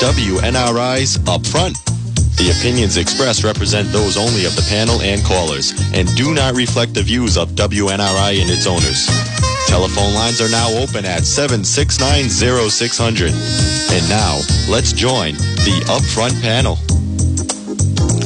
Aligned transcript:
WNRI's 0.00 1.18
Upfront. 1.28 1.76
The 2.36 2.50
opinions 2.58 2.96
expressed 2.96 3.44
represent 3.44 3.92
those 3.92 4.16
only 4.16 4.46
of 4.46 4.56
the 4.56 4.66
panel 4.70 5.02
and 5.02 5.22
callers 5.22 5.74
and 5.92 6.08
do 6.16 6.32
not 6.32 6.54
reflect 6.54 6.94
the 6.94 7.02
views 7.02 7.36
of 7.36 7.50
WNRI 7.50 8.40
and 8.40 8.50
its 8.50 8.66
owners. 8.66 9.06
Telephone 9.68 10.14
lines 10.14 10.40
are 10.40 10.48
now 10.48 10.72
open 10.72 11.04
at 11.04 11.24
7690600. 11.24 13.28
And 13.92 14.08
now, 14.08 14.40
let's 14.72 14.94
join 14.94 15.34
the 15.34 15.82
Upfront 15.84 16.40
panel. 16.40 16.78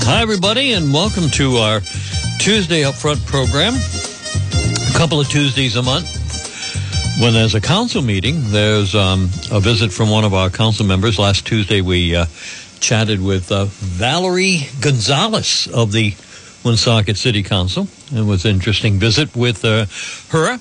Hi, 0.06 0.22
everybody, 0.22 0.74
and 0.74 0.94
welcome 0.94 1.28
to 1.30 1.56
our 1.56 1.80
Tuesday 2.38 2.82
Upfront 2.82 3.26
program. 3.26 3.74
A 3.74 4.92
couple 4.96 5.18
of 5.18 5.28
Tuesdays 5.28 5.74
a 5.74 5.82
month. 5.82 6.13
When 7.20 7.32
there's 7.32 7.54
a 7.54 7.60
council 7.60 8.02
meeting, 8.02 8.50
there's 8.50 8.96
um, 8.96 9.30
a 9.52 9.60
visit 9.60 9.92
from 9.92 10.10
one 10.10 10.24
of 10.24 10.34
our 10.34 10.50
council 10.50 10.84
members. 10.84 11.16
Last 11.16 11.46
Tuesday, 11.46 11.80
we 11.80 12.16
uh, 12.16 12.26
chatted 12.80 13.22
with 13.22 13.52
uh, 13.52 13.66
Valerie 13.66 14.66
Gonzalez 14.80 15.68
of 15.68 15.92
the 15.92 16.12
Woonsocket 16.64 17.16
City 17.16 17.44
Council. 17.44 17.86
It 18.12 18.22
was 18.22 18.44
an 18.44 18.50
interesting 18.50 18.98
visit 18.98 19.36
with 19.36 19.64
uh, 19.64 19.86
her. 20.30 20.58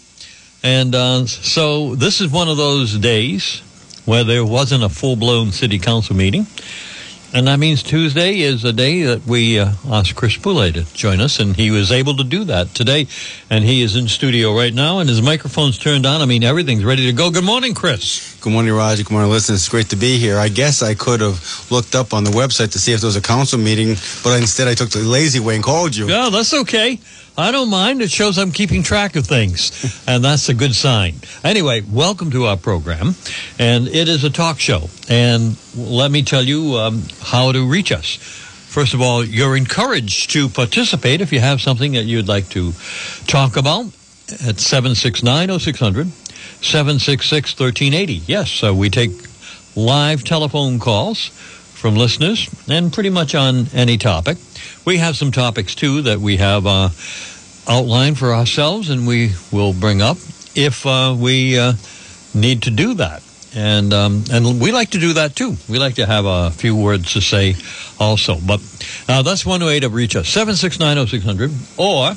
And 0.62 0.93
uh, 0.93 1.26
so 1.26 1.95
this 1.95 2.21
is 2.21 2.31
one 2.31 2.48
of 2.48 2.57
those 2.57 2.99
days 2.99 3.62
where 4.05 4.23
there 4.23 4.45
wasn't 4.45 4.84
a 4.84 4.90
full 4.90 5.15
blown 5.15 5.51
city 5.51 5.79
council 5.79 6.15
meeting. 6.15 6.45
And 7.35 7.47
that 7.47 7.57
means 7.57 7.81
Tuesday 7.81 8.41
is 8.41 8.61
the 8.61 8.71
day 8.71 9.01
that 9.01 9.25
we 9.25 9.57
uh, 9.57 9.71
asked 9.89 10.13
Chris 10.13 10.37
Boulay 10.37 10.71
to 10.73 10.83
join 10.93 11.19
us, 11.19 11.39
and 11.39 11.55
he 11.55 11.71
was 11.71 11.91
able 11.91 12.15
to 12.17 12.23
do 12.23 12.43
that 12.43 12.75
today. 12.75 13.07
And 13.49 13.63
he 13.63 13.81
is 13.81 13.95
in 13.95 14.07
studio 14.07 14.55
right 14.55 14.71
now, 14.71 14.99
and 14.99 15.09
his 15.09 15.19
microphone's 15.19 15.79
turned 15.79 16.05
on. 16.05 16.21
I 16.21 16.25
mean, 16.25 16.43
everything's 16.43 16.85
ready 16.85 17.07
to 17.07 17.11
go. 17.11 17.31
Good 17.31 17.43
morning, 17.43 17.73
Chris. 17.73 18.39
Good 18.39 18.53
morning, 18.53 18.71
Roger. 18.71 19.01
Good 19.01 19.11
morning, 19.11 19.31
listeners. 19.31 19.61
It's 19.61 19.69
great 19.69 19.89
to 19.89 19.95
be 19.95 20.19
here. 20.19 20.37
I 20.37 20.47
guess 20.47 20.83
I 20.83 20.93
could 20.93 21.21
have 21.21 21.71
looked 21.71 21.95
up 21.95 22.13
on 22.13 22.23
the 22.23 22.29
website 22.29 22.71
to 22.73 22.79
see 22.79 22.93
if 22.93 23.01
there 23.01 23.07
was 23.07 23.15
a 23.15 23.21
council 23.21 23.57
meeting, 23.57 23.95
but 24.23 24.40
instead 24.40 24.68
I 24.68 24.75
took 24.75 24.91
the 24.91 24.99
lazy 24.99 25.40
way 25.40 25.55
and 25.55 25.63
called 25.63 25.95
you. 25.95 26.07
Yeah, 26.07 26.29
that's 26.29 26.53
okay. 26.53 26.99
I 27.35 27.51
don't 27.51 27.71
mind. 27.71 28.03
It 28.03 28.12
shows 28.12 28.37
I'm 28.37 28.51
keeping 28.51 28.84
track 28.84 29.15
of 29.15 29.26
things, 29.26 30.03
and 30.07 30.23
that's 30.23 30.49
a 30.49 30.53
good 30.53 30.76
sign. 30.76 31.15
Anyway, 31.43 31.81
welcome 31.81 32.29
to 32.31 32.45
our 32.45 32.57
program, 32.57 33.15
and 33.57 33.87
it 33.87 34.07
is 34.07 34.23
a 34.23 34.29
talk 34.29 34.59
show. 34.59 34.87
And 35.09 35.57
let 35.75 36.12
me 36.12 36.21
tell 36.21 36.43
you 36.43 36.75
um, 36.75 37.01
how 37.21 37.51
to 37.51 37.67
reach 37.67 37.91
us. 37.91 38.17
First 38.17 38.93
of 38.93 39.01
all, 39.01 39.25
you're 39.25 39.57
encouraged 39.57 40.29
to 40.31 40.48
participate 40.48 41.21
if 41.21 41.34
you 41.34 41.40
have 41.40 41.59
something 41.59 41.93
that 41.93 42.03
you'd 42.03 42.27
like 42.27 42.49
to 42.49 42.71
talk 43.25 43.57
about 43.57 43.85
at 44.45 44.59
769 44.59 45.59
0600, 45.59 46.07
766 46.62 47.59
1380. 47.59 48.13
Yes, 48.27 48.63
uh, 48.63 48.75
we 48.75 48.91
take 48.91 49.12
live 49.75 50.23
telephone 50.23 50.77
calls 50.77 51.29
from 51.29 51.95
listeners 51.95 52.47
and 52.70 52.93
pretty 52.93 53.09
much 53.09 53.34
on 53.34 53.65
any 53.73 53.97
topic. 53.97 54.37
We 54.85 54.97
have 54.97 55.15
some 55.15 55.31
topics 55.31 55.75
too 55.75 56.03
that 56.03 56.19
we 56.19 56.37
have 56.37 56.65
uh, 56.67 56.89
outlined 57.67 58.17
for 58.17 58.33
ourselves 58.33 58.89
and 58.89 59.07
we 59.07 59.31
will 59.51 59.73
bring 59.73 60.01
up 60.01 60.17
if 60.55 60.85
uh, 60.85 61.15
we 61.17 61.57
uh, 61.57 61.73
need 62.33 62.63
to 62.63 62.71
do 62.71 62.95
that. 62.95 63.23
And 63.55 63.93
um, 63.93 64.23
and 64.31 64.59
we 64.59 64.72
like 64.72 64.89
to 64.91 65.00
do 65.00 65.13
that 65.13 65.35
too. 65.35 65.56
We 65.69 65.78
like 65.78 65.95
to 65.95 66.07
have 66.07 66.25
a 66.25 66.50
few 66.50 66.75
words 66.75 67.13
to 67.13 67.22
say 67.22 67.56
also. 68.00 68.39
But 68.39 68.61
uh, 69.07 69.22
that's 69.22 69.45
one 69.45 69.63
way 69.63 69.79
to 69.79 69.89
reach 69.89 70.16
us 70.16 70.28
769 70.29 71.06
0600 71.06 71.51
or 71.78 72.16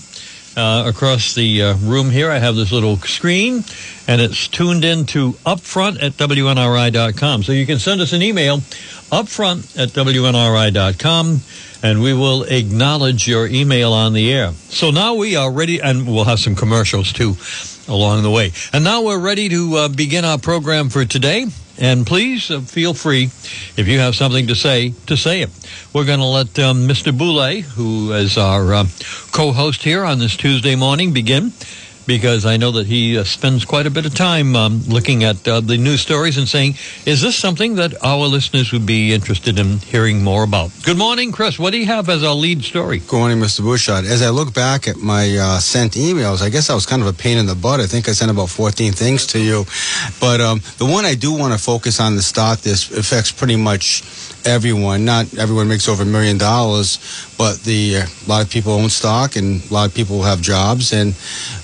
uh, 0.57 0.85
across 0.87 1.35
the 1.35 1.63
uh, 1.63 1.77
room 1.77 2.11
here. 2.11 2.31
I 2.31 2.39
have 2.39 2.57
this 2.57 2.73
little 2.73 2.97
screen, 2.99 3.65
and 4.09 4.21
it's 4.21 4.49
tuned 4.49 4.85
in 4.85 5.01
into 5.01 5.33
upfront 5.45 6.03
at 6.03 6.13
WNRI.com. 6.13 7.43
So 7.43 7.53
you 7.53 7.67
can 7.67 7.79
send 7.79 8.01
us 8.01 8.13
an 8.13 8.23
email, 8.23 8.59
upfront 9.13 9.79
at 9.79 9.91
WNRI.com, 9.91 11.41
and 11.83 12.03
we 12.03 12.15
will 12.15 12.45
acknowledge 12.45 13.29
your 13.29 13.47
email 13.47 13.93
on 13.93 14.15
the 14.15 14.33
air. 14.33 14.53
So 14.53 14.91
now 14.91 15.15
we 15.15 15.37
are 15.37 15.51
ready, 15.53 15.81
and 15.81 16.07
we'll 16.07 16.25
have 16.25 16.41
some 16.41 16.55
commercials 16.55 17.13
too 17.13 17.37
along 17.93 18.23
the 18.23 18.31
way. 18.31 18.53
And 18.73 18.83
now 18.83 19.03
we're 19.03 19.21
ready 19.21 19.49
to 19.51 19.77
uh, 19.77 19.89
begin 19.89 20.25
our 20.25 20.39
program 20.39 20.89
for 20.89 21.05
today. 21.05 21.47
And 21.79 22.07
please 22.07 22.51
uh, 22.51 22.61
feel 22.61 22.95
free, 22.95 23.25
if 23.77 23.87
you 23.87 23.99
have 23.99 24.15
something 24.15 24.47
to 24.47 24.55
say, 24.55 24.95
to 25.07 25.17
say 25.17 25.43
it. 25.43 25.51
We're 25.93 26.07
going 26.07 26.21
to 26.21 26.25
let 26.25 26.59
um, 26.59 26.89
Mr. 26.89 27.17
Boulay, 27.17 27.61
who 27.61 28.13
is 28.13 28.39
our 28.39 28.73
uh, 28.73 28.87
co-host 29.33 29.83
here 29.83 30.05
on 30.05 30.19
this 30.19 30.37
Tuesday 30.37 30.75
morning, 30.75 31.13
begin 31.13 31.53
because 32.07 32.47
I 32.47 32.57
know 32.57 32.71
that 32.73 32.87
he 32.87 33.19
uh, 33.19 33.25
spends 33.25 33.65
quite 33.65 33.87
a 33.87 33.91
bit 33.91 34.07
of 34.07 34.15
time 34.15 34.55
um, 34.57 34.83
looking 34.87 35.25
at 35.25 35.47
uh, 35.47 35.61
the 35.61 35.77
news 35.77 36.01
stories 36.01 36.39
and 36.39 36.49
saying, 36.49 36.75
is 37.05 37.21
this 37.21 37.37
something 37.37 37.75
that 37.77 37.95
our 38.05 38.27
listeners 38.27 38.73
would 38.73 38.87
be 38.87 39.13
interested 39.13 39.59
in 39.59 39.79
hearing 39.79 40.23
more 40.23 40.45
about? 40.45 40.71
Good 40.85 40.97
morning, 40.97 41.33
Chris. 41.33 41.59
What 41.59 41.73
do 41.73 41.79
you 41.79 41.87
have 41.87 42.09
as 42.09 42.23
our 42.23 42.35
lead 42.35 42.63
story? 42.63 43.01
Good 43.01 43.19
morning, 43.19 43.39
Mr. 43.39 43.61
Bouchard. 43.61 44.05
As 44.05 44.23
I 44.23 44.31
look 44.31 44.55
back 44.55 44.89
at 44.89 44.97
my 44.97 45.37
uh, 45.37 45.59
sent 45.59 45.93
emails, 45.93 46.43
I 46.43 46.49
guess 46.49 46.71
I 46.71 46.75
was 46.75 46.87
kind 46.87 47.03
of 47.03 47.09
a 47.09 47.13
pain 47.13 47.39
in 47.39 47.47
the 47.47 47.55
butt. 47.55 47.81
I 47.81 47.87
think 47.87 48.09
I 48.09 48.13
sent 48.13 48.31
about 48.31 48.51
14 48.51 48.93
things 48.93 49.27
to 49.29 49.41
you. 49.41 49.65
But 50.21 50.41
um, 50.41 50.61
the 50.79 50.87
one 50.87 51.05
I 51.05 51.15
do 51.15 51.33
want 51.33 51.53
to 51.53 51.59
focus 51.59 52.01
on 52.01 52.13
to 52.13 52.23
start 52.23 52.61
this 52.61 52.91
affects 52.97 53.33
pretty 53.33 53.57
much 53.57 54.03
everyone. 54.47 55.05
Not 55.05 55.35
everyone 55.37 55.69
makes 55.69 55.89
over 55.89 56.03
a 56.03 56.07
million 56.07 56.39
dollars, 56.39 56.99
but 57.37 57.59
the 57.61 57.97
a 57.97 58.07
lot 58.29 58.45
of 58.45 58.51
people 58.51 58.73
own 58.73 58.89
stock 58.89 59.37
and 59.37 59.63
a 59.71 59.75
lot 59.75 59.89
of 59.89 59.95
people 59.95 60.23
have 60.23 60.41
jobs. 60.41 60.93
And 60.93 61.13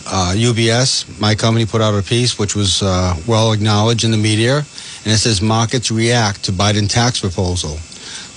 uh, 0.07 0.35
UBS, 0.37 1.21
my 1.21 1.35
company, 1.35 1.65
put 1.65 1.81
out 1.81 1.95
a 1.95 2.03
piece 2.03 2.39
which 2.39 2.55
was 2.55 2.83
uh, 2.83 3.17
well 3.27 3.53
acknowledged 3.53 4.05
in 4.05 4.11
the 4.11 4.17
media, 4.19 4.59
and 4.59 5.13
it 5.13 5.19
says 5.19 5.41
markets 5.41 5.91
react 5.91 6.45
to 6.45 6.53
Biden 6.53 6.89
tax 6.89 7.21
proposal. 7.21 7.79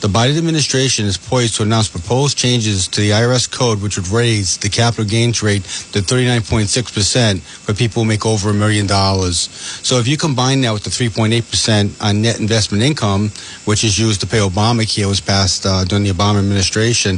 The 0.06 0.12
Biden 0.12 0.38
administration 0.38 1.08
is 1.08 1.18
poised 1.18 1.56
to 1.56 1.64
announce 1.64 1.88
proposed 1.88 2.38
changes 2.38 2.88
to 2.90 3.02
the 3.02 3.10
IRS 3.10 3.50
code, 3.52 3.82
which 3.82 3.98
would 3.98 4.08
raise 4.10 4.56
the 4.56 4.70
capital 4.70 5.04
gains 5.04 5.42
rate 5.42 5.64
to 5.94 6.00
39.6% 6.00 7.40
for 7.40 7.74
people 7.74 8.04
who 8.04 8.08
make 8.08 8.24
over 8.24 8.52
a 8.52 8.54
million 8.54 8.86
dollars. 8.86 9.50
So 9.82 9.98
if 9.98 10.08
you 10.08 10.16
combine 10.16 10.62
that 10.62 10.74
with 10.74 10.84
the 10.84 10.92
3.8% 10.92 12.04
on 12.04 12.22
net 12.22 12.40
investment 12.40 12.84
income, 12.84 13.32
which 13.66 13.84
is 13.84 13.98
used 13.98 14.22
to 14.22 14.28
pay 14.28 14.38
Obamacare, 14.38 15.08
was 15.08 15.22
passed 15.22 15.66
uh, 15.66 15.84
during 15.86 16.04
the 16.04 16.12
Obama 16.12 16.38
administration, 16.38 17.16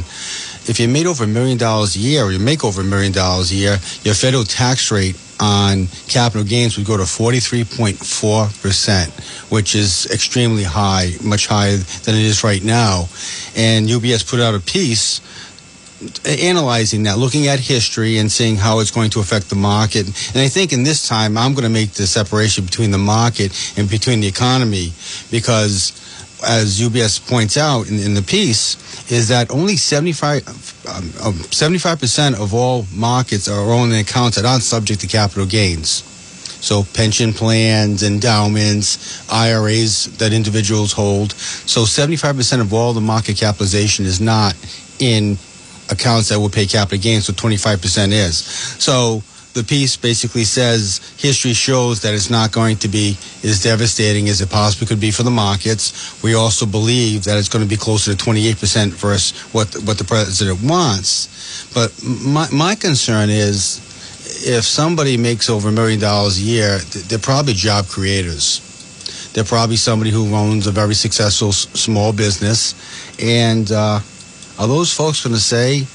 if 0.66 0.80
you 0.80 0.88
made 0.88 1.06
over 1.06 1.24
a 1.24 1.26
million 1.26 1.58
dollars 1.58 1.94
a 1.94 1.98
year 1.98 2.22
or 2.22 2.32
you 2.32 2.38
make 2.38 2.64
over 2.64 2.80
a 2.80 2.84
million 2.84 3.12
dollars 3.12 3.52
a 3.52 3.54
year, 3.54 3.76
your 4.02 4.14
federal 4.14 4.44
tax 4.44 4.90
rate 4.90 5.14
on 5.40 5.88
capital 6.08 6.44
gains 6.44 6.76
would 6.76 6.86
go 6.86 6.96
to 6.96 7.04
43.4%, 7.04 9.50
which 9.50 9.74
is 9.74 10.06
extremely 10.12 10.64
high, 10.64 11.12
much 11.22 11.46
higher 11.46 11.76
than 11.76 12.14
it 12.14 12.24
is 12.24 12.44
right 12.44 12.62
now. 12.62 13.08
And 13.56 13.88
UBS 13.88 14.28
put 14.28 14.40
out 14.40 14.54
a 14.54 14.60
piece 14.60 15.22
analyzing 16.24 17.02
that, 17.04 17.18
looking 17.18 17.48
at 17.48 17.58
history 17.58 18.18
and 18.18 18.30
seeing 18.30 18.56
how 18.56 18.78
it's 18.78 18.90
going 18.90 19.10
to 19.10 19.20
affect 19.20 19.50
the 19.50 19.56
market. 19.56 20.06
And 20.06 20.38
I 20.38 20.48
think 20.48 20.72
in 20.72 20.84
this 20.84 21.08
time, 21.08 21.36
I'm 21.36 21.54
going 21.54 21.64
to 21.64 21.70
make 21.70 21.92
the 21.92 22.06
separation 22.06 22.64
between 22.64 22.92
the 22.92 22.98
market 22.98 23.52
and 23.76 23.90
between 23.90 24.20
the 24.20 24.28
economy 24.28 24.92
because 25.30 25.92
as 26.46 26.80
UBS 26.80 27.26
points 27.28 27.56
out 27.56 27.88
in, 27.88 27.98
in 27.98 28.14
the 28.14 28.22
piece, 28.22 28.76
is 29.10 29.28
that 29.28 29.50
only 29.50 29.76
75, 29.76 30.46
um, 30.46 30.54
Um, 30.88 31.04
um, 31.22 31.34
75% 31.34 32.40
of 32.40 32.54
all 32.54 32.86
markets 32.94 33.46
are 33.48 33.70
owned 33.72 33.92
accounts 33.92 34.36
that 34.36 34.46
aren't 34.46 34.62
subject 34.62 35.00
to 35.02 35.06
capital 35.06 35.44
gains. 35.44 36.02
So 36.60 36.82
pension 36.94 37.32
plans, 37.32 38.02
endowments, 38.02 39.30
IRAs 39.30 40.06
that 40.18 40.32
individuals 40.32 40.92
hold. 40.92 41.32
So 41.32 41.82
75% 41.82 42.60
of 42.60 42.72
all 42.72 42.92
the 42.92 43.00
market 43.00 43.36
capitalization 43.36 44.06
is 44.06 44.20
not 44.20 44.56
in 44.98 45.38
accounts 45.90 46.28
that 46.30 46.40
will 46.40 46.50
pay 46.50 46.66
capital 46.66 46.98
gains, 46.98 47.26
so 47.26 47.32
25% 47.32 48.12
is. 48.12 48.38
So 48.38 49.22
the 49.54 49.64
piece 49.64 49.96
basically 49.96 50.44
says 50.44 51.00
history 51.18 51.52
shows 51.52 52.02
that 52.02 52.14
it's 52.14 52.30
not 52.30 52.52
going 52.52 52.76
to 52.76 52.88
be 52.88 53.16
as 53.42 53.62
devastating 53.62 54.28
as 54.28 54.40
it 54.40 54.50
possibly 54.50 54.86
could 54.86 55.00
be 55.00 55.10
for 55.10 55.22
the 55.22 55.30
markets. 55.30 56.22
We 56.22 56.34
also 56.34 56.66
believe 56.66 57.24
that 57.24 57.38
it's 57.38 57.48
going 57.48 57.64
to 57.64 57.68
be 57.68 57.76
closer 57.76 58.14
to 58.14 58.24
28% 58.24 58.90
versus 58.90 59.38
what 59.52 59.74
what 59.84 59.98
the 59.98 60.04
president 60.04 60.62
wants. 60.62 61.68
But 61.74 61.92
my 62.04 62.48
my 62.52 62.74
concern 62.74 63.30
is 63.30 63.80
if 64.46 64.64
somebody 64.64 65.16
makes 65.16 65.50
over 65.50 65.68
a 65.68 65.72
million 65.72 65.98
dollars 65.98 66.38
a 66.38 66.42
year, 66.42 66.78
they're 67.08 67.18
probably 67.18 67.54
job 67.54 67.88
creators. 67.88 68.64
They're 69.32 69.44
probably 69.44 69.76
somebody 69.76 70.10
who 70.10 70.34
owns 70.34 70.66
a 70.66 70.72
very 70.72 70.94
successful 70.94 71.52
small 71.52 72.12
business, 72.12 72.74
and 73.22 73.70
uh, 73.70 74.00
are 74.58 74.68
those 74.68 74.92
folks 74.92 75.22
going 75.22 75.34
to 75.34 75.40
say? 75.40 75.86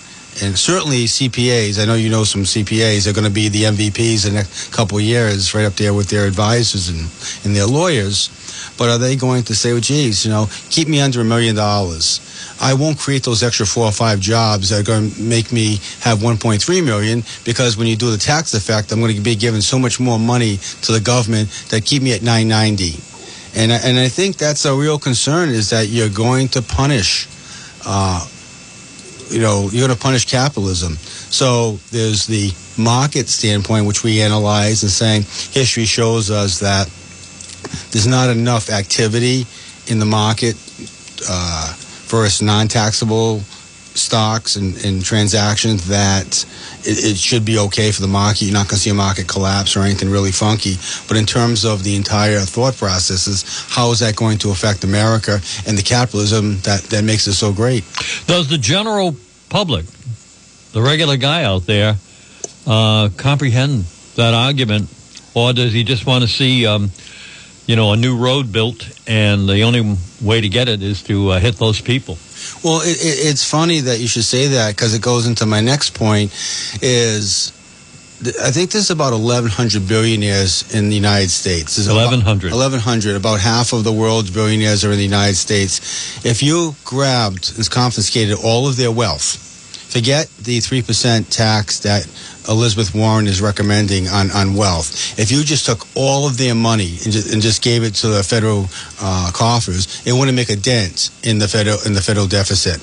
And 0.41 0.57
certainly 0.57 1.05
CPAs. 1.05 1.79
I 1.81 1.85
know 1.85 1.93
you 1.95 2.09
know 2.09 2.23
some 2.23 2.43
CPAs 2.43 3.03
They're 3.05 3.13
going 3.13 3.27
to 3.27 3.33
be 3.33 3.49
the 3.49 3.63
MVPs 3.63 4.25
in 4.25 4.33
the 4.33 4.39
next 4.39 4.73
couple 4.73 4.97
of 4.97 5.03
years, 5.03 5.53
right 5.53 5.65
up 5.65 5.73
there 5.73 5.93
with 5.93 6.09
their 6.09 6.25
advisors 6.25 6.89
and, 6.89 7.01
and 7.45 7.55
their 7.55 7.67
lawyers. 7.67 8.29
But 8.77 8.89
are 8.89 8.97
they 8.97 9.15
going 9.15 9.43
to 9.43 9.55
say, 9.55 9.71
well, 9.73 9.81
geez, 9.81 10.25
you 10.25 10.31
know, 10.31 10.47
keep 10.69 10.87
me 10.87 10.99
under 11.01 11.21
a 11.21 11.23
million 11.23 11.55
dollars? 11.55 12.19
I 12.59 12.73
won't 12.73 12.97
create 12.97 13.23
those 13.23 13.43
extra 13.43 13.65
four 13.65 13.85
or 13.85 13.91
five 13.91 14.19
jobs 14.19 14.69
that 14.69 14.79
are 14.79 14.83
going 14.83 15.11
to 15.11 15.21
make 15.21 15.51
me 15.51 15.77
have 16.01 16.19
1.3 16.19 16.85
million 16.85 17.23
because 17.45 17.77
when 17.77 17.87
you 17.87 17.95
do 17.95 18.09
the 18.09 18.17
tax 18.17 18.53
effect, 18.53 18.91
I'm 18.91 18.99
going 18.99 19.15
to 19.15 19.21
be 19.21 19.35
giving 19.35 19.61
so 19.61 19.77
much 19.77 19.99
more 19.99 20.17
money 20.17 20.57
to 20.83 20.91
the 20.91 20.99
government 20.99 21.49
that 21.69 21.85
keep 21.85 22.01
me 22.01 22.13
at 22.13 22.21
990. 22.23 22.99
and 23.55 23.71
I- 23.71 23.75
and 23.85 23.99
I 23.99 24.07
think 24.09 24.37
that's 24.37 24.65
a 24.65 24.73
real 24.73 24.97
concern 24.97 25.49
is 25.49 25.69
that 25.69 25.87
you're 25.89 26.09
going 26.09 26.47
to 26.49 26.61
punish, 26.63 27.27
uh, 27.85 28.25
you 29.33 29.41
know, 29.41 29.69
you're 29.71 29.87
going 29.87 29.97
to 29.97 30.01
punish 30.01 30.25
capitalism. 30.25 30.93
So 30.93 31.79
there's 31.91 32.27
the 32.27 32.51
market 32.77 33.27
standpoint, 33.27 33.87
which 33.87 34.03
we 34.03 34.21
analyze 34.21 34.83
and 34.83 34.91
saying 34.91 35.23
history 35.51 35.85
shows 35.85 36.29
us 36.29 36.59
that 36.59 36.87
there's 37.91 38.07
not 38.07 38.29
enough 38.29 38.69
activity 38.69 39.45
in 39.87 39.99
the 39.99 40.05
market 40.05 40.55
uh, 41.27 41.73
versus 42.07 42.41
non-taxable 42.41 43.41
stocks 43.95 44.55
and, 44.55 44.83
and 44.85 45.03
transactions 45.03 45.87
that 45.87 46.45
it, 46.83 47.11
it 47.11 47.17
should 47.17 47.45
be 47.45 47.57
okay 47.59 47.91
for 47.91 48.01
the 48.01 48.07
market. 48.07 48.43
You're 48.43 48.53
not 48.53 48.67
going 48.67 48.77
to 48.77 48.81
see 48.81 48.89
a 48.89 48.93
market 48.93 49.27
collapse 49.27 49.75
or 49.75 49.81
anything 49.81 50.09
really 50.09 50.31
funky. 50.31 50.75
But 51.07 51.17
in 51.17 51.25
terms 51.25 51.65
of 51.65 51.83
the 51.83 51.95
entire 51.95 52.39
thought 52.41 52.75
processes, 52.75 53.65
how 53.69 53.91
is 53.91 53.99
that 53.99 54.15
going 54.15 54.37
to 54.39 54.51
affect 54.51 54.83
America 54.83 55.39
and 55.67 55.77
the 55.77 55.83
capitalism 55.83 56.59
that, 56.61 56.81
that 56.89 57.03
makes 57.03 57.27
it 57.27 57.33
so 57.33 57.51
great? 57.53 57.83
Does 58.25 58.47
the 58.47 58.57
general 58.57 59.15
public, 59.53 59.85
the 60.71 60.81
regular 60.81 61.15
guy 61.15 61.43
out 61.43 61.67
there, 61.67 61.95
uh, 62.65 63.09
comprehend 63.17 63.83
that 64.15 64.33
argument, 64.33 64.89
or 65.35 65.53
does 65.53 65.71
he 65.71 65.83
just 65.83 66.07
want 66.07 66.23
to 66.23 66.27
see, 66.27 66.65
um, 66.65 66.89
you 67.67 67.75
know, 67.75 67.93
a 67.93 67.95
new 67.95 68.17
road 68.17 68.51
built, 68.51 68.89
and 69.05 69.47
the 69.47 69.61
only 69.61 69.95
way 70.23 70.41
to 70.41 70.49
get 70.49 70.67
it 70.67 70.81
is 70.81 71.03
to 71.03 71.29
uh, 71.29 71.39
hit 71.39 71.57
those 71.57 71.79
people? 71.79 72.17
Well, 72.63 72.81
it, 72.81 72.97
it, 72.97 73.27
it's 73.29 73.47
funny 73.47 73.81
that 73.81 73.99
you 73.99 74.07
should 74.07 74.23
say 74.23 74.47
that 74.47 74.75
because 74.75 74.95
it 74.95 75.03
goes 75.03 75.27
into 75.27 75.45
my 75.45 75.61
next 75.61 75.93
point. 75.93 76.31
Is 76.81 77.53
I 78.27 78.51
think 78.51 78.71
there's 78.71 78.89
about 78.89 79.11
1,100 79.11 79.87
billionaires 79.87 80.73
in 80.73 80.89
the 80.89 80.95
United 80.95 81.29
States. 81.29 81.75
There's 81.75 81.89
1,100. 81.89 82.51
1,100. 82.51 83.15
About 83.15 83.39
half 83.39 83.73
of 83.73 83.83
the 83.83 83.91
world's 83.91 84.31
billionaires 84.31 84.85
are 84.85 84.91
in 84.91 84.97
the 84.97 85.03
United 85.03 85.35
States. 85.35 86.25
If 86.25 86.41
you 86.41 86.75
grabbed 86.85 87.53
and 87.57 87.69
confiscated 87.69 88.37
all 88.43 88.67
of 88.67 88.77
their 88.77 88.91
wealth, 88.91 89.37
forget 89.91 90.29
the 90.41 90.59
3% 90.59 91.29
tax 91.29 91.79
that 91.79 92.07
Elizabeth 92.49 92.93
Warren 92.95 93.27
is 93.27 93.41
recommending 93.41 94.07
on, 94.07 94.31
on 94.31 94.55
wealth. 94.55 95.19
If 95.19 95.31
you 95.31 95.43
just 95.43 95.65
took 95.65 95.85
all 95.95 96.27
of 96.27 96.37
their 96.37 96.55
money 96.55 96.97
and 97.03 97.11
just, 97.11 97.33
and 97.33 97.41
just 97.41 97.61
gave 97.61 97.83
it 97.83 97.95
to 97.95 98.07
the 98.07 98.23
federal 98.23 98.67
uh, 99.01 99.31
coffers, 99.33 100.05
it 100.05 100.13
wouldn't 100.13 100.35
make 100.35 100.49
a 100.49 100.55
dent 100.55 101.09
in 101.23 101.39
the 101.39 101.47
federal 101.47 101.77
in 101.85 101.93
the 101.93 102.01
federal 102.01 102.27
deficit. 102.27 102.81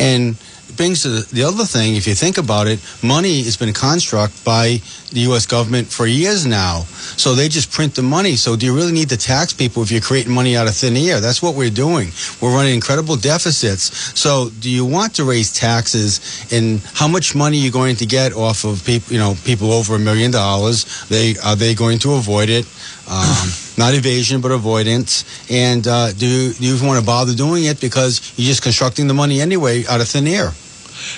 And 0.00 0.36
brings 0.76 1.02
to 1.02 1.08
the, 1.08 1.34
the 1.34 1.42
other 1.44 1.64
thing, 1.64 1.96
if 1.96 2.06
you 2.06 2.14
think 2.14 2.38
about 2.38 2.66
it, 2.66 2.80
money 3.02 3.42
has 3.42 3.56
been 3.56 3.72
construct 3.72 4.44
by 4.44 4.80
the 5.12 5.20
U.S. 5.20 5.46
government 5.46 5.88
for 5.88 6.06
years 6.06 6.46
now. 6.46 6.80
So 7.16 7.34
they 7.34 7.48
just 7.48 7.70
print 7.70 7.94
the 7.94 8.02
money. 8.02 8.36
So 8.36 8.56
do 8.56 8.66
you 8.66 8.74
really 8.74 8.92
need 8.92 9.08
to 9.10 9.16
tax 9.16 9.52
people 9.52 9.82
if 9.82 9.90
you're 9.90 10.00
creating 10.00 10.32
money 10.32 10.56
out 10.56 10.66
of 10.66 10.74
thin 10.74 10.96
air? 10.96 11.20
That's 11.20 11.42
what 11.42 11.54
we're 11.54 11.70
doing. 11.70 12.08
We're 12.40 12.54
running 12.54 12.74
incredible 12.74 13.16
deficits. 13.16 14.18
So 14.18 14.50
do 14.60 14.70
you 14.70 14.84
want 14.84 15.14
to 15.16 15.24
raise 15.24 15.52
taxes? 15.52 16.20
And 16.52 16.80
how 16.94 17.08
much 17.08 17.34
money 17.34 17.58
are 17.58 17.64
you 17.64 17.70
going 17.70 17.96
to 17.96 18.06
get 18.06 18.34
off 18.34 18.64
of 18.64 18.84
people? 18.84 19.12
You 19.12 19.18
know, 19.18 19.34
people 19.44 19.72
over 19.72 19.94
a 19.94 19.98
million 19.98 20.30
dollars. 20.30 21.06
They 21.08 21.36
are 21.44 21.56
they 21.56 21.74
going 21.74 21.98
to 22.00 22.14
avoid 22.14 22.48
it? 22.48 22.66
Um, 23.08 23.48
not 23.78 23.94
evasion, 23.94 24.40
but 24.40 24.52
avoidance. 24.52 25.24
And 25.50 25.86
uh, 25.86 26.12
do, 26.12 26.26
you, 26.26 26.52
do 26.52 26.64
you 26.64 26.74
even 26.74 26.86
want 26.86 27.00
to 27.00 27.06
bother 27.06 27.34
doing 27.34 27.64
it 27.64 27.80
because 27.80 28.32
you're 28.36 28.48
just 28.48 28.62
constructing 28.62 29.06
the 29.06 29.14
money 29.14 29.40
anyway 29.40 29.84
out 29.86 30.00
of 30.00 30.08
thin 30.08 30.26
air? 30.26 30.52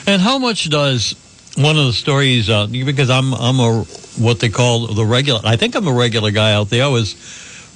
And 0.07 0.23
how 0.23 0.39
much 0.39 0.71
does 0.71 1.15
one 1.57 1.77
of 1.77 1.87
the 1.87 1.93
stories? 1.93 2.49
Uh, 2.49 2.67
because 2.67 3.11
I'm 3.11 3.35
I'm 3.35 3.61
a 3.61 3.85
what 4.19 4.41
they 4.41 4.49
call 4.49 4.87
the 4.89 5.05
regular. 5.05 5.41
I 5.45 5.57
think 5.57 5.75
I'm 5.75 5.87
a 5.87 5.93
regular 5.93 6.31
guy 6.31 6.53
out 6.53 6.71
there. 6.71 6.85
I 6.85 6.89
was 6.89 7.15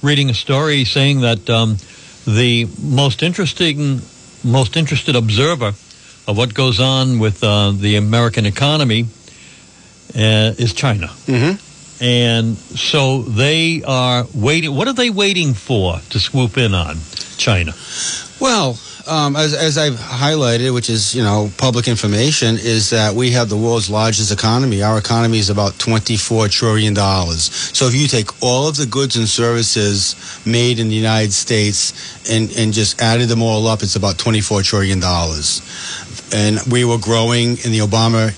reading 0.01 0.29
a 0.29 0.33
story 0.33 0.85
saying 0.85 1.21
that 1.21 1.49
um, 1.49 1.77
the 2.25 2.67
most 2.81 3.23
interesting, 3.23 4.01
most 4.43 4.75
interested 4.75 5.15
observer 5.15 5.73
of 6.27 6.37
what 6.37 6.53
goes 6.53 6.79
on 6.79 7.19
with 7.19 7.43
uh, 7.43 7.71
the 7.71 7.95
American 7.95 8.45
economy 8.45 9.07
uh, 10.15 10.53
is 10.57 10.73
China. 10.73 11.07
Mm-hmm. 11.07 12.03
And 12.03 12.57
so 12.57 13.21
they 13.21 13.83
are 13.83 14.25
waiting. 14.33 14.75
What 14.75 14.87
are 14.87 14.93
they 14.93 15.09
waiting 15.09 15.53
for 15.53 15.99
to 16.09 16.19
swoop 16.19 16.57
in 16.57 16.73
on 16.73 16.97
China? 17.37 17.73
Well, 18.39 18.77
um, 19.07 19.35
as, 19.35 19.53
as 19.53 19.77
I've 19.77 19.93
highlighted, 19.95 20.73
which 20.73 20.89
is 20.89 21.13
you 21.15 21.23
know 21.23 21.49
public 21.57 21.87
information, 21.87 22.55
is 22.55 22.89
that 22.91 23.13
we 23.13 23.31
have 23.31 23.49
the 23.49 23.57
world's 23.57 23.89
largest 23.89 24.31
economy. 24.31 24.81
Our 24.81 24.97
economy 24.97 25.39
is 25.39 25.49
about 25.49 25.77
twenty-four 25.79 26.47
trillion 26.47 26.93
dollars. 26.93 27.43
So 27.77 27.87
if 27.87 27.95
you 27.95 28.07
take 28.07 28.29
all 28.41 28.67
of 28.67 28.77
the 28.77 28.85
goods 28.85 29.15
and 29.15 29.27
services 29.27 30.15
made 30.45 30.79
in 30.79 30.87
the 30.87 30.95
United 30.95 31.33
States 31.33 31.93
and 32.31 32.49
and 32.57 32.73
just 32.73 33.01
added 33.01 33.27
them 33.27 33.41
all 33.41 33.67
up, 33.67 33.83
it's 33.83 33.95
about 33.95 34.17
twenty-four 34.17 34.61
trillion 34.61 34.99
dollars. 34.99 35.61
And 36.33 36.59
we 36.71 36.83
were 36.83 36.97
growing 36.97 37.57
in 37.63 37.71
the 37.71 37.79
Obama 37.79 38.33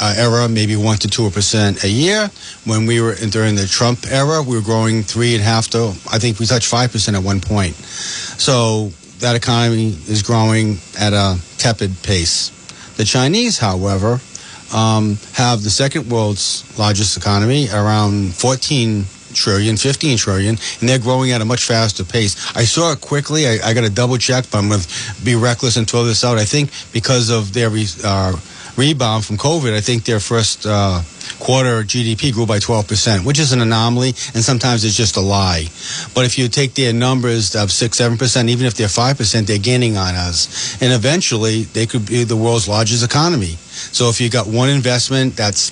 uh, 0.00 0.14
era, 0.16 0.48
maybe 0.48 0.76
one 0.76 0.96
to 0.98 1.08
two 1.08 1.30
percent 1.30 1.84
a 1.84 1.88
year. 1.88 2.30
When 2.64 2.86
we 2.86 3.00
were 3.00 3.12
in, 3.12 3.30
during 3.30 3.54
the 3.54 3.66
Trump 3.66 4.06
era, 4.10 4.42
we 4.42 4.56
were 4.56 4.62
growing 4.62 5.02
three 5.02 5.34
and 5.34 5.42
a 5.42 5.44
half 5.44 5.68
to 5.68 5.94
I 6.10 6.18
think 6.18 6.38
we 6.38 6.46
touched 6.46 6.68
five 6.68 6.90
percent 6.90 7.16
at 7.16 7.22
one 7.22 7.40
point. 7.40 7.74
So 7.74 8.90
that 9.20 9.36
economy 9.36 9.88
is 10.08 10.22
growing 10.22 10.78
at 10.98 11.12
a 11.12 11.38
tepid 11.58 12.02
pace. 12.02 12.50
The 12.96 13.04
Chinese, 13.04 13.58
however, 13.58 14.20
um, 14.74 15.18
have 15.34 15.62
the 15.62 15.70
second 15.70 16.10
world's 16.10 16.64
largest 16.78 17.16
economy, 17.16 17.68
around 17.70 18.34
14 18.34 19.04
trillion, 19.34 19.76
15 19.76 20.16
trillion, 20.18 20.56
and 20.80 20.88
they're 20.88 20.98
growing 20.98 21.30
at 21.32 21.40
a 21.40 21.44
much 21.44 21.64
faster 21.64 22.04
pace. 22.04 22.56
I 22.56 22.64
saw 22.64 22.92
it 22.92 23.00
quickly. 23.00 23.46
I, 23.46 23.58
I 23.62 23.74
got 23.74 23.82
to 23.82 23.90
double 23.90 24.16
check, 24.16 24.46
but 24.50 24.58
I'm 24.58 24.68
going 24.68 24.80
to 24.80 25.24
be 25.24 25.36
reckless 25.36 25.76
and 25.76 25.88
throw 25.88 26.04
this 26.04 26.24
out. 26.24 26.38
I 26.38 26.44
think 26.44 26.70
because 26.92 27.30
of 27.30 27.52
their 27.52 27.70
re, 27.70 27.86
uh, 28.02 28.36
rebound 28.76 29.24
from 29.24 29.36
COVID, 29.36 29.74
I 29.74 29.80
think 29.80 30.04
their 30.04 30.20
first 30.20 30.66
uh, 30.66 31.02
quarter 31.38 31.82
GDP 31.82 32.32
grew 32.32 32.46
by 32.46 32.58
12%, 32.58 33.24
which 33.24 33.38
is 33.38 33.52
an 33.52 33.60
anomaly, 33.60 34.08
and 34.34 34.42
sometimes 34.42 34.84
it's 34.84 34.96
just 34.96 35.16
a 35.16 35.20
lie. 35.20 35.66
But 36.14 36.24
if 36.24 36.38
you 36.38 36.48
take 36.48 36.74
their 36.74 36.92
numbers 36.92 37.54
of 37.54 37.70
6 37.70 37.98
7%, 37.98 38.48
even 38.48 38.66
if 38.66 38.74
they're 38.74 38.88
5%, 38.88 39.46
they're 39.46 39.58
gaining 39.58 39.96
on 39.96 40.14
us. 40.14 40.80
And 40.82 40.92
eventually, 40.92 41.62
they 41.62 41.86
could 41.86 42.06
be 42.06 42.24
the 42.24 42.36
world's 42.36 42.68
largest 42.68 43.04
economy. 43.04 43.56
So 43.92 44.08
if 44.08 44.20
you 44.20 44.30
got 44.30 44.46
one 44.46 44.68
investment 44.68 45.36
that's 45.36 45.70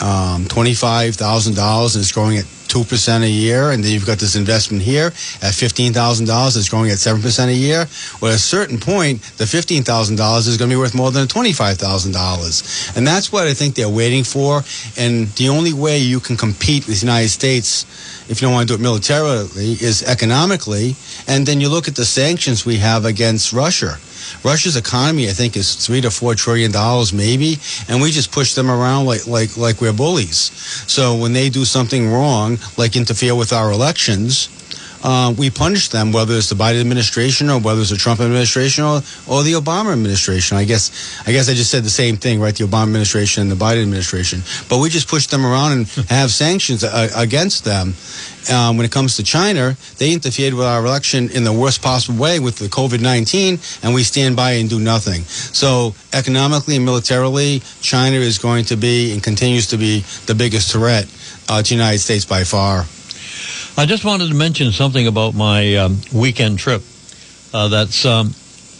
um, 0.00 0.44
$25,000 0.46 1.94
and 1.94 2.02
it's 2.02 2.12
growing 2.12 2.38
at 2.38 2.44
2% 2.70 3.22
a 3.22 3.28
year, 3.28 3.72
and 3.72 3.82
then 3.82 3.92
you've 3.92 4.06
got 4.06 4.18
this 4.18 4.36
investment 4.36 4.82
here 4.82 5.06
at 5.06 5.52
$15,000 5.52 6.54
that's 6.54 6.68
growing 6.68 6.90
at 6.90 6.98
7% 6.98 7.48
a 7.48 7.52
year. 7.52 7.86
Well, 8.20 8.30
at 8.30 8.36
a 8.36 8.38
certain 8.38 8.78
point, 8.78 9.22
the 9.38 9.44
$15,000 9.44 10.38
is 10.46 10.56
going 10.56 10.70
to 10.70 10.74
be 10.74 10.78
worth 10.78 10.94
more 10.94 11.10
than 11.10 11.26
$25,000. 11.26 12.96
And 12.96 13.06
that's 13.06 13.32
what 13.32 13.48
I 13.48 13.54
think 13.54 13.74
they're 13.74 13.88
waiting 13.88 14.22
for. 14.22 14.62
And 14.96 15.26
the 15.34 15.48
only 15.48 15.72
way 15.72 15.98
you 15.98 16.20
can 16.20 16.36
compete 16.36 16.86
with 16.86 17.00
the 17.00 17.06
United 17.06 17.30
States, 17.30 17.84
if 18.30 18.40
you 18.40 18.46
don't 18.46 18.54
want 18.54 18.68
to 18.68 18.76
do 18.76 18.80
it 18.80 18.82
militarily, 18.82 19.72
is 19.72 20.04
economically. 20.04 20.94
And 21.26 21.46
then 21.46 21.60
you 21.60 21.68
look 21.68 21.88
at 21.88 21.96
the 21.96 22.04
sanctions 22.04 22.64
we 22.64 22.76
have 22.76 23.04
against 23.04 23.52
Russia. 23.52 23.98
Russia's 24.44 24.76
economy, 24.76 25.28
I 25.28 25.32
think, 25.32 25.56
is 25.56 25.74
three 25.74 26.00
to 26.00 26.10
four 26.10 26.34
trillion 26.34 26.70
dollars, 26.70 27.12
maybe, 27.12 27.58
and 27.88 28.00
we 28.00 28.10
just 28.10 28.32
push 28.32 28.54
them 28.54 28.70
around 28.70 29.06
like 29.06 29.26
like 29.26 29.56
like 29.56 29.80
we're 29.80 29.92
bullies. 29.92 30.50
So 30.86 31.16
when 31.16 31.32
they 31.32 31.48
do 31.50 31.64
something 31.64 32.10
wrong, 32.10 32.58
like 32.76 32.96
interfere 32.96 33.34
with 33.34 33.52
our 33.52 33.70
elections, 33.70 34.48
uh, 35.02 35.34
we 35.36 35.50
punish 35.50 35.88
them, 35.88 36.12
whether 36.12 36.34
it's 36.34 36.50
the 36.50 36.54
Biden 36.54 36.80
administration 36.80 37.48
or 37.48 37.58
whether 37.58 37.80
it's 37.80 37.90
the 37.90 37.96
Trump 37.96 38.20
administration 38.20 38.84
or, 38.84 38.96
or 39.26 39.42
the 39.42 39.54
Obama 39.54 39.92
administration. 39.92 40.56
I 40.56 40.64
guess 40.64 41.22
I 41.26 41.32
guess 41.32 41.48
I 41.48 41.54
just 41.54 41.70
said 41.70 41.84
the 41.84 41.90
same 41.90 42.16
thing, 42.16 42.40
right? 42.40 42.54
The 42.54 42.64
Obama 42.64 42.84
administration 42.84 43.42
and 43.42 43.50
the 43.50 43.56
Biden 43.56 43.82
administration. 43.82 44.42
But 44.68 44.78
we 44.78 44.90
just 44.90 45.08
push 45.08 45.26
them 45.26 45.46
around 45.46 45.72
and 45.72 45.88
have 46.10 46.30
sanctions 46.30 46.84
uh, 46.84 47.08
against 47.16 47.64
them. 47.64 47.94
Um, 48.50 48.78
when 48.78 48.86
it 48.86 48.90
comes 48.90 49.16
to 49.16 49.22
China, 49.22 49.76
they 49.98 50.12
interfered 50.14 50.54
with 50.54 50.66
our 50.66 50.84
election 50.84 51.30
in 51.30 51.44
the 51.44 51.52
worst 51.52 51.82
possible 51.82 52.18
way 52.18 52.40
with 52.40 52.56
the 52.56 52.68
COVID 52.68 53.02
19, 53.02 53.58
and 53.82 53.94
we 53.94 54.02
stand 54.02 54.34
by 54.34 54.52
and 54.52 54.68
do 54.68 54.80
nothing. 54.80 55.22
So, 55.24 55.94
economically 56.14 56.76
and 56.76 56.84
militarily, 56.84 57.60
China 57.82 58.16
is 58.16 58.38
going 58.38 58.64
to 58.66 58.76
be 58.76 59.12
and 59.12 59.22
continues 59.22 59.66
to 59.68 59.76
be 59.76 60.00
the 60.24 60.34
biggest 60.34 60.72
threat 60.72 61.06
uh, 61.50 61.62
to 61.62 61.68
the 61.68 61.74
United 61.74 61.98
States 61.98 62.24
by 62.24 62.44
far. 62.44 62.86
I 63.76 63.86
just 63.86 64.04
wanted 64.04 64.28
to 64.28 64.34
mention 64.34 64.70
something 64.72 65.06
about 65.06 65.34
my 65.34 65.74
um, 65.76 65.98
weekend 66.14 66.58
trip 66.60 66.82
uh, 67.52 67.66
that's 67.68 68.04
um, 68.06 68.34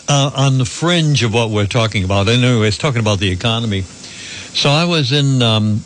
uh, 0.09 0.31
on 0.37 0.59
the 0.59 0.65
fringe 0.65 1.23
of 1.25 1.35
what 1.35 1.51
we're 1.51 1.67
talking 1.67 2.05
about. 2.05 2.29
Anyways, 2.29 2.79
talking 2.79 3.01
about 3.01 3.19
the 3.19 3.31
economy. 3.31 3.83
So 3.83 4.71
I 4.71 4.85
was 4.85 5.11
in 5.11 5.43
um, 5.43 5.81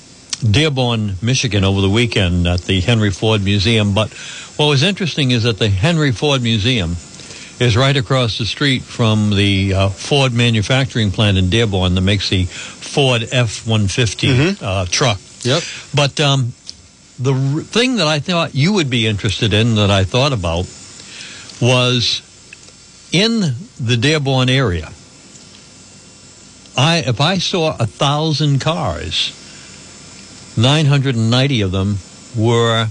Dearborn, 0.50 1.14
Michigan 1.22 1.64
over 1.64 1.80
the 1.80 1.88
weekend 1.90 2.46
at 2.46 2.60
the 2.62 2.80
Henry 2.80 3.10
Ford 3.10 3.42
Museum. 3.42 3.94
But 3.94 4.12
what 4.56 4.66
was 4.66 4.82
interesting 4.82 5.30
is 5.30 5.44
that 5.44 5.58
the 5.58 5.68
Henry 5.68 6.12
Ford 6.12 6.42
Museum 6.42 6.96
is 7.60 7.76
right 7.76 7.96
across 7.96 8.36
the 8.38 8.44
street 8.44 8.82
from 8.82 9.30
the 9.30 9.72
uh, 9.74 9.88
Ford 9.88 10.32
manufacturing 10.34 11.10
plant 11.12 11.38
in 11.38 11.48
Dearborn 11.50 11.94
that 11.94 12.00
makes 12.02 12.28
the 12.28 12.44
Ford 12.44 13.22
F 13.32 13.66
150 13.66 14.26
Mhm. 14.28 14.62
uh, 14.62 14.84
truck. 14.90 15.18
Yep. 15.42 15.62
But 15.94 16.18
um, 16.20 16.52
the 17.18 17.34
thing 17.64 17.96
that 17.96 18.06
I 18.06 18.18
thought 18.18 18.54
you 18.54 18.72
would 18.72 18.90
be 18.90 19.06
interested 19.06 19.52
in 19.52 19.76
that 19.76 19.90
I 19.90 20.04
thought 20.04 20.32
about 20.32 20.66
was 21.60 22.22
in 23.12 23.40
the 23.80 23.96
Dearborn 23.96 24.48
area. 24.48 24.90
I 26.76 27.04
if 27.06 27.20
I 27.20 27.38
saw 27.38 27.76
a 27.78 27.86
thousand 27.86 28.60
cars, 28.60 29.32
990 30.56 31.60
of 31.60 31.70
them 31.70 31.98
were 32.36 32.88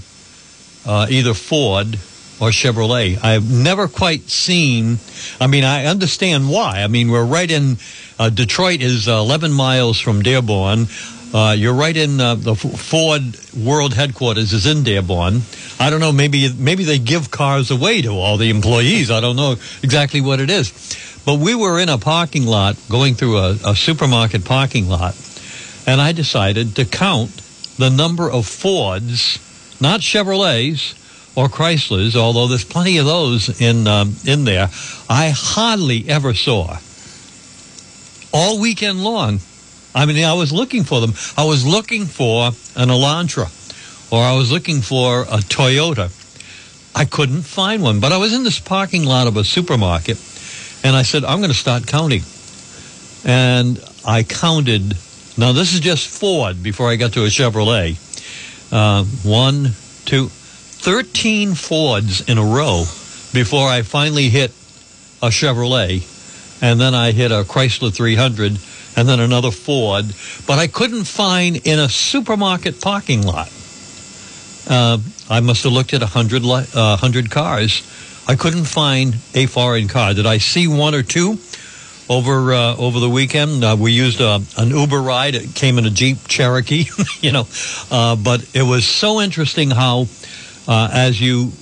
uh, 0.86 1.06
either 1.10 1.34
Ford 1.34 1.98
or 2.40 2.48
Chevrolet. 2.48 3.22
I've 3.22 3.50
never 3.50 3.88
quite 3.88 4.28
seen. 4.30 4.98
I 5.40 5.46
mean, 5.46 5.64
I 5.64 5.86
understand 5.86 6.48
why. 6.48 6.82
I 6.82 6.88
mean, 6.88 7.10
we're 7.10 7.24
right 7.24 7.50
in 7.50 7.76
uh, 8.18 8.30
Detroit 8.30 8.80
is 8.80 9.08
11 9.08 9.52
miles 9.52 10.00
from 10.00 10.22
Dearborn. 10.22 10.86
Uh, 11.34 11.50
you're 11.50 11.74
right 11.74 11.96
in 11.96 12.20
uh, 12.20 12.36
the 12.36 12.54
Ford 12.54 13.36
World 13.58 13.92
headquarters 13.92 14.52
is 14.52 14.66
in 14.66 14.84
Dearborn. 14.84 15.42
I 15.80 15.90
don't 15.90 15.98
know. 15.98 16.12
Maybe 16.12 16.52
maybe 16.52 16.84
they 16.84 17.00
give 17.00 17.32
cars 17.32 17.72
away 17.72 18.02
to 18.02 18.10
all 18.10 18.36
the 18.36 18.50
employees. 18.50 19.10
I 19.10 19.20
don't 19.20 19.34
know 19.34 19.56
exactly 19.82 20.20
what 20.20 20.38
it 20.38 20.48
is. 20.48 20.70
But 21.26 21.40
we 21.40 21.56
were 21.56 21.80
in 21.80 21.88
a 21.88 21.98
parking 21.98 22.46
lot, 22.46 22.76
going 22.88 23.14
through 23.14 23.38
a, 23.38 23.56
a 23.66 23.74
supermarket 23.74 24.44
parking 24.44 24.88
lot, 24.88 25.16
and 25.88 26.00
I 26.00 26.12
decided 26.12 26.76
to 26.76 26.84
count 26.84 27.32
the 27.78 27.90
number 27.90 28.30
of 28.30 28.46
Fords, 28.46 29.40
not 29.80 30.02
Chevrolets 30.02 30.94
or 31.34 31.48
Chryslers, 31.48 32.14
although 32.14 32.46
there's 32.46 32.64
plenty 32.64 32.98
of 32.98 33.06
those 33.06 33.60
in 33.60 33.88
um, 33.88 34.14
in 34.24 34.44
there. 34.44 34.68
I 35.10 35.32
hardly 35.34 36.08
ever 36.08 36.32
saw 36.32 36.78
all 38.32 38.60
weekend 38.60 39.02
long 39.02 39.40
I 39.94 40.06
mean, 40.06 40.24
I 40.24 40.34
was 40.34 40.52
looking 40.52 40.84
for 40.84 41.00
them. 41.00 41.14
I 41.36 41.44
was 41.44 41.64
looking 41.64 42.06
for 42.06 42.48
an 42.48 42.88
Elantra 42.88 43.48
or 44.10 44.22
I 44.22 44.34
was 44.34 44.50
looking 44.50 44.80
for 44.80 45.22
a 45.22 45.38
Toyota. 45.38 46.10
I 46.96 47.04
couldn't 47.04 47.42
find 47.42 47.82
one, 47.82 48.00
but 48.00 48.12
I 48.12 48.18
was 48.18 48.32
in 48.32 48.44
this 48.44 48.60
parking 48.60 49.04
lot 49.04 49.26
of 49.26 49.36
a 49.36 49.44
supermarket 49.44 50.18
and 50.84 50.94
I 50.94 51.02
said, 51.02 51.24
I'm 51.24 51.38
going 51.38 51.50
to 51.50 51.56
start 51.56 51.86
counting. 51.86 52.22
And 53.24 53.82
I 54.04 54.22
counted. 54.22 54.96
Now, 55.38 55.52
this 55.52 55.72
is 55.72 55.80
just 55.80 56.08
Ford 56.08 56.62
before 56.62 56.90
I 56.90 56.96
got 56.96 57.14
to 57.14 57.24
a 57.24 57.28
Chevrolet. 57.28 57.96
Uh, 58.70 59.04
one, 59.22 59.70
two, 60.04 60.28
13 60.28 61.54
Fords 61.54 62.28
in 62.28 62.38
a 62.38 62.44
row 62.44 62.84
before 63.32 63.68
I 63.68 63.82
finally 63.82 64.28
hit 64.28 64.50
a 65.22 65.28
Chevrolet. 65.28 66.10
And 66.62 66.80
then 66.80 66.94
I 66.94 67.12
hit 67.12 67.32
a 67.32 67.44
Chrysler 67.44 67.92
300 67.92 68.58
and 68.96 69.08
then 69.08 69.20
another 69.20 69.50
Ford, 69.50 70.06
but 70.46 70.58
I 70.58 70.66
couldn't 70.66 71.04
find 71.04 71.56
in 71.66 71.78
a 71.78 71.88
supermarket 71.88 72.80
parking 72.80 73.22
lot. 73.22 73.52
Uh, 74.68 74.98
I 75.28 75.40
must 75.40 75.64
have 75.64 75.72
looked 75.72 75.92
at 75.92 76.02
a 76.02 76.06
hundred 76.06 76.42
uh, 76.44 76.96
hundred 76.96 77.30
cars. 77.30 77.82
I 78.26 78.36
couldn't 78.36 78.64
find 78.64 79.16
a 79.34 79.46
foreign 79.46 79.88
car. 79.88 80.14
Did 80.14 80.26
I 80.26 80.38
see 80.38 80.66
one 80.66 80.94
or 80.94 81.02
two 81.02 81.38
over 82.08 82.54
uh, 82.54 82.76
over 82.76 83.00
the 83.00 83.10
weekend? 83.10 83.62
Uh, 83.62 83.76
we 83.78 83.92
used 83.92 84.20
a, 84.20 84.28
uh, 84.28 84.40
an 84.56 84.70
Uber 84.70 85.00
ride. 85.00 85.34
It 85.34 85.54
came 85.54 85.78
in 85.78 85.84
a 85.84 85.90
Jeep 85.90 86.26
Cherokee, 86.26 86.86
you 87.20 87.32
know, 87.32 87.46
uh, 87.90 88.16
but 88.16 88.48
it 88.54 88.62
was 88.62 88.86
so 88.86 89.20
interesting 89.20 89.70
how, 89.70 90.06
as 90.66 91.20
you 91.20 91.52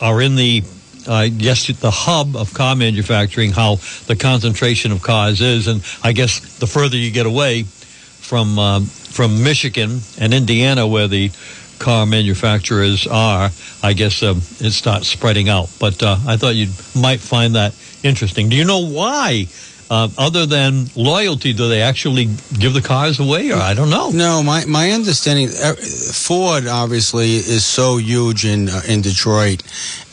are 0.00 0.20
in 0.20 0.36
the 0.36 0.62
uh, 1.06 1.28
yes, 1.30 1.66
the 1.68 1.90
hub 1.90 2.36
of 2.36 2.54
car 2.54 2.76
manufacturing, 2.76 3.52
how 3.52 3.76
the 4.06 4.16
concentration 4.16 4.92
of 4.92 5.02
cars 5.02 5.40
is, 5.40 5.66
and 5.66 5.82
I 6.02 6.12
guess 6.12 6.58
the 6.58 6.66
further 6.66 6.96
you 6.96 7.10
get 7.10 7.26
away 7.26 7.64
from 7.64 8.58
um, 8.58 8.84
from 8.84 9.42
Michigan 9.42 10.00
and 10.18 10.32
Indiana, 10.32 10.86
where 10.86 11.08
the 11.08 11.30
car 11.78 12.06
manufacturers 12.06 13.06
are, 13.06 13.50
I 13.82 13.92
guess 13.94 14.22
um, 14.22 14.38
it 14.60 14.72
starts 14.72 15.08
spreading 15.08 15.48
out. 15.48 15.70
But 15.80 16.02
uh, 16.02 16.16
I 16.26 16.36
thought 16.36 16.54
you 16.54 16.68
might 16.94 17.20
find 17.20 17.54
that 17.56 17.74
interesting. 18.02 18.48
Do 18.48 18.56
you 18.56 18.64
know 18.64 18.86
why 18.86 19.46
uh, 19.90 20.08
other 20.16 20.46
than 20.46 20.86
loyalty, 20.94 21.52
do 21.52 21.68
they 21.68 21.82
actually 21.82 22.26
give 22.58 22.74
the 22.74 22.80
cars 22.80 23.18
away, 23.18 23.50
or 23.50 23.56
I 23.56 23.74
don't 23.74 23.90
know? 23.90 24.10
No, 24.10 24.42
my 24.42 24.64
my 24.64 24.92
understanding, 24.92 25.48
uh, 25.48 25.74
Ford 25.74 26.68
obviously 26.68 27.36
is 27.36 27.64
so 27.64 27.96
huge 27.96 28.44
in 28.44 28.68
uh, 28.68 28.82
in 28.88 29.02
Detroit, 29.02 29.64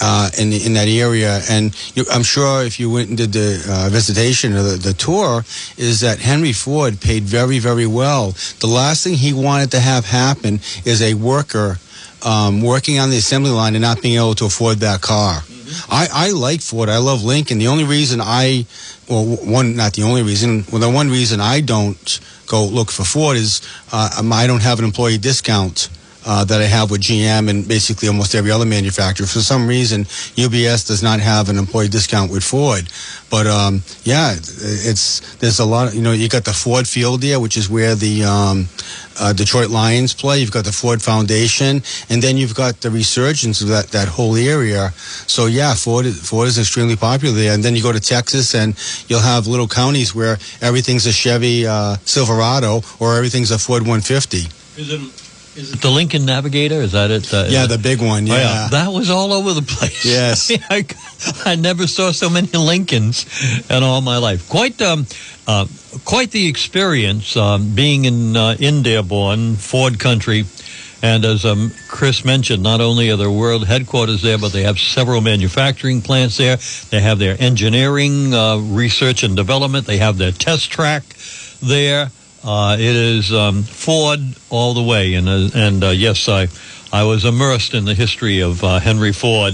uh, 0.02 0.32
in 0.40 0.52
in 0.52 0.74
that 0.74 0.88
area, 0.88 1.42
and 1.48 1.76
you, 1.96 2.06
I'm 2.12 2.24
sure 2.24 2.64
if 2.64 2.80
you 2.80 2.90
went 2.90 3.10
and 3.10 3.18
did 3.18 3.34
the 3.34 3.64
uh, 3.70 3.90
visitation 3.90 4.56
or 4.56 4.64
the, 4.64 4.78
the 4.78 4.94
tour, 4.94 5.46
is 5.78 6.02
that 6.02 6.20
Henry 6.20 6.54
Ford 6.54 7.00
paid 7.00 7.24
very 7.24 7.60
very 7.60 7.88
well. 7.88 8.34
The 8.60 8.68
last 8.68 9.04
thing 9.04 9.14
he 9.14 9.32
wanted 9.32 9.70
to 9.72 9.80
have 9.80 10.06
happen 10.06 10.60
is 10.86 11.02
a 11.04 11.14
worker 11.14 11.78
um, 12.26 12.62
working 12.64 13.00
on 13.00 13.12
the 13.12 13.18
assembly 13.18 13.52
line 13.52 13.76
and 13.76 13.82
not 13.84 14.02
being 14.02 14.18
able 14.18 14.36
to 14.36 14.46
afford 14.46 14.80
that 14.80 15.02
car. 15.02 15.44
I, 15.90 16.08
I 16.12 16.32
like 16.32 16.62
Ford. 16.62 16.90
I 16.90 16.98
love 16.98 17.24
Lincoln. 17.24 17.60
The 17.60 17.68
only 17.68 17.84
reason 17.84 18.22
I, 18.22 18.66
well, 19.10 19.26
one, 19.38 19.76
not 19.76 19.94
the 19.94 20.04
only 20.04 20.24
reason, 20.24 20.66
well, 20.72 20.82
the 20.82 20.90
one 20.90 21.10
reason 21.10 21.40
I 21.40 21.62
don't 21.62 22.20
go 22.48 22.66
look 22.66 22.92
for 22.92 23.04
Ford 23.04 23.38
is 23.38 23.62
uh, 23.92 24.10
I 24.32 24.48
don't 24.48 24.62
have 24.62 24.80
an 24.80 24.86
employee 24.86 25.18
discount 25.18 25.90
uh, 26.26 26.44
that 26.44 26.62
I 26.62 26.66
have 26.66 26.92
with 26.92 27.02
GM 27.02 27.50
and 27.50 27.66
basically 27.66 28.10
almost 28.10 28.36
every 28.36 28.52
other 28.52 28.66
manufacturer. 28.66 29.26
For 29.26 29.40
some 29.40 29.66
reason, 29.66 30.04
UBS 30.36 30.86
does 30.86 31.02
not 31.02 31.22
have 31.22 31.48
an 31.48 31.58
employee 31.58 31.88
discount 31.88 32.32
with 32.32 32.44
Ford. 32.44 32.90
But 33.30 33.48
um, 33.48 33.82
yeah, 34.04 34.34
it's 34.36 35.36
there's 35.38 35.60
a 35.60 35.66
lot. 35.66 35.88
Of, 35.88 35.96
you 35.96 36.02
know, 36.02 36.12
you 36.12 36.28
got 36.28 36.44
the 36.44 36.52
Ford 36.52 36.86
Field 36.86 37.22
there, 37.22 37.40
which 37.40 37.56
is 37.56 37.70
where 37.70 37.96
the 37.96 38.26
um, 38.26 38.68
uh, 39.20 39.34
Detroit 39.34 39.70
Lions 39.70 40.14
play. 40.14 40.40
You've 40.40 40.52
got 40.52 40.66
the 40.66 40.72
Ford 40.72 41.02
Foundation, 41.02 41.82
and 42.10 42.22
then 42.22 42.38
you've 42.38 42.56
got 42.56 42.82
the 42.82 42.90
resurgence 42.90 43.62
of 43.62 43.68
that, 43.70 43.88
that 43.88 44.08
whole 44.08 44.36
area. 44.36 44.92
So 45.28 45.46
yeah, 45.46 45.74
Ford 45.74 46.06
Ford 46.08 46.48
is 46.48 46.58
extremely 46.58 46.96
popular 46.96 47.36
there. 47.36 47.54
And 47.54 47.64
then 47.64 47.76
you 47.76 47.84
go 47.84 47.92
to 47.92 48.00
Texas, 48.00 48.56
and 48.56 48.76
you'll 49.08 49.20
have 49.20 49.48
little 49.48 49.68
counties 49.68 50.14
where 50.16 50.38
everything's 50.62 51.06
a 51.06 51.12
Chevy 51.12 51.66
uh, 51.68 51.98
Silverado 52.06 52.82
or 53.00 53.16
everything's 53.18 53.52
a 53.52 53.60
Ford 53.60 53.82
150. 53.82 54.38
Is 54.80 54.92
it 54.92 55.27
is 55.58 55.74
it 55.74 55.82
the 55.82 55.90
Lincoln 55.90 56.26
Navigator? 56.26 56.76
Is 56.76 56.92
that 56.92 57.10
it? 57.10 57.34
Uh, 57.34 57.46
yeah, 57.50 57.66
the 57.66 57.80
big 57.80 58.00
one. 58.00 58.28
Yeah. 58.28 58.34
Oh, 58.34 58.38
yeah. 58.38 58.68
that 58.72 58.90
was 58.90 59.10
all 59.10 59.34
over 59.34 59.54
the 59.54 59.64
place. 59.64 60.06
Yes, 60.06 60.52
I, 60.70 60.86
I, 61.46 61.56
never 61.56 61.88
saw 61.88 62.12
so 62.12 62.30
many 62.30 62.50
Lincolns 62.54 63.26
in 63.70 63.84
all 63.84 64.02
my 64.02 64.18
life. 64.18 64.48
Quite, 64.50 64.80
um, 64.82 65.08
uh, 65.48 65.66
quite 66.06 66.32
the 66.32 66.48
experience 66.48 67.36
um, 67.36 67.74
being 67.74 68.06
in 68.06 68.38
uh, 68.38 68.56
in 68.60 68.84
Dearborn, 68.84 69.56
Ford 69.56 70.00
Country. 70.00 70.46
And 71.02 71.26
as 71.26 71.46
um, 71.46 71.72
Chris 71.88 72.26
mentioned, 72.26 72.64
not 72.64 72.82
only 72.82 73.12
are 73.12 73.18
their 73.18 73.30
world 73.30 73.68
headquarters 73.68 74.24
there, 74.24 74.40
but 74.40 74.52
they 74.52 74.64
have 74.64 74.80
several 74.80 75.22
manufacturing 75.22 76.02
plants 76.02 76.38
there. 76.38 76.58
They 76.90 77.02
have 77.02 77.20
their 77.20 77.36
engineering, 77.40 78.34
uh, 78.34 78.58
research 78.58 79.22
and 79.24 79.36
development. 79.36 79.86
They 79.86 79.98
have 79.98 80.18
their 80.18 80.32
test 80.32 80.72
track 80.72 81.04
there. 81.62 82.10
Uh, 82.48 82.78
it 82.80 82.96
is 82.96 83.34
um, 83.34 83.62
Ford 83.62 84.22
all 84.50 84.74
the 84.74 84.82
way, 84.82 85.16
and 85.16 85.28
uh, 85.28 85.50
and 85.54 85.84
uh, 85.84 85.90
yes, 85.90 86.30
I 86.30 86.48
I 86.94 87.04
was 87.04 87.26
immersed 87.26 87.74
in 87.74 87.84
the 87.84 87.94
history 87.94 88.40
of 88.40 88.64
uh, 88.64 88.80
Henry 88.80 89.12
Ford 89.12 89.54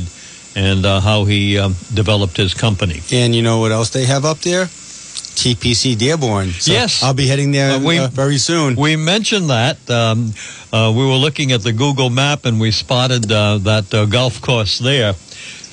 and 0.56 0.86
uh, 0.86 1.00
how 1.00 1.26
he 1.26 1.58
um, 1.58 1.76
developed 1.96 2.38
his 2.38 2.54
company. 2.54 3.02
And 3.12 3.34
you 3.34 3.42
know 3.42 3.60
what 3.60 3.72
else 3.72 3.90
they 3.90 4.06
have 4.06 4.26
up 4.26 4.38
there? 4.42 4.66
TPC 4.66 5.98
Dearborn. 5.98 6.50
So 6.50 6.72
yes, 6.72 7.02
I'll 7.02 7.16
be 7.16 7.26
heading 7.26 7.52
there 7.52 7.80
we, 7.80 8.06
very 8.06 8.38
soon. 8.38 8.76
We 8.76 8.96
mentioned 8.96 9.50
that. 9.50 9.90
Um, 9.90 10.32
we 10.72 11.04
were 11.04 11.18
looking 11.18 11.52
at 11.52 11.62
the 11.62 11.74
Google 11.74 12.12
map 12.12 12.46
and 12.46 12.60
we 12.60 12.70
spotted 12.70 13.24
that 13.24 14.08
golf 14.12 14.40
course 14.40 14.78
there 14.78 15.16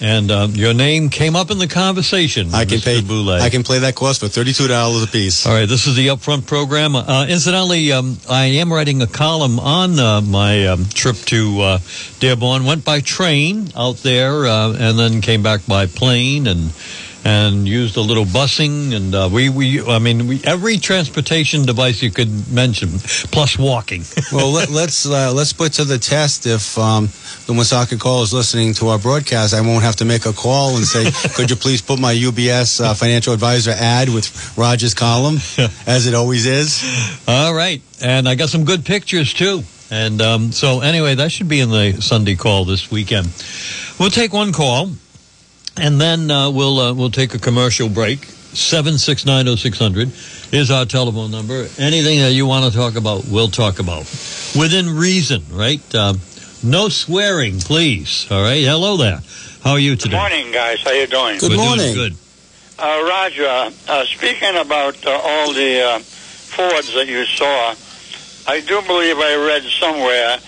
and 0.00 0.30
uh, 0.30 0.48
your 0.50 0.72
name 0.72 1.10
came 1.10 1.36
up 1.36 1.50
in 1.50 1.58
the 1.58 1.68
conversation. 1.68 2.54
I 2.54 2.64
can 2.64 2.78
Mr. 2.78 2.84
pay. 2.84 3.00
Boulay. 3.02 3.40
I 3.40 3.50
can 3.50 3.62
play 3.62 3.80
that 3.80 3.94
course 3.94 4.18
for 4.18 4.28
thirty-two 4.28 4.68
dollars 4.68 5.02
a 5.02 5.06
piece. 5.06 5.46
All 5.46 5.52
right, 5.52 5.68
this 5.68 5.86
is 5.86 5.96
the 5.96 6.08
upfront 6.08 6.46
program. 6.46 6.96
Uh, 6.96 7.26
incidentally, 7.28 7.92
um, 7.92 8.16
I 8.28 8.46
am 8.46 8.72
writing 8.72 9.02
a 9.02 9.06
column 9.06 9.60
on 9.60 9.98
uh, 9.98 10.20
my 10.20 10.66
um, 10.68 10.86
trip 10.86 11.16
to 11.16 11.60
uh, 11.60 11.78
Dearborn. 12.18 12.64
Went 12.64 12.84
by 12.84 13.00
train 13.00 13.68
out 13.76 13.96
there, 13.98 14.46
uh, 14.46 14.72
and 14.72 14.98
then 14.98 15.20
came 15.20 15.42
back 15.42 15.66
by 15.66 15.86
plane 15.86 16.46
and 16.46 16.72
and 17.24 17.68
used 17.68 17.96
a 17.96 18.00
little 18.00 18.24
busing 18.24 18.94
and 18.94 19.14
uh, 19.14 19.28
we, 19.30 19.48
we 19.48 19.82
I 19.82 19.98
mean 19.98 20.26
we, 20.26 20.42
every 20.44 20.78
transportation 20.78 21.64
device 21.64 22.02
you 22.02 22.10
could 22.10 22.50
mention 22.50 22.88
plus 23.30 23.58
walking. 23.58 24.02
well, 24.32 24.50
let, 24.50 24.68
us 24.68 24.74
let's, 24.74 25.06
uh, 25.06 25.32
let's 25.32 25.52
put 25.52 25.74
to 25.74 25.84
the 25.84 25.98
test 25.98 26.46
if 26.46 26.78
um, 26.78 27.06
the 27.46 27.52
Woonsocket 27.52 28.00
call 28.00 28.22
is 28.22 28.32
listening 28.32 28.74
to 28.74 28.88
our 28.88 28.98
broadcast. 28.98 29.54
I 29.54 29.60
won't 29.60 29.82
have 29.82 29.96
to 29.96 30.04
make 30.04 30.26
a 30.26 30.32
call 30.32 30.76
and 30.76 30.84
say, 30.84 31.10
"Could 31.34 31.50
you 31.50 31.56
please 31.56 31.82
put 31.82 31.98
my 31.98 32.14
UBS 32.14 32.80
uh, 32.80 32.94
financial 32.94 33.34
advisor 33.34 33.72
ad 33.72 34.08
with 34.08 34.56
Roger's 34.56 34.94
column 34.94 35.34
as 35.86 36.06
it 36.06 36.14
always 36.14 36.46
is." 36.46 36.82
All 37.26 37.54
right, 37.54 37.82
and 38.02 38.28
I 38.28 38.34
got 38.34 38.48
some 38.48 38.64
good 38.64 38.84
pictures 38.84 39.32
too. 39.34 39.62
And 39.90 40.22
um, 40.22 40.52
so 40.52 40.80
anyway, 40.80 41.16
that 41.16 41.32
should 41.32 41.48
be 41.48 41.60
in 41.60 41.70
the 41.70 42.00
Sunday 42.00 42.36
call 42.36 42.64
this 42.64 42.90
weekend. 42.90 43.28
We'll 43.98 44.10
take 44.10 44.32
one 44.32 44.52
call 44.52 44.90
and 45.80 46.00
then 46.00 46.30
uh, 46.30 46.50
we'll 46.50 46.78
uh, 46.78 46.94
we'll 46.94 47.10
take 47.10 47.34
a 47.34 47.38
commercial 47.38 47.88
break. 47.88 48.24
Seven 48.24 48.98
six 48.98 49.24
nine 49.24 49.44
zero 49.44 49.52
oh 49.52 49.56
six 49.56 49.78
hundred 49.78 50.10
is 50.52 50.70
our 50.70 50.84
telephone 50.84 51.30
number. 51.30 51.66
Anything 51.78 52.18
that 52.20 52.32
you 52.32 52.46
want 52.46 52.70
to 52.70 52.76
talk 52.76 52.96
about, 52.96 53.24
we'll 53.30 53.48
talk 53.48 53.78
about 53.78 54.00
within 54.58 54.96
reason, 54.96 55.42
right? 55.52 55.82
Uh, 55.94 56.14
no 56.64 56.88
swearing, 56.88 57.60
please. 57.60 58.26
All 58.30 58.42
right. 58.42 58.64
Hello 58.64 58.96
there. 58.96 59.20
How 59.62 59.72
are 59.72 59.78
you 59.78 59.94
today? 59.94 60.16
Good 60.16 60.16
morning, 60.16 60.52
guys. 60.52 60.82
How 60.82 60.90
you 60.90 61.06
doing? 61.06 61.38
Good 61.38 61.50
We're 61.50 61.56
doing 61.56 61.68
morning. 61.68 61.94
Good. 61.94 62.16
Uh, 62.78 63.04
Roger, 63.08 63.72
uh, 63.88 64.04
speaking 64.06 64.56
about 64.56 65.04
uh, 65.06 65.10
all 65.22 65.52
the 65.52 65.82
uh, 65.82 65.98
Fords 66.00 66.92
that 66.94 67.06
you 67.06 67.24
saw, 67.26 67.74
I 68.50 68.60
do 68.60 68.82
believe 68.82 69.18
I 69.18 69.36
read 69.46 69.62
somewhere 69.78 70.38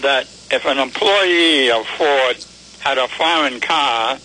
that 0.00 0.24
if 0.50 0.64
an 0.64 0.78
employee 0.78 1.70
of 1.70 1.86
Ford 1.86 2.36
had 2.80 2.96
a 2.96 3.06
foreign 3.08 3.60
car, 3.60 4.18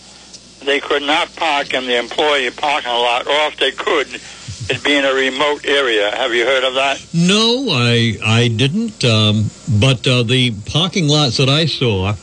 they 0.65 0.79
could 0.79 1.03
not 1.03 1.35
park 1.35 1.73
in 1.73 1.85
the 1.85 1.97
employee 1.97 2.51
parking 2.51 2.91
lot, 2.91 3.27
or 3.27 3.47
if 3.47 3.57
they 3.57 3.71
could, 3.71 4.07
it'd 4.69 4.83
be 4.83 4.95
in 4.95 5.05
a 5.05 5.13
remote 5.13 5.65
area. 5.65 6.11
Have 6.15 6.33
you 6.33 6.45
heard 6.45 6.63
of 6.63 6.75
that? 6.75 7.05
No, 7.13 7.67
I 7.69 8.17
I 8.23 8.47
didn't. 8.47 9.03
Um, 9.03 9.49
but 9.79 10.07
uh, 10.07 10.23
the 10.23 10.51
parking 10.65 11.07
lots 11.07 11.37
that 11.37 11.49
I 11.49 11.65
saw 11.65 12.15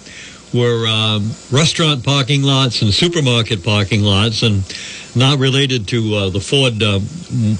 were 0.52 0.86
um, 0.86 1.30
restaurant 1.50 2.04
parking 2.04 2.42
lots 2.42 2.82
and 2.82 2.92
supermarket 2.92 3.64
parking 3.64 4.02
lots, 4.02 4.42
and 4.42 4.64
not 5.14 5.38
related 5.38 5.88
to 5.88 6.14
uh, 6.14 6.30
the 6.30 6.40
Ford 6.40 6.82
uh, 6.82 7.00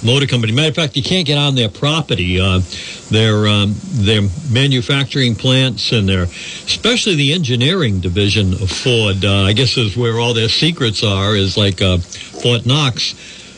Motor 0.05 0.27
Company. 0.27 0.53
Matter 0.53 0.69
of 0.69 0.75
fact, 0.75 0.95
you 0.95 1.03
can't 1.03 1.27
get 1.27 1.37
on 1.37 1.55
their 1.55 1.69
property. 1.69 2.39
Uh, 2.39 2.61
their 3.09 3.47
um, 3.47 3.75
their 3.91 4.21
manufacturing 4.51 5.35
plants 5.35 5.91
and 5.91 6.09
their, 6.09 6.23
especially 6.23 7.15
the 7.15 7.33
engineering 7.33 7.99
division 7.99 8.53
of 8.53 8.71
Ford. 8.71 9.23
Uh, 9.23 9.43
I 9.43 9.53
guess 9.53 9.77
is 9.77 9.95
where 9.95 10.19
all 10.19 10.33
their 10.33 10.49
secrets 10.49 11.03
are. 11.03 11.35
Is 11.35 11.57
like 11.57 11.81
uh, 11.81 11.97
Fort 11.97 12.65
Knox. 12.65 13.15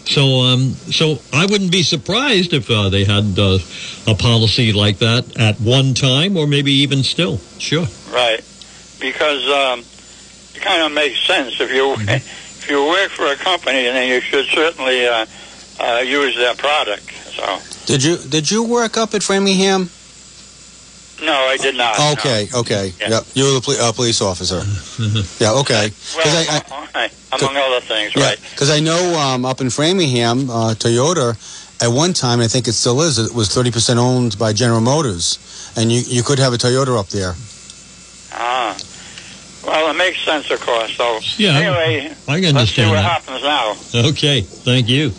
So, 0.07 0.41
um, 0.41 0.73
so 0.91 1.19
I 1.33 1.47
wouldn't 1.47 1.71
be 1.71 1.81
surprised 1.81 2.53
if 2.53 2.69
uh, 2.69 2.89
they 2.89 3.05
had 3.05 3.39
uh, 3.39 3.57
a 4.07 4.13
policy 4.13 4.71
like 4.71 4.99
that 4.99 5.35
at 5.35 5.59
one 5.59 5.95
time, 5.95 6.37
or 6.37 6.45
maybe 6.45 6.71
even 6.71 7.01
still. 7.01 7.39
Sure. 7.57 7.87
Right, 8.11 8.39
because 8.99 9.49
um, 9.49 9.83
it 10.53 10.61
kind 10.61 10.83
of 10.83 10.91
makes 10.91 11.25
sense 11.25 11.59
if 11.59 11.71
you 11.71 11.95
if 12.65 12.72
you 12.72 12.84
work 12.88 13.12
for 13.12 13.27
a 13.27 13.36
company, 13.36 13.84
then 13.84 14.10
you 14.10 14.19
should 14.22 14.45
certainly 14.48 15.05
uh, 15.07 15.25
uh, 15.79 16.00
use 16.03 16.36
their 16.36 16.55
product. 16.55 17.12
So, 17.36 17.60
Did 17.86 18.03
you 18.03 18.17
did 18.17 18.50
you 18.50 18.63
work 18.63 18.98
up 18.98 19.13
at 19.13 19.22
Framingham? 19.22 19.89
no, 21.22 21.31
I 21.34 21.57
did 21.57 21.75
not. 21.77 21.98
no. 22.00 22.12
Okay, 22.13 22.48
okay. 22.53 22.93
Yeah. 23.00 23.10
Yep. 23.10 23.24
You 23.36 23.43
were 23.45 23.51
the 23.60 23.62
poli- 23.62 23.77
uh, 23.79 23.91
police 23.91 24.19
officer. 24.22 24.62
yeah. 25.43 25.53
okay. 25.62 25.91
Well, 26.17 26.25
I- 26.27 26.57
I- 26.57 26.75
all 26.75 26.88
right, 26.95 27.13
among 27.39 27.55
other 27.55 27.81
things, 27.81 28.15
Yeah, 28.15 28.24
right? 28.29 28.39
because 28.51 28.69
I 28.72 28.79
know 28.79 29.15
um, 29.19 29.45
up 29.45 29.62
in 29.62 29.69
Framingham, 29.69 30.50
uh, 30.50 30.74
Toyota, 30.74 31.36
at 31.84 31.89
one 31.89 32.13
time, 32.13 32.39
I 32.41 32.48
think 32.48 32.67
it 32.67 32.74
still 32.74 33.01
is, 33.01 33.19
it 33.19 33.34
was 33.34 33.50
30% 33.50 33.98
owned 33.98 34.38
by 34.39 34.53
General 34.53 34.81
Motors. 34.81 35.38
And 35.77 35.91
you, 35.91 36.01
you 36.07 36.24
could 36.24 36.39
have 36.39 36.53
a 36.53 36.57
Toyota 36.57 36.98
up 37.00 37.10
there. 37.10 37.36
Ah, 38.31 38.75
well, 39.65 39.89
it 39.91 39.98
makes 39.98 40.19
sense, 40.24 40.50
of 40.51 40.60
course. 40.62 40.95
So, 40.95 41.19
Yeah, 41.38 41.57
anyway, 41.57 42.13
I 42.27 42.41
can 42.41 42.55
let's 42.55 42.72
see 42.72 42.84
what 42.86 42.93
that. 42.93 43.03
happens 43.24 43.41
now. 43.43 43.75
Okay, 44.10 44.41
thank 44.41 44.88
you. 44.88 45.12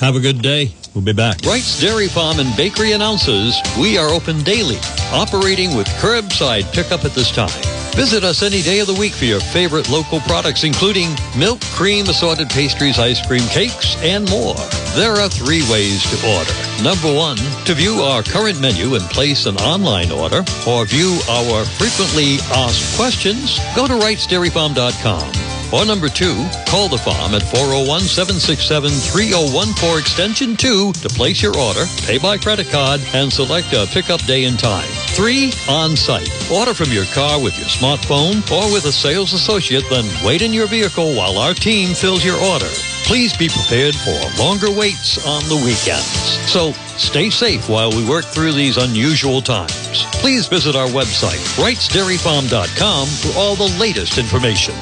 Have 0.00 0.16
a 0.16 0.20
good 0.20 0.40
day. 0.42 0.72
We'll 0.94 1.04
be 1.04 1.12
back. 1.12 1.38
Wright's 1.46 1.80
Dairy 1.80 2.08
Farm 2.08 2.40
and 2.40 2.54
Bakery 2.56 2.92
announces 2.92 3.56
we 3.78 3.96
are 3.96 4.08
open 4.08 4.42
daily, 4.42 4.78
operating 5.12 5.76
with 5.76 5.86
curbside 6.00 6.72
pickup 6.74 7.04
at 7.04 7.12
this 7.12 7.30
time. 7.30 7.48
Visit 7.94 8.24
us 8.24 8.42
any 8.42 8.62
day 8.62 8.78
of 8.78 8.86
the 8.86 8.94
week 8.94 9.12
for 9.12 9.24
your 9.24 9.40
favorite 9.40 9.90
local 9.90 10.20
products, 10.20 10.64
including 10.64 11.10
milk, 11.36 11.60
cream, 11.60 12.08
assorted 12.08 12.48
pastries, 12.48 12.98
ice 12.98 13.24
cream, 13.26 13.42
cakes, 13.48 13.96
and 14.02 14.28
more. 14.30 14.56
There 14.94 15.14
are 15.14 15.28
three 15.28 15.62
ways 15.70 16.02
to 16.10 16.38
order. 16.38 16.52
Number 16.82 17.12
one, 17.12 17.36
to 17.66 17.74
view 17.74 18.00
our 18.00 18.22
current 18.22 18.60
menu 18.60 18.94
and 18.94 19.04
place 19.10 19.46
an 19.46 19.56
online 19.58 20.10
order, 20.10 20.42
or 20.66 20.86
view 20.86 21.18
our 21.28 21.64
frequently 21.64 22.38
asked 22.52 22.96
questions, 22.96 23.58
go 23.76 23.86
to 23.86 23.94
wrightsdairyfarm.com. 23.94 25.59
Or 25.72 25.86
number 25.86 26.08
two, 26.08 26.34
call 26.66 26.88
the 26.88 26.98
farm 26.98 27.32
at 27.34 27.42
401-767-3014 27.42 30.00
extension 30.00 30.56
2 30.56 30.92
to 30.92 31.08
place 31.10 31.40
your 31.42 31.56
order, 31.56 31.84
pay 32.02 32.18
by 32.18 32.38
credit 32.38 32.68
card, 32.70 33.00
and 33.14 33.32
select 33.32 33.72
a 33.72 33.86
pickup 33.92 34.20
day 34.24 34.46
and 34.46 34.58
time. 34.58 34.88
Three, 35.14 35.52
on-site. 35.68 36.28
Order 36.50 36.74
from 36.74 36.90
your 36.90 37.04
car 37.06 37.40
with 37.40 37.56
your 37.58 37.68
smartphone 37.68 38.42
or 38.50 38.72
with 38.72 38.86
a 38.86 38.92
sales 38.92 39.32
associate, 39.32 39.84
then 39.90 40.04
wait 40.24 40.42
in 40.42 40.52
your 40.52 40.66
vehicle 40.66 41.14
while 41.14 41.38
our 41.38 41.54
team 41.54 41.94
fills 41.94 42.24
your 42.24 42.40
order. 42.42 42.66
Please 43.04 43.36
be 43.36 43.48
prepared 43.48 43.94
for 43.94 44.18
longer 44.40 44.70
waits 44.70 45.24
on 45.26 45.42
the 45.44 45.56
weekends. 45.56 46.38
So 46.50 46.72
stay 46.96 47.30
safe 47.30 47.68
while 47.68 47.90
we 47.90 48.04
work 48.08 48.24
through 48.24 48.52
these 48.52 48.76
unusual 48.76 49.40
times. 49.40 50.04
Please 50.14 50.46
visit 50.46 50.76
our 50.76 50.88
website, 50.88 51.40
wrightsdairyfarm.com 51.58 53.06
for 53.06 53.38
all 53.38 53.56
the 53.56 53.76
latest 53.78 54.18
information. 54.18 54.74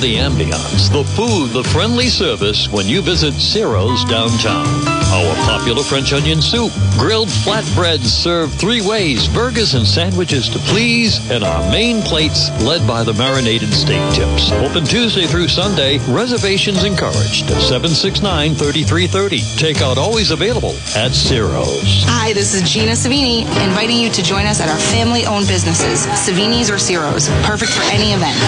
The 0.00 0.16
ambiance, 0.16 0.90
the 0.90 1.04
food, 1.04 1.50
the 1.50 1.62
friendly 1.62 2.08
service 2.08 2.68
when 2.70 2.86
you 2.86 3.02
visit 3.02 3.34
Ciro's 3.34 4.02
downtown. 4.06 4.66
Our 5.12 5.34
popular 5.44 5.82
French 5.82 6.14
onion 6.14 6.40
soup, 6.40 6.72
grilled 6.98 7.28
flatbreads 7.28 8.06
served 8.06 8.54
three 8.54 8.80
ways, 8.80 9.28
burgers 9.28 9.74
and 9.74 9.86
sandwiches 9.86 10.48
to 10.50 10.58
please, 10.60 11.20
and 11.30 11.44
our 11.44 11.70
main 11.70 12.00
plates 12.00 12.48
led 12.62 12.86
by 12.86 13.02
the 13.02 13.12
marinated 13.12 13.74
steak 13.74 14.00
tips. 14.14 14.50
Open 14.52 14.84
Tuesday 14.84 15.26
through 15.26 15.48
Sunday, 15.48 15.98
reservations 16.08 16.84
encouraged. 16.84 17.44
769-3330. 17.46 19.40
Takeout 19.58 19.98
always 19.98 20.30
available 20.30 20.74
at 20.96 21.12
Ciro's. 21.12 22.04
Hi, 22.06 22.32
this 22.32 22.54
is 22.54 22.62
Gina 22.70 22.92
Savini, 22.92 23.40
inviting 23.62 23.98
you 23.98 24.08
to 24.10 24.22
join 24.22 24.46
us 24.46 24.60
at 24.60 24.70
our 24.70 24.78
family-owned 24.78 25.46
businesses, 25.46 26.06
Savini's 26.06 26.70
or 26.70 26.78
Ciro's, 26.78 27.28
perfect 27.44 27.72
for 27.72 27.82
any 27.92 28.12
event. 28.12 28.38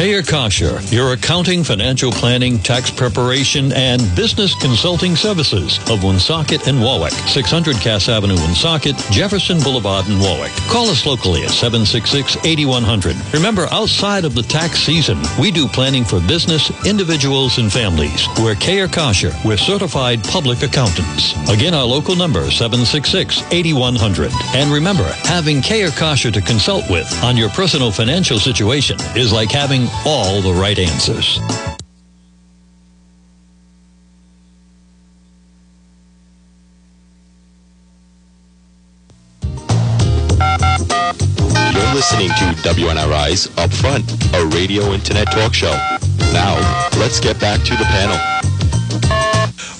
Kayer 0.00 0.26
Kosher, 0.26 0.80
your 0.96 1.12
accounting, 1.12 1.62
financial 1.62 2.10
planning, 2.10 2.58
tax 2.60 2.90
preparation, 2.90 3.70
and 3.72 4.00
business 4.16 4.54
consulting 4.54 5.14
services 5.14 5.78
of 5.90 6.02
Woonsocket 6.02 6.66
and 6.66 6.80
Warwick. 6.80 7.12
600 7.12 7.76
Cass 7.76 8.08
Avenue, 8.08 8.36
Woonsocket, 8.36 8.96
Jefferson 9.10 9.60
Boulevard 9.60 10.08
in 10.08 10.18
Warwick. 10.18 10.52
Call 10.70 10.88
us 10.88 11.04
locally 11.04 11.42
at 11.42 11.50
766-8100. 11.50 13.34
Remember, 13.34 13.66
outside 13.72 14.24
of 14.24 14.34
the 14.34 14.40
tax 14.42 14.78
season, 14.78 15.18
we 15.38 15.50
do 15.50 15.68
planning 15.68 16.06
for 16.06 16.18
business, 16.20 16.70
individuals, 16.86 17.58
and 17.58 17.70
families. 17.70 18.26
We're 18.38 18.54
Kayer 18.54 18.90
Kosher. 18.90 19.34
We're 19.44 19.58
certified 19.58 20.24
public 20.24 20.62
accountants. 20.62 21.34
Again, 21.50 21.74
our 21.74 21.84
local 21.84 22.16
number, 22.16 22.44
766-8100. 22.44 24.32
And 24.54 24.72
remember, 24.72 25.04
having 25.24 25.60
Kayer 25.60 25.94
Kosher 25.94 26.30
to 26.30 26.40
consult 26.40 26.88
with 26.88 27.06
on 27.22 27.36
your 27.36 27.50
personal 27.50 27.92
financial 27.92 28.38
situation 28.38 28.96
is 29.14 29.30
like 29.30 29.50
having 29.50 29.89
all 30.04 30.40
the 30.40 30.52
right 30.52 30.78
answers. 30.78 31.38
You're 41.72 41.94
listening 41.94 42.28
to 42.28 42.54
WNRI's 42.62 43.48
Upfront, 43.56 44.06
a 44.34 44.46
radio 44.56 44.92
internet 44.92 45.30
talk 45.30 45.54
show. 45.54 45.76
Now, 46.32 46.56
let's 46.98 47.20
get 47.20 47.38
back 47.40 47.62
to 47.64 47.76
the 47.76 47.84
panel. 47.84 48.18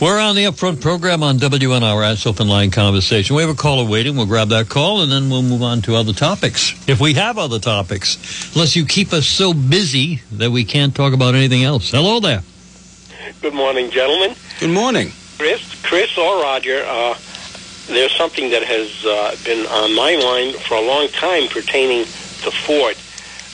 We're 0.00 0.18
on 0.18 0.34
the 0.34 0.44
upfront 0.44 0.80
program 0.80 1.22
on 1.22 1.36
WNRS 1.36 2.26
Open 2.26 2.48
Line 2.48 2.70
Conversation. 2.70 3.36
We 3.36 3.42
have 3.42 3.50
a 3.50 3.54
caller 3.54 3.84
waiting. 3.84 4.16
We'll 4.16 4.24
grab 4.24 4.48
that 4.48 4.70
call 4.70 5.02
and 5.02 5.12
then 5.12 5.28
we'll 5.28 5.42
move 5.42 5.62
on 5.62 5.82
to 5.82 5.94
other 5.94 6.14
topics. 6.14 6.72
If 6.88 7.02
we 7.02 7.12
have 7.14 7.36
other 7.36 7.58
topics, 7.58 8.16
unless 8.54 8.74
you 8.74 8.86
keep 8.86 9.12
us 9.12 9.26
so 9.26 9.52
busy 9.52 10.22
that 10.32 10.52
we 10.52 10.64
can't 10.64 10.94
talk 10.94 11.12
about 11.12 11.34
anything 11.34 11.64
else. 11.64 11.90
Hello 11.90 12.18
there. 12.18 12.42
Good 13.42 13.52
morning, 13.52 13.90
gentlemen. 13.90 14.34
Good 14.58 14.70
morning. 14.70 15.12
Chris, 15.36 15.82
Chris 15.82 16.16
or 16.16 16.40
Roger, 16.40 16.82
uh, 16.86 17.14
there's 17.88 18.16
something 18.16 18.48
that 18.52 18.62
has 18.62 19.04
uh, 19.04 19.36
been 19.44 19.66
on 19.66 19.94
my 19.94 20.16
mind 20.16 20.54
for 20.62 20.76
a 20.76 20.82
long 20.82 21.08
time 21.08 21.46
pertaining 21.48 22.04
to 22.04 22.50
Ford. 22.50 22.96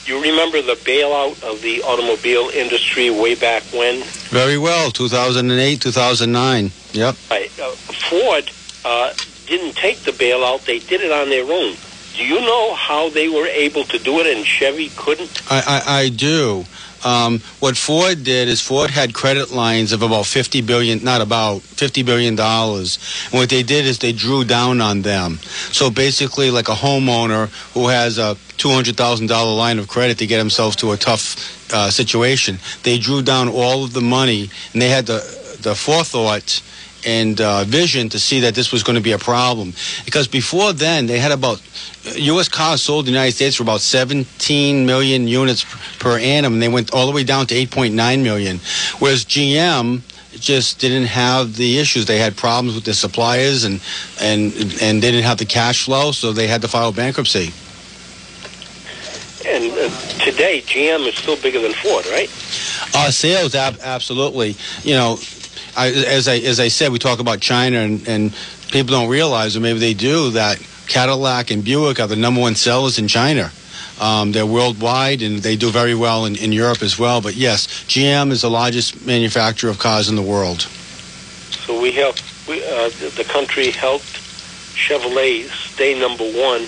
You 0.07 0.21
remember 0.21 0.61
the 0.61 0.75
bailout 0.75 1.43
of 1.43 1.61
the 1.61 1.81
automobile 1.83 2.47
industry 2.53 3.09
way 3.09 3.35
back 3.35 3.61
when? 3.73 4.03
Very 4.29 4.57
well. 4.57 4.89
2008, 4.89 5.81
2009. 5.81 6.71
Yep. 6.93 7.15
Right. 7.29 7.59
Uh, 7.59 7.71
Ford 7.71 8.49
uh, 8.85 9.13
didn't 9.47 9.75
take 9.75 9.99
the 9.99 10.11
bailout; 10.11 10.63
they 10.63 10.79
did 10.79 11.01
it 11.01 11.11
on 11.11 11.27
their 11.29 11.43
own. 11.43 11.75
Do 12.15 12.25
you 12.25 12.39
know 12.39 12.73
how 12.73 13.09
they 13.09 13.27
were 13.27 13.47
able 13.47 13.83
to 13.83 13.99
do 13.99 14.21
it, 14.21 14.27
and 14.27 14.45
Chevy 14.45 14.89
couldn't? 14.95 15.41
I, 15.51 15.83
I, 15.85 15.99
I 15.99 16.09
do. 16.09 16.65
Um, 17.07 17.39
what 17.61 17.77
Ford 17.77 18.25
did 18.25 18.49
is 18.49 18.59
Ford 18.59 18.89
had 18.89 19.13
credit 19.13 19.51
lines 19.51 19.93
of 19.93 20.01
about 20.01 20.25
50 20.25 20.59
billion, 20.61 21.01
not 21.05 21.21
about 21.21 21.61
50 21.61 22.03
billion 22.03 22.35
dollars. 22.35 22.99
And 23.31 23.39
what 23.39 23.49
they 23.49 23.63
did 23.63 23.85
is 23.85 23.99
they 23.99 24.11
drew 24.11 24.43
down 24.43 24.81
on 24.81 25.03
them. 25.03 25.39
So 25.71 25.89
basically, 25.89 26.51
like 26.51 26.67
a 26.67 26.73
homeowner 26.73 27.47
who 27.73 27.87
has 27.87 28.17
a 28.17 28.35
$200,000 28.57 29.57
line 29.57 29.79
of 29.79 29.87
credit 29.87 30.17
to 30.17 30.27
get 30.27 30.37
himself 30.37 30.75
to 30.77 30.91
a 30.91 30.97
tough 30.97 31.71
uh, 31.73 31.89
situation, 31.89 32.59
they 32.83 32.97
drew 32.97 33.21
down 33.21 33.47
all 33.47 33.85
of 33.85 33.93
the 33.93 34.01
money, 34.01 34.49
and 34.73 34.81
they 34.81 34.89
had 34.89 35.05
the 35.05 35.19
the 35.61 35.73
forethought 35.73 36.61
and 37.07 37.39
uh, 37.39 37.63
vision 37.63 38.09
to 38.09 38.19
see 38.19 38.41
that 38.41 38.53
this 38.53 38.73
was 38.73 38.83
going 38.83 38.97
to 38.97 39.01
be 39.01 39.13
a 39.13 39.17
problem. 39.17 39.73
Because 40.03 40.27
before 40.27 40.73
then, 40.73 41.07
they 41.07 41.19
had 41.19 41.31
about 41.31 41.61
U.S. 42.03 42.49
cars 42.49 42.81
sold 42.81 43.07
in 43.07 43.13
the 43.13 43.17
United 43.17 43.33
States 43.33 43.59
were 43.59 43.63
about 43.63 43.79
17 43.79 44.85
million 44.85 45.25
units 45.25 45.65
per 45.99 46.19
annum, 46.19 46.53
and 46.53 46.61
they 46.61 46.67
went 46.67 46.93
all 46.93 47.07
the 47.07 47.13
way 47.13 47.23
down 47.23 47.47
to 47.47 47.55
8.9 47.55 47.95
million. 48.21 48.59
Whereas 48.99 49.23
GM 49.23 50.01
just 50.37 50.79
didn't 50.79 51.07
have 51.07 51.55
the 51.55 51.79
issues. 51.79 52.05
They 52.05 52.19
had 52.19 52.35
problems 52.35 52.75
with 52.75 52.83
their 52.83 52.93
suppliers, 52.93 53.63
and 53.63 53.81
and 54.21 54.53
and 54.81 55.01
they 55.01 55.11
didn't 55.11 55.23
have 55.23 55.37
the 55.37 55.45
cash 55.45 55.85
flow, 55.85 56.11
so 56.11 56.33
they 56.33 56.47
had 56.47 56.61
to 56.61 56.67
file 56.67 56.91
bankruptcy. 56.91 57.53
And 59.47 59.71
uh, 59.71 59.89
today, 60.19 60.61
GM 60.61 61.07
is 61.07 61.15
still 61.15 61.37
bigger 61.37 61.61
than 61.61 61.71
Ford, 61.73 62.05
right? 62.07 62.29
Uh, 62.93 63.09
sales, 63.11 63.55
ab- 63.55 63.79
absolutely. 63.81 64.55
You 64.83 64.95
know, 64.95 65.17
I, 65.77 65.91
as 65.91 66.27
I 66.27 66.37
as 66.37 66.59
I 66.59 66.69
said, 66.69 66.91
we 66.91 66.97
talk 66.97 67.19
about 67.19 67.39
China, 67.39 67.77
and, 67.77 68.05
and 68.07 68.35
people 68.71 68.91
don't 68.91 69.09
realize, 69.09 69.55
or 69.55 69.59
maybe 69.59 69.77
they 69.77 69.93
do, 69.93 70.31
that 70.31 70.59
Cadillac 70.87 71.51
and 71.51 71.63
Buick 71.63 71.99
are 71.99 72.07
the 72.07 72.15
number 72.15 72.41
one 72.41 72.55
sellers 72.55 72.97
in 72.97 73.07
China. 73.07 73.51
Um, 74.01 74.31
they're 74.31 74.45
worldwide, 74.45 75.21
and 75.21 75.37
they 75.39 75.55
do 75.55 75.69
very 75.69 75.93
well 75.93 76.25
in, 76.25 76.35
in 76.35 76.51
Europe 76.51 76.81
as 76.81 76.97
well. 76.97 77.21
But 77.21 77.35
yes, 77.35 77.67
GM 77.85 78.31
is 78.31 78.41
the 78.41 78.49
largest 78.49 79.05
manufacturer 79.05 79.69
of 79.69 79.77
cars 79.77 80.09
in 80.09 80.15
the 80.15 80.21
world. 80.23 80.61
So 80.61 81.79
we 81.79 81.91
help. 81.91 82.17
We, 82.47 82.63
uh, 82.63 82.89
the 83.15 83.25
country 83.27 83.69
helped 83.69 84.17
Chevrolet 84.73 85.47
stay 85.49 85.99
number 85.99 86.23
one, 86.23 86.65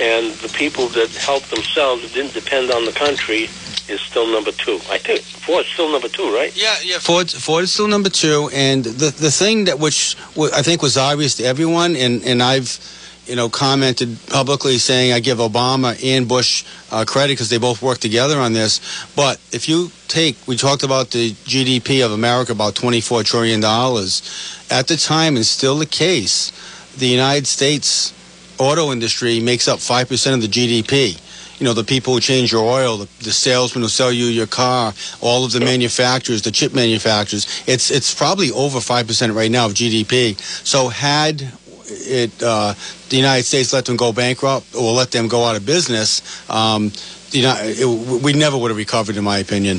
and 0.00 0.32
the 0.34 0.52
people 0.52 0.88
that 0.88 1.10
helped 1.10 1.50
themselves 1.50 2.12
didn't 2.12 2.34
depend 2.34 2.72
on 2.72 2.86
the 2.86 2.92
country 2.92 3.48
is 3.92 4.00
still 4.00 4.26
number 4.26 4.50
two. 4.52 4.80
I 4.90 4.98
think 4.98 5.20
Ford's 5.20 5.68
still 5.68 5.92
number 5.92 6.08
two, 6.08 6.34
right? 6.34 6.52
Yeah, 6.56 6.74
yeah. 6.82 6.98
Ford, 6.98 7.30
Ford 7.30 7.64
is 7.64 7.72
still 7.72 7.88
number 7.88 8.08
two, 8.08 8.50
and 8.52 8.84
the 8.84 9.10
the 9.10 9.30
thing 9.30 9.66
that 9.66 9.78
which 9.78 10.16
I 10.36 10.62
think 10.62 10.82
was 10.82 10.96
obvious 10.96 11.36
to 11.36 11.44
everyone, 11.44 11.94
and 11.94 12.24
and 12.24 12.42
I've 12.42 12.78
you 13.26 13.36
know 13.36 13.48
commented 13.48 14.18
publicly 14.28 14.78
saying 14.78 15.12
I 15.12 15.20
give 15.20 15.38
Obama 15.38 15.94
and 16.04 16.26
Bush 16.26 16.64
uh, 16.90 17.04
credit 17.06 17.34
because 17.34 17.50
they 17.50 17.58
both 17.58 17.82
worked 17.82 18.02
together 18.02 18.38
on 18.38 18.52
this. 18.52 18.80
But 19.14 19.38
if 19.52 19.68
you 19.68 19.90
take, 20.08 20.36
we 20.48 20.56
talked 20.56 20.82
about 20.82 21.10
the 21.10 21.32
GDP 21.32 22.04
of 22.04 22.12
America 22.12 22.52
about 22.52 22.74
twenty 22.74 23.00
four 23.00 23.22
trillion 23.22 23.60
dollars 23.60 24.22
at 24.70 24.88
the 24.88 24.96
time, 24.96 25.36
and 25.36 25.46
still 25.46 25.76
the 25.76 25.86
case. 25.86 26.52
The 26.96 27.06
United 27.06 27.46
States 27.46 28.12
auto 28.58 28.92
industry 28.92 29.40
makes 29.40 29.68
up 29.68 29.78
five 29.80 30.08
percent 30.08 30.34
of 30.36 30.42
the 30.42 30.48
GDP 30.48 31.20
you 31.62 31.68
know, 31.68 31.74
the 31.74 31.84
people 31.84 32.12
who 32.12 32.18
change 32.18 32.50
your 32.50 32.64
oil, 32.64 32.96
the, 32.96 33.08
the 33.22 33.30
salesmen 33.30 33.82
who 33.82 33.88
sell 33.88 34.10
you 34.10 34.24
your 34.24 34.48
car, 34.48 34.92
all 35.20 35.44
of 35.44 35.52
the 35.52 35.60
manufacturers, 35.60 36.42
the 36.42 36.50
chip 36.50 36.74
manufacturers. 36.74 37.62
It's 37.68 37.88
it's 37.92 38.12
probably 38.12 38.50
over 38.50 38.80
five 38.80 39.06
percent 39.06 39.32
right 39.32 39.48
now 39.48 39.66
of 39.66 39.74
GDP. 39.74 40.36
So 40.66 40.88
had 40.88 41.52
it 41.86 42.42
uh, 42.42 42.74
the 43.10 43.16
United 43.16 43.44
States 43.44 43.72
let 43.72 43.84
them 43.84 43.96
go 43.96 44.12
bankrupt 44.12 44.74
or 44.74 44.90
let 44.90 45.12
them 45.12 45.28
go 45.28 45.44
out 45.44 45.54
of 45.54 45.64
business, 45.64 46.20
um, 46.50 46.90
you 47.30 47.42
know, 47.42 47.54
it, 47.60 48.22
we 48.24 48.32
never 48.32 48.58
would 48.58 48.72
have 48.72 48.76
recovered, 48.76 49.16
in 49.16 49.22
my 49.22 49.38
opinion. 49.38 49.78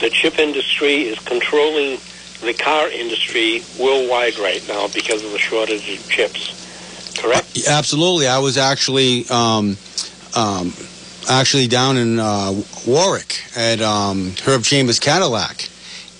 The 0.00 0.10
chip 0.10 0.40
industry 0.40 1.02
is 1.02 1.20
controlling 1.20 2.00
the 2.40 2.54
car 2.54 2.88
industry 2.88 3.62
worldwide 3.78 4.36
right 4.40 4.66
now 4.66 4.88
because 4.88 5.24
of 5.24 5.30
the 5.30 5.38
shortage 5.38 5.88
of 5.96 6.10
chips. 6.10 6.58
Correct? 7.20 7.68
Absolutely, 7.68 8.26
I 8.26 8.40
was 8.40 8.58
actually. 8.58 9.26
Um, 9.30 9.76
um, 10.34 10.72
actually 11.28 11.68
down 11.68 11.96
in 11.96 12.18
uh, 12.18 12.52
Warwick 12.86 13.42
at 13.56 13.80
um, 13.80 14.34
Herb 14.44 14.62
Chambers 14.64 14.98
Cadillac, 14.98 15.68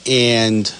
and 0.08 0.72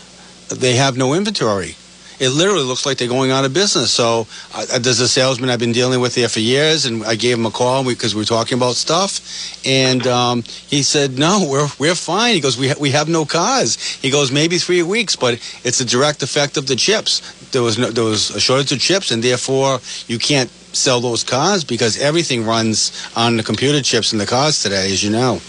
they 0.49 0.75
have 0.75 0.97
no 0.97 1.15
inventory. 1.15 1.77
It 2.21 2.31
literally 2.31 2.63
looks 2.63 2.87
like 2.87 2.99
they're 2.99 3.09
going 3.09 3.33
out 3.33 3.45
of 3.45 3.53
business. 3.53 3.91
So 3.91 4.29
uh, 4.55 4.79
there's 4.79 5.01
a 5.01 5.09
salesman 5.09 5.51
I've 5.51 5.59
been 5.59 5.73
dealing 5.73 6.01
with 6.01 6.15
there 6.15 6.29
for 6.29 6.39
years, 6.39 6.85
and 6.87 7.05
I 7.05 7.17
gave 7.17 7.37
him 7.37 7.47
a 7.47 7.51
call 7.51 7.85
because 7.85 8.15
we 8.15 8.21
were 8.21 8.27
talking 8.27 8.57
about 8.57 8.77
stuff, 8.77 9.67
and 9.67 10.07
um, 10.07 10.43
he 10.45 10.85
said, 10.85 11.19
"No, 11.19 11.45
we're 11.51 11.69
we're 11.81 11.97
fine." 11.97 12.35
He 12.35 12.41
goes, 12.41 12.57
"We 12.57 12.69
ha- 12.69 12.77
we 12.79 12.91
have 12.91 13.09
no 13.09 13.25
cars." 13.25 13.77
He 13.77 14.11
goes, 14.11 14.31
"Maybe 14.31 14.59
three 14.59 14.83
weeks, 14.85 15.17
but 15.17 15.35
it's 15.65 15.81
a 15.81 15.85
direct 15.85 16.23
effect 16.23 16.57
of 16.57 16.69
the 16.69 16.77
chips. 16.77 17.23
There 17.51 17.63
was 17.63 17.77
no, 17.77 17.91
there 17.91 18.05
was 18.05 18.31
a 18.31 18.39
shortage 18.41 18.71
of 18.71 18.79
chips, 18.79 19.11
and 19.11 19.21
therefore 19.25 19.81
you 20.07 20.21
can't 20.21 20.51
sell 20.73 21.01
those 21.01 21.25
cars 21.25 21.65
because 21.65 21.99
everything 21.99 22.45
runs 22.45 22.93
on 23.17 23.37
the 23.37 23.43
computer 23.43 23.83
chips 23.83 24.13
in 24.13 24.19
the 24.19 24.27
cars 24.27 24.63
today, 24.63 24.93
as 24.93 25.03
you 25.03 25.11
know." 25.11 25.41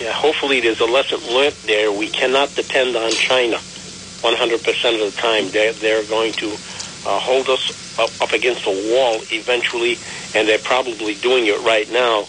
Yeah, 0.00 0.12
hopefully 0.12 0.60
there's 0.60 0.80
a 0.80 0.86
lesson 0.86 1.18
learned 1.34 1.56
there. 1.66 1.90
We 1.90 2.08
cannot 2.08 2.54
depend 2.54 2.94
on 2.94 3.10
China 3.10 3.56
100% 3.56 4.94
of 4.94 5.14
the 5.14 5.20
time. 5.20 5.48
They're, 5.50 5.72
they're 5.72 6.04
going 6.04 6.32
to 6.34 6.46
uh, 7.06 7.18
hold 7.18 7.48
us 7.48 7.98
up, 7.98 8.10
up 8.22 8.32
against 8.32 8.64
a 8.66 8.94
wall 8.94 9.20
eventually, 9.32 9.98
and 10.34 10.46
they're 10.46 10.58
probably 10.58 11.14
doing 11.16 11.46
it 11.46 11.60
right 11.62 11.90
now. 11.90 12.26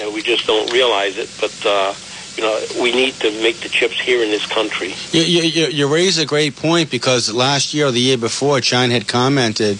And 0.00 0.14
we 0.14 0.22
just 0.22 0.46
don't 0.46 0.72
realize 0.72 1.18
it. 1.18 1.28
But, 1.40 1.66
uh, 1.66 1.94
you 2.36 2.42
know, 2.42 2.60
we 2.80 2.92
need 2.92 3.14
to 3.14 3.30
make 3.42 3.56
the 3.60 3.68
chips 3.68 4.00
here 4.00 4.22
in 4.22 4.30
this 4.30 4.46
country. 4.46 4.94
You, 5.12 5.22
you, 5.22 5.66
you- 5.66 5.90
raise 5.90 6.18
a 6.18 6.24
great 6.26 6.54
point 6.56 6.90
because 6.90 7.32
last 7.32 7.74
year 7.74 7.86
or 7.86 7.90
the 7.90 8.00
year 8.00 8.16
before, 8.16 8.60
China 8.60 8.92
had 8.92 9.08
commented 9.08 9.78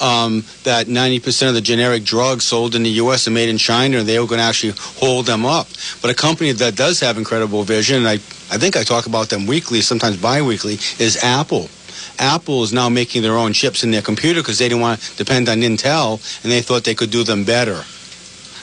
um, 0.00 0.42
that 0.64 0.86
90% 0.86 1.48
of 1.48 1.54
the 1.54 1.60
generic 1.60 2.02
drugs 2.04 2.44
sold 2.44 2.74
in 2.74 2.82
the 2.82 2.90
U.S. 3.04 3.28
are 3.28 3.30
made 3.30 3.48
in 3.50 3.58
China 3.58 3.98
and 3.98 4.08
they 4.08 4.18
were 4.18 4.26
going 4.26 4.38
to 4.38 4.44
actually 4.44 4.72
hold 4.76 5.26
them 5.26 5.44
up. 5.44 5.68
But 6.00 6.10
a 6.10 6.14
company 6.14 6.52
that 6.52 6.76
does 6.76 6.98
have 7.00 7.18
incredible 7.18 7.62
vision, 7.62 7.98
and 7.98 8.08
I, 8.08 8.14
I 8.14 8.56
think 8.58 8.76
I 8.76 8.82
talk 8.84 9.06
about 9.06 9.28
them 9.28 9.46
weekly, 9.46 9.82
sometimes 9.82 10.16
bi-weekly, 10.16 10.74
is 10.98 11.22
Apple. 11.22 11.68
Apple 12.18 12.62
is 12.62 12.72
now 12.72 12.88
making 12.88 13.22
their 13.22 13.36
own 13.36 13.52
chips 13.52 13.84
in 13.84 13.90
their 13.90 14.02
computer 14.02 14.40
because 14.40 14.58
they 14.58 14.68
didn't 14.68 14.80
want 14.82 15.00
to 15.00 15.16
depend 15.16 15.48
on 15.48 15.58
Intel 15.58 16.20
and 16.42 16.50
they 16.52 16.60
thought 16.62 16.84
they 16.84 16.94
could 16.94 17.10
do 17.10 17.22
them 17.22 17.44
better. 17.44 17.82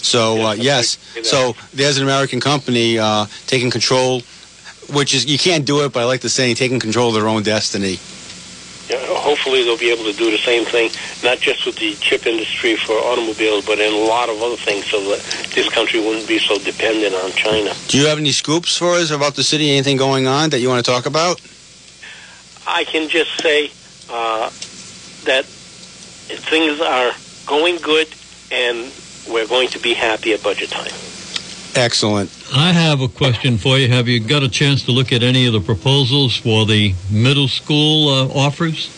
So, 0.02 0.42
uh, 0.42 0.54
yes, 0.54 0.98
so 1.24 1.56
there's 1.74 1.98
an 1.98 2.04
American 2.04 2.40
company 2.40 2.98
uh, 3.00 3.26
taking 3.46 3.72
control 3.72 4.22
which 4.90 5.14
is 5.14 5.26
you 5.26 5.38
can't 5.38 5.66
do 5.66 5.84
it, 5.86 5.94
but 5.94 6.02
I 6.02 6.06
like 6.06 6.22
the 6.22 6.30
saying, 6.30 6.56
taking 6.56 6.80
control 6.80 7.10
of 7.10 7.16
their 7.16 7.28
own 7.28 7.44
destiny. 7.44 8.00
Yeah, 8.90 9.06
hopefully 9.20 9.64
they'll 9.64 9.78
be 9.78 9.92
able 9.92 10.10
to 10.10 10.18
do 10.18 10.32
the 10.32 10.38
same 10.38 10.64
thing, 10.64 10.90
not 11.22 11.40
just 11.40 11.66
with 11.66 11.76
the 11.76 11.94
chip 11.96 12.26
industry 12.26 12.78
for 12.78 12.94
automobiles, 12.94 13.66
but 13.66 13.80
in 13.80 13.94
a 13.94 13.98
lot 13.98 14.30
of 14.30 14.42
other 14.42 14.56
things, 14.56 14.86
so 14.86 15.02
that 15.10 15.20
this 15.54 15.68
country 15.70 16.00
wouldn't 16.00 16.28
be 16.28 16.40
so 16.40 16.58
dependent 16.60 17.14
on 17.16 17.32
China. 17.32 17.74
Do 17.90 17.98
you 17.98 18.08
have 18.08 18.18
any 18.18 18.32
scoops 18.32 18.78
for 18.78 18.94
us 18.94 19.12
about 19.12 19.36
the 19.36 19.44
city? 19.44 19.72
Anything 19.72 19.98
going 19.98 20.26
on 20.26 20.52
that 20.52 20.60
you 20.60 20.70
want 20.70 20.86
to 20.86 20.90
talk 20.90 21.06
about? 21.06 21.42
I 22.66 22.86
can 22.86 23.10
just 23.10 23.42
say 23.42 23.72
uh, 24.10 24.50
that 25.26 25.44
things 25.46 26.80
are 26.80 27.12
going 27.46 27.78
good, 27.78 28.08
and 28.52 28.90
we're 29.30 29.48
going 29.48 29.70
to 29.70 29.80
be 29.80 29.94
happy 29.94 30.34
at 30.34 30.44
budget 30.44 30.70
time. 30.70 30.92
Excellent. 31.76 32.32
I 32.56 32.72
have 32.72 33.02
a 33.02 33.08
question 33.08 33.58
for 33.58 33.78
you. 33.78 33.88
Have 33.90 34.08
you 34.08 34.20
got 34.20 34.42
a 34.42 34.50
chance 34.50 34.84
to 34.86 34.92
look 34.92 35.12
at 35.12 35.22
any 35.22 35.46
of 35.46 35.54
the 35.54 35.60
proposals 35.62 36.36
for 36.36 36.66
the 36.66 36.96
middle 37.12 37.48
school 37.48 38.10
uh, 38.10 38.28
offers? 38.34 38.90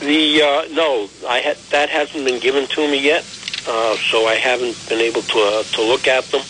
The 0.00 0.42
uh, 0.42 0.74
no, 0.74 1.08
I 1.28 1.40
ha- 1.40 1.60
that 1.70 1.90
hasn't 1.90 2.24
been 2.24 2.40
given 2.40 2.66
to 2.66 2.88
me 2.88 3.00
yet, 3.00 3.22
uh, 3.68 3.96
so 4.10 4.26
I 4.26 4.34
haven't 4.34 4.76
been 4.88 5.00
able 5.00 5.22
to 5.22 5.38
uh, 5.38 5.62
to 5.62 5.82
look 5.82 6.08
at 6.08 6.24
them. 6.24 6.42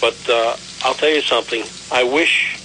But 0.00 0.28
uh, 0.28 0.56
I'll 0.82 0.94
tell 0.94 1.08
you 1.08 1.22
something. 1.22 1.64
I 1.90 2.04
wish 2.04 2.60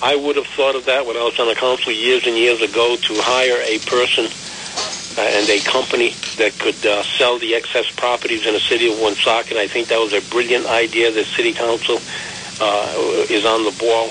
I 0.00 0.14
would 0.14 0.36
have 0.36 0.46
thought 0.46 0.76
of 0.76 0.84
that 0.84 1.04
when 1.06 1.16
I 1.16 1.24
was 1.24 1.38
on 1.40 1.48
the 1.48 1.54
council 1.54 1.92
years 1.92 2.26
and 2.26 2.36
years 2.36 2.62
ago 2.62 2.96
to 2.96 3.14
hire 3.16 3.60
a 3.66 3.78
person 3.80 4.30
uh, 5.16 5.20
and 5.20 5.48
a 5.48 5.60
company 5.60 6.14
that 6.36 6.58
could 6.58 6.84
uh, 6.86 7.02
sell 7.18 7.38
the 7.38 7.54
excess 7.54 7.90
properties 7.96 8.46
in 8.46 8.52
the 8.54 8.60
city 8.60 8.92
of 8.92 8.98
Woonsocket. 8.98 9.56
I 9.56 9.66
think 9.66 9.88
that 9.88 9.98
was 9.98 10.12
a 10.12 10.20
brilliant 10.30 10.66
idea. 10.66 11.10
The 11.10 11.24
city 11.24 11.52
council 11.52 11.98
uh, 12.60 13.24
is 13.28 13.44
on 13.44 13.64
the 13.64 13.74
ball, 13.78 14.10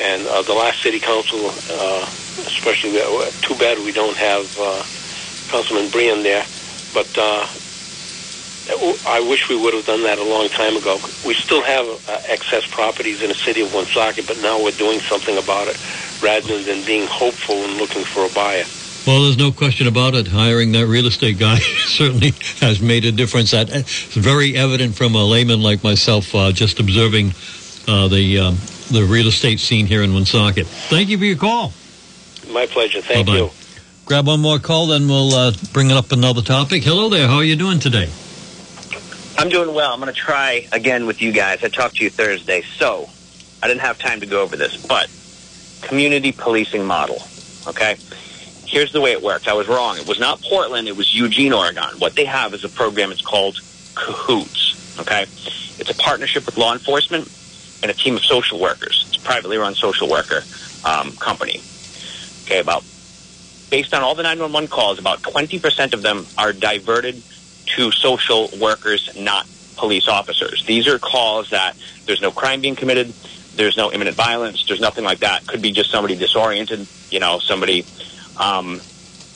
and 0.00 0.26
uh, 0.26 0.42
the 0.42 0.54
last 0.54 0.82
city 0.82 1.00
council, 1.00 1.50
uh, 1.70 2.08
especially, 2.46 3.00
uh, 3.00 3.30
too 3.40 3.56
bad 3.56 3.78
we 3.78 3.92
don't 3.92 4.16
have 4.16 4.44
uh, 4.58 4.84
Councilman 5.48 5.90
Brien 5.90 6.22
there, 6.22 6.44
but. 6.92 7.08
Uh, 7.16 7.46
I 9.06 9.20
wish 9.20 9.48
we 9.48 9.56
would 9.56 9.74
have 9.74 9.86
done 9.86 10.02
that 10.02 10.18
a 10.18 10.24
long 10.24 10.48
time 10.48 10.76
ago. 10.76 10.98
We 11.24 11.34
still 11.34 11.62
have 11.62 11.86
uh, 12.08 12.18
excess 12.26 12.66
properties 12.66 13.22
in 13.22 13.28
the 13.28 13.36
city 13.36 13.60
of 13.60 13.72
Woonsocket, 13.72 14.26
but 14.26 14.38
now 14.38 14.60
we're 14.60 14.72
doing 14.72 15.00
something 15.08 15.38
about 15.38 15.68
it 15.68 15.78
rather 16.20 16.60
than 16.64 16.84
being 16.84 17.06
hopeful 17.06 17.62
and 17.62 17.74
looking 17.74 18.04
for 18.04 18.26
a 18.26 18.28
buyer. 18.28 18.64
Well, 19.06 19.22
there's 19.22 19.38
no 19.38 19.52
question 19.52 19.86
about 19.86 20.16
it. 20.16 20.26
Hiring 20.26 20.72
that 20.72 20.86
real 20.88 21.06
estate 21.06 21.38
guy 21.38 21.58
certainly 21.86 22.32
has 22.60 22.80
made 22.80 23.04
a 23.04 23.12
difference. 23.12 23.52
That 23.52 23.70
it's 23.70 24.14
very 24.14 24.56
evident 24.56 24.96
from 24.96 25.14
a 25.14 25.24
layman 25.24 25.62
like 25.62 25.84
myself, 25.84 26.34
uh, 26.34 26.50
just 26.50 26.80
observing 26.80 27.28
uh, 27.86 28.08
the 28.08 28.38
um, 28.40 28.56
the 28.90 29.06
real 29.08 29.28
estate 29.28 29.60
scene 29.60 29.86
here 29.86 30.02
in 30.02 30.12
Woonsocket. 30.12 30.66
Thank 30.66 31.08
you 31.08 31.18
for 31.18 31.24
your 31.24 31.36
call. 31.36 31.72
My 32.50 32.66
pleasure. 32.66 33.00
Thank 33.00 33.26
Bye-bye. 33.26 33.38
you. 33.38 33.50
Grab 34.06 34.26
one 34.26 34.40
more 34.40 34.58
call, 34.58 34.88
then 34.88 35.06
we'll 35.06 35.34
uh, 35.34 35.52
bring 35.72 35.90
it 35.90 35.96
up 35.96 36.10
another 36.10 36.42
topic. 36.42 36.82
Hello 36.82 37.08
there. 37.08 37.28
How 37.28 37.36
are 37.36 37.44
you 37.44 37.56
doing 37.56 37.78
today? 37.78 38.08
I'm 39.38 39.48
doing 39.48 39.74
well. 39.74 39.92
I'm 39.92 40.00
going 40.00 40.12
to 40.12 40.18
try 40.18 40.66
again 40.72 41.06
with 41.06 41.20
you 41.22 41.32
guys. 41.32 41.62
I 41.62 41.68
talked 41.68 41.96
to 41.96 42.04
you 42.04 42.10
Thursday, 42.10 42.62
so 42.62 43.08
I 43.62 43.68
didn't 43.68 43.80
have 43.82 43.98
time 43.98 44.20
to 44.20 44.26
go 44.26 44.42
over 44.42 44.56
this, 44.56 44.84
but 44.86 45.10
community 45.82 46.32
policing 46.32 46.84
model. 46.84 47.18
Okay? 47.66 47.96
Here's 48.76 48.92
the 48.92 49.00
way 49.00 49.12
it 49.12 49.22
worked. 49.22 49.48
I 49.48 49.54
was 49.54 49.68
wrong. 49.68 49.96
It 49.96 50.06
was 50.06 50.20
not 50.20 50.42
Portland, 50.42 50.86
it 50.86 50.94
was 50.94 51.14
Eugene, 51.14 51.54
Oregon. 51.54 51.82
What 51.96 52.14
they 52.14 52.26
have 52.26 52.52
is 52.52 52.62
a 52.62 52.68
program, 52.68 53.10
it's 53.10 53.22
called 53.22 53.58
Cahoots. 53.94 54.98
Okay? 55.00 55.22
It's 55.22 55.88
a 55.88 55.94
partnership 55.94 56.44
with 56.44 56.58
law 56.58 56.74
enforcement 56.74 57.26
and 57.80 57.90
a 57.90 57.94
team 57.94 58.16
of 58.16 58.22
social 58.22 58.60
workers. 58.60 59.06
It's 59.08 59.16
a 59.16 59.20
privately 59.22 59.56
run 59.56 59.74
social 59.74 60.10
worker 60.10 60.42
um, 60.84 61.12
company. 61.12 61.62
Okay, 62.44 62.58
about 62.58 62.84
based 63.70 63.94
on 63.94 64.02
all 64.02 64.14
the 64.14 64.22
911 64.22 64.68
calls, 64.68 64.98
about 64.98 65.22
20% 65.22 65.94
of 65.94 66.02
them 66.02 66.26
are 66.36 66.52
diverted 66.52 67.22
to 67.76 67.90
social 67.92 68.50
workers, 68.60 69.08
not 69.18 69.46
police 69.76 70.06
officers. 70.06 70.66
These 70.66 70.86
are 70.86 70.98
calls 70.98 71.48
that 71.48 71.78
there's 72.04 72.20
no 72.20 72.30
crime 72.30 72.60
being 72.60 72.76
committed, 72.76 73.14
there's 73.54 73.78
no 73.78 73.90
imminent 73.90 74.16
violence, 74.16 74.66
there's 74.66 74.80
nothing 74.80 75.04
like 75.04 75.20
that. 75.20 75.46
Could 75.46 75.62
be 75.62 75.72
just 75.72 75.90
somebody 75.90 76.14
disoriented, 76.14 76.86
you 77.10 77.20
know, 77.20 77.38
somebody. 77.38 77.86
Um, 78.38 78.80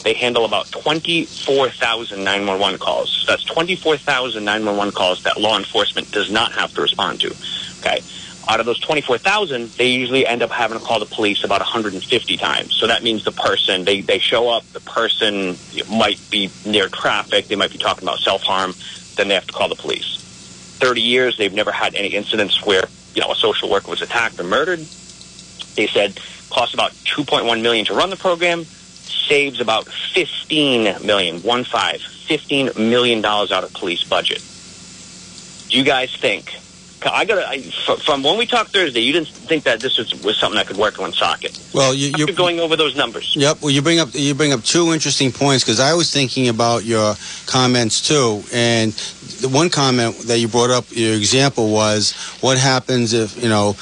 they 0.02 0.14
handle 0.14 0.44
about 0.44 0.70
24,000 0.70 2.24
911 2.24 2.78
calls. 2.78 3.10
So 3.10 3.32
that's 3.32 3.44
24,000 3.44 4.44
911 4.44 4.92
calls 4.94 5.22
that 5.24 5.38
law 5.38 5.58
enforcement 5.58 6.10
does 6.10 6.30
not 6.30 6.52
have 6.52 6.72
to 6.74 6.82
respond 6.82 7.20
to. 7.20 7.34
Okay. 7.80 8.00
Out 8.48 8.58
of 8.58 8.66
those 8.66 8.80
24,000, 8.80 9.68
they 9.72 9.90
usually 9.90 10.26
end 10.26 10.42
up 10.42 10.50
having 10.50 10.78
to 10.78 10.84
call 10.84 10.98
the 10.98 11.06
police 11.06 11.44
about 11.44 11.60
150 11.60 12.36
times. 12.36 12.74
So 12.74 12.86
that 12.86 13.02
means 13.02 13.22
the 13.22 13.32
person, 13.32 13.84
they, 13.84 14.00
they 14.00 14.18
show 14.18 14.48
up, 14.48 14.64
the 14.72 14.80
person 14.80 15.56
might 15.88 16.18
be 16.30 16.50
near 16.64 16.88
traffic, 16.88 17.46
they 17.46 17.54
might 17.54 17.70
be 17.70 17.78
talking 17.78 18.02
about 18.02 18.18
self-harm, 18.18 18.74
then 19.16 19.28
they 19.28 19.34
have 19.34 19.46
to 19.46 19.52
call 19.52 19.68
the 19.68 19.76
police. 19.76 20.16
30 20.80 21.02
years, 21.02 21.36
they've 21.36 21.52
never 21.52 21.70
had 21.70 21.94
any 21.94 22.08
incidents 22.08 22.64
where, 22.64 22.84
you 23.14 23.20
know, 23.20 23.30
a 23.30 23.36
social 23.36 23.70
worker 23.70 23.90
was 23.90 24.02
attacked 24.02 24.40
or 24.40 24.44
murdered. 24.44 24.80
They 25.76 25.86
said 25.86 26.18
costs 26.48 26.74
about 26.74 26.92
2.1 26.92 27.62
million 27.62 27.84
to 27.86 27.94
run 27.94 28.10
the 28.10 28.16
program, 28.16 28.64
saves 29.10 29.60
about 29.60 29.86
15 29.86 31.06
million, 31.06 31.40
one 31.42 31.64
five, 31.64 32.00
15 32.00 32.70
million 32.76 33.20
dollars 33.20 33.52
out 33.52 33.64
of 33.64 33.72
police 33.74 34.04
budget. 34.04 34.42
Do 35.68 35.78
you 35.78 35.84
guys 35.84 36.14
think 36.16 36.59
I 37.06 37.24
got. 37.24 37.56
From 38.02 38.22
when 38.22 38.38
we 38.38 38.46
talked 38.46 38.70
Thursday, 38.70 39.00
you 39.00 39.12
didn't 39.12 39.28
think 39.28 39.64
that 39.64 39.80
this 39.80 39.98
was, 39.98 40.12
was 40.22 40.36
something 40.36 40.56
that 40.56 40.66
could 40.66 40.76
work 40.76 40.98
in 40.98 41.02
Woonsocket. 41.02 41.58
Well, 41.74 41.94
you, 41.94 42.12
you're 42.16 42.34
going 42.34 42.60
over 42.60 42.76
those 42.76 42.96
numbers. 42.96 43.34
Yep. 43.36 43.62
Well, 43.62 43.70
you 43.70 43.82
bring 43.82 43.98
up 44.00 44.08
you 44.12 44.34
bring 44.34 44.52
up 44.52 44.62
two 44.62 44.92
interesting 44.92 45.32
points 45.32 45.64
because 45.64 45.80
I 45.80 45.94
was 45.94 46.12
thinking 46.12 46.48
about 46.48 46.84
your 46.84 47.14
comments 47.46 48.06
too, 48.06 48.42
and 48.52 48.92
the 49.40 49.48
one 49.48 49.70
comment 49.70 50.16
that 50.26 50.38
you 50.38 50.48
brought 50.48 50.70
up, 50.70 50.84
your 50.90 51.14
example 51.14 51.72
was 51.72 52.12
what 52.40 52.58
happens 52.58 53.12
if 53.12 53.42
you 53.42 53.48
know, 53.48 53.72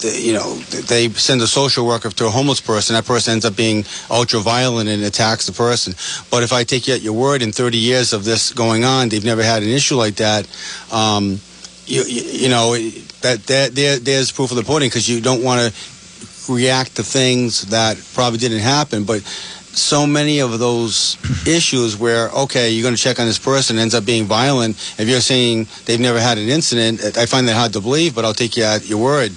the, 0.00 0.20
you 0.20 0.32
know, 0.32 0.54
they 0.54 1.08
send 1.10 1.40
a 1.42 1.46
social 1.46 1.86
worker 1.86 2.10
to 2.10 2.26
a 2.26 2.30
homeless 2.30 2.60
person, 2.60 2.94
that 2.94 3.04
person 3.04 3.32
ends 3.32 3.44
up 3.44 3.56
being 3.56 3.84
ultra 4.10 4.40
violent 4.40 4.88
and 4.88 5.02
attacks 5.02 5.46
the 5.46 5.52
person. 5.52 5.94
But 6.30 6.42
if 6.42 6.52
I 6.52 6.64
take 6.64 6.86
you 6.86 6.94
at 6.94 7.02
your 7.02 7.14
word, 7.14 7.42
in 7.42 7.52
30 7.52 7.78
years 7.78 8.12
of 8.12 8.24
this 8.24 8.52
going 8.52 8.84
on, 8.84 9.08
they've 9.08 9.24
never 9.24 9.42
had 9.42 9.62
an 9.62 9.68
issue 9.68 9.96
like 9.96 10.16
that. 10.16 10.46
Um, 10.92 11.40
you, 11.88 12.02
you 12.02 12.48
know 12.48 12.76
that, 13.22 13.44
that 13.46 13.74
there, 13.74 13.98
there's 13.98 14.30
proof 14.30 14.50
of 14.50 14.56
the 14.56 14.62
pudding 14.62 14.88
because 14.88 15.08
you 15.08 15.20
don't 15.20 15.42
want 15.42 15.60
to 15.60 16.52
react 16.52 16.96
to 16.96 17.02
things 17.02 17.62
that 17.66 18.00
probably 18.14 18.38
didn't 18.38 18.60
happen, 18.60 19.04
but 19.04 19.22
so 19.22 20.06
many 20.06 20.40
of 20.40 20.58
those 20.58 21.16
issues 21.46 21.96
where 21.96 22.30
okay 22.30 22.70
you're 22.70 22.82
going 22.82 22.94
to 22.94 23.00
check 23.00 23.20
on 23.20 23.26
this 23.26 23.38
person 23.38 23.78
ends 23.78 23.94
up 23.94 24.04
being 24.04 24.24
violent. 24.24 24.76
If 24.98 25.08
you're 25.08 25.20
saying 25.20 25.68
they've 25.86 26.00
never 26.00 26.20
had 26.20 26.38
an 26.38 26.48
incident 26.48 27.16
i 27.16 27.26
find 27.26 27.46
that 27.48 27.54
hard 27.54 27.72
to 27.74 27.80
believe 27.80 28.14
but 28.14 28.24
i'll 28.24 28.34
take 28.34 28.56
you 28.56 28.64
at 28.64 28.88
your 28.88 29.02
word. 29.02 29.32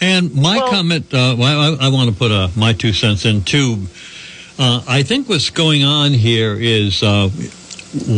And 0.00 0.34
my 0.34 0.58
well, 0.58 0.70
comment 0.70 1.12
uh, 1.12 1.36
I, 1.36 1.76
I, 1.80 1.88
want 1.88 2.10
to 2.10 2.16
put 2.16 2.30
uh, 2.30 2.48
my 2.54 2.72
two 2.72 2.92
cents 2.92 3.24
in 3.24 3.42
too. 3.42 3.88
Uh, 4.58 4.82
i 4.86 5.02
think 5.02 5.28
what's 5.28 5.50
going 5.50 5.84
on 5.84 6.12
here 6.12 6.56
is 6.58 7.02
uh, 7.02 7.28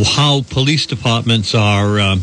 how 0.05 0.43
police 0.49 0.85
departments 0.85 1.55
are 1.55 1.99
uh, 1.99 2.17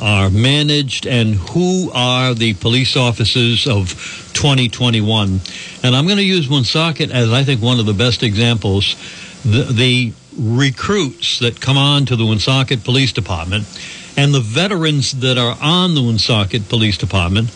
are 0.00 0.30
managed 0.30 1.06
and 1.06 1.34
who 1.34 1.90
are 1.92 2.34
the 2.34 2.54
police 2.54 2.96
officers 2.96 3.66
of 3.66 3.90
2021. 4.34 5.40
And 5.82 5.96
I'm 5.96 6.06
going 6.06 6.18
to 6.18 6.24
use 6.24 6.48
Woonsocket 6.48 7.10
as 7.10 7.32
I 7.32 7.44
think 7.44 7.62
one 7.62 7.78
of 7.78 7.86
the 7.86 7.94
best 7.94 8.22
examples. 8.22 8.96
The, 9.44 9.64
the 9.72 10.12
recruits 10.38 11.38
that 11.38 11.60
come 11.60 11.76
on 11.76 12.06
to 12.06 12.16
the 12.16 12.24
Woonsocket 12.24 12.82
Police 12.82 13.12
Department 13.12 13.66
and 14.16 14.34
the 14.34 14.40
veterans 14.40 15.12
that 15.20 15.38
are 15.38 15.56
on 15.60 15.94
the 15.94 16.02
Woonsocket 16.02 16.68
Police 16.68 16.98
Department, 16.98 17.50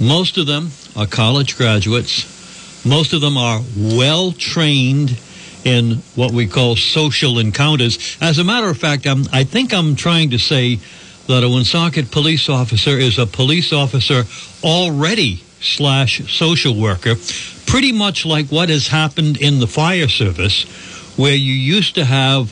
most 0.00 0.38
of 0.38 0.46
them 0.46 0.70
are 0.96 1.06
college 1.06 1.56
graduates. 1.56 2.84
Most 2.84 3.12
of 3.12 3.20
them 3.20 3.36
are 3.36 3.62
well 3.76 4.32
trained 4.32 5.18
in 5.64 6.02
what 6.14 6.30
we 6.32 6.46
call 6.46 6.76
social 6.76 7.38
encounters. 7.38 8.18
As 8.20 8.38
a 8.38 8.44
matter 8.44 8.68
of 8.68 8.76
fact, 8.76 9.06
I'm, 9.06 9.24
I 9.32 9.44
think 9.44 9.72
I'm 9.72 9.96
trying 9.96 10.30
to 10.30 10.38
say 10.38 10.78
that 11.26 11.42
a 11.42 11.48
Woonsocket 11.48 12.10
police 12.10 12.48
officer 12.48 12.90
is 12.90 13.18
a 13.18 13.26
police 13.26 13.72
officer 13.72 14.24
already 14.62 15.42
slash 15.60 16.30
social 16.30 16.78
worker, 16.78 17.14
pretty 17.66 17.92
much 17.92 18.26
like 18.26 18.46
what 18.48 18.68
has 18.68 18.88
happened 18.88 19.38
in 19.38 19.60
the 19.60 19.66
fire 19.66 20.08
service, 20.08 20.64
where 21.16 21.34
you 21.34 21.52
used 21.52 21.94
to 21.94 22.04
have 22.04 22.50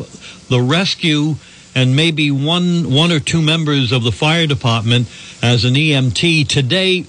the 0.49 0.61
rescue 0.61 1.35
and 1.75 1.97
maybe 1.97 2.31
one 2.31 2.93
one 2.93 3.13
or 3.13 3.21
two 3.21 3.43
members 3.43 3.93
of 3.93 4.03
the 4.03 4.13
fire 4.13 4.47
department 4.47 5.09
as 5.43 5.65
an 5.65 5.75
EMT. 5.75 6.49
Today, 6.49 7.03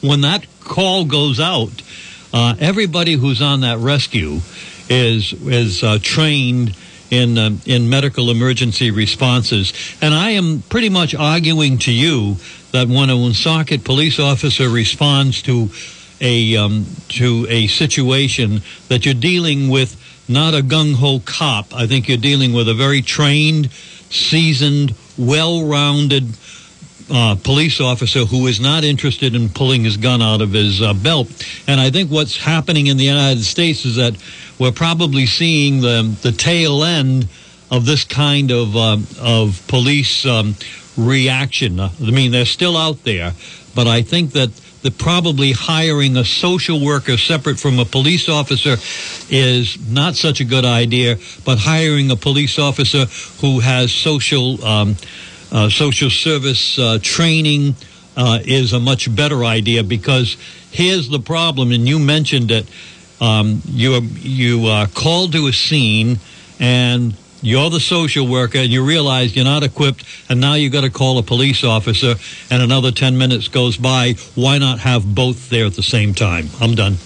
when 0.00 0.20
that 0.22 0.46
call 0.60 1.04
goes 1.04 1.40
out, 1.40 1.82
uh, 2.32 2.54
everybody 2.60 3.14
who's 3.14 3.42
on 3.42 3.60
that 3.62 3.78
rescue 3.78 4.40
is 4.88 5.32
is 5.32 5.82
uh, 5.82 5.98
trained 6.00 6.74
in 7.10 7.38
uh, 7.38 7.50
in 7.66 7.88
medical 7.88 8.30
emergency 8.30 8.90
responses. 8.90 9.72
And 10.00 10.14
I 10.14 10.30
am 10.30 10.62
pretty 10.68 10.88
much 10.88 11.14
arguing 11.14 11.78
to 11.78 11.92
you 11.92 12.36
that 12.72 12.88
when 12.88 13.10
a 13.10 13.16
Woonsocket 13.16 13.84
police 13.84 14.18
officer 14.18 14.68
responds 14.68 15.42
to 15.42 15.70
a 16.20 16.56
um, 16.56 16.86
to 17.08 17.46
a 17.48 17.66
situation 17.66 18.62
that 18.88 19.04
you're 19.04 19.14
dealing 19.14 19.68
with 19.68 19.96
not 20.28 20.54
a 20.54 20.60
gung 20.60 20.94
ho 20.94 21.20
cop. 21.24 21.74
I 21.74 21.86
think 21.86 22.08
you're 22.08 22.18
dealing 22.18 22.52
with 22.52 22.68
a 22.68 22.74
very 22.74 23.00
trained, 23.00 23.70
seasoned, 24.10 24.94
well 25.16 25.64
rounded 25.64 26.36
uh, 27.10 27.36
police 27.42 27.80
officer 27.80 28.24
who 28.24 28.46
is 28.46 28.60
not 28.60 28.84
interested 28.84 29.34
in 29.34 29.48
pulling 29.48 29.84
his 29.84 29.96
gun 29.96 30.20
out 30.22 30.40
of 30.40 30.52
his 30.52 30.82
uh, 30.82 30.94
belt. 30.94 31.28
And 31.66 31.80
I 31.80 31.90
think 31.90 32.10
what's 32.10 32.36
happening 32.36 32.86
in 32.86 32.96
the 32.96 33.04
United 33.04 33.42
States 33.42 33.84
is 33.84 33.96
that 33.96 34.14
we're 34.58 34.72
probably 34.72 35.26
seeing 35.26 35.80
the 35.80 36.16
the 36.22 36.32
tail 36.32 36.84
end 36.84 37.28
of 37.70 37.86
this 37.86 38.04
kind 38.04 38.50
of 38.50 38.76
uh, 38.76 38.98
of 39.20 39.62
police 39.68 40.26
um, 40.26 40.54
reaction. 40.96 41.80
I 41.80 41.90
mean, 42.00 42.32
they're 42.32 42.44
still 42.44 42.76
out 42.76 43.04
there, 43.04 43.32
but 43.74 43.86
I 43.86 44.02
think 44.02 44.32
that 44.32 44.50
that 44.82 44.96
probably 44.96 45.52
hiring 45.52 46.16
a 46.16 46.24
social 46.24 46.84
worker 46.84 47.16
separate 47.16 47.58
from 47.58 47.78
a 47.78 47.84
police 47.84 48.28
officer 48.28 48.76
is 49.28 49.76
not 49.90 50.14
such 50.14 50.40
a 50.40 50.44
good 50.44 50.64
idea. 50.64 51.16
But 51.44 51.58
hiring 51.58 52.10
a 52.10 52.16
police 52.16 52.58
officer 52.58 53.06
who 53.40 53.60
has 53.60 53.92
social 53.92 54.64
um, 54.64 54.90
uh, 54.90 54.94
social 55.70 56.10
service 56.10 56.78
uh, 56.78 56.98
training 57.00 57.74
uh, 58.16 58.40
is 58.44 58.72
a 58.72 58.80
much 58.80 59.14
better 59.14 59.44
idea 59.44 59.82
because 59.82 60.36
here's 60.70 61.08
the 61.08 61.20
problem, 61.20 61.72
and 61.72 61.88
you 61.88 61.98
mentioned 61.98 62.50
it. 62.50 62.66
Um, 63.20 63.62
you 63.66 64.00
you 64.00 64.66
are 64.66 64.86
called 64.86 65.32
to 65.32 65.46
a 65.46 65.52
scene, 65.52 66.18
and 66.60 67.14
you're 67.42 67.70
the 67.70 67.80
social 67.80 68.26
worker, 68.26 68.58
and 68.58 68.68
you 68.68 68.84
realize 68.84 69.34
you're 69.34 69.44
not 69.44 69.62
equipped, 69.62 70.04
and 70.28 70.40
now 70.40 70.54
you've 70.54 70.72
got 70.72 70.82
to 70.82 70.90
call 70.90 71.18
a 71.18 71.22
police 71.22 71.64
officer, 71.64 72.14
and 72.50 72.62
another 72.62 72.92
ten 72.92 73.16
minutes 73.18 73.48
goes 73.48 73.76
by. 73.76 74.14
Why 74.34 74.58
not 74.58 74.80
have 74.80 75.14
both 75.14 75.48
there 75.48 75.66
at 75.66 75.74
the 75.74 75.82
same 75.82 76.14
time? 76.14 76.48
I'm 76.60 76.74
done. 76.74 76.98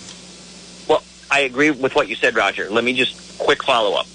Well, 0.88 1.02
I 1.31 1.40
agree 1.40 1.70
with 1.70 1.94
what 1.94 2.09
you 2.09 2.14
said, 2.14 2.35
Roger. 2.35 2.68
Let 2.70 2.85
me 2.85 2.94
just 2.94 3.38
quick 3.38 3.62
follow 3.62 3.98
up. 3.98 4.07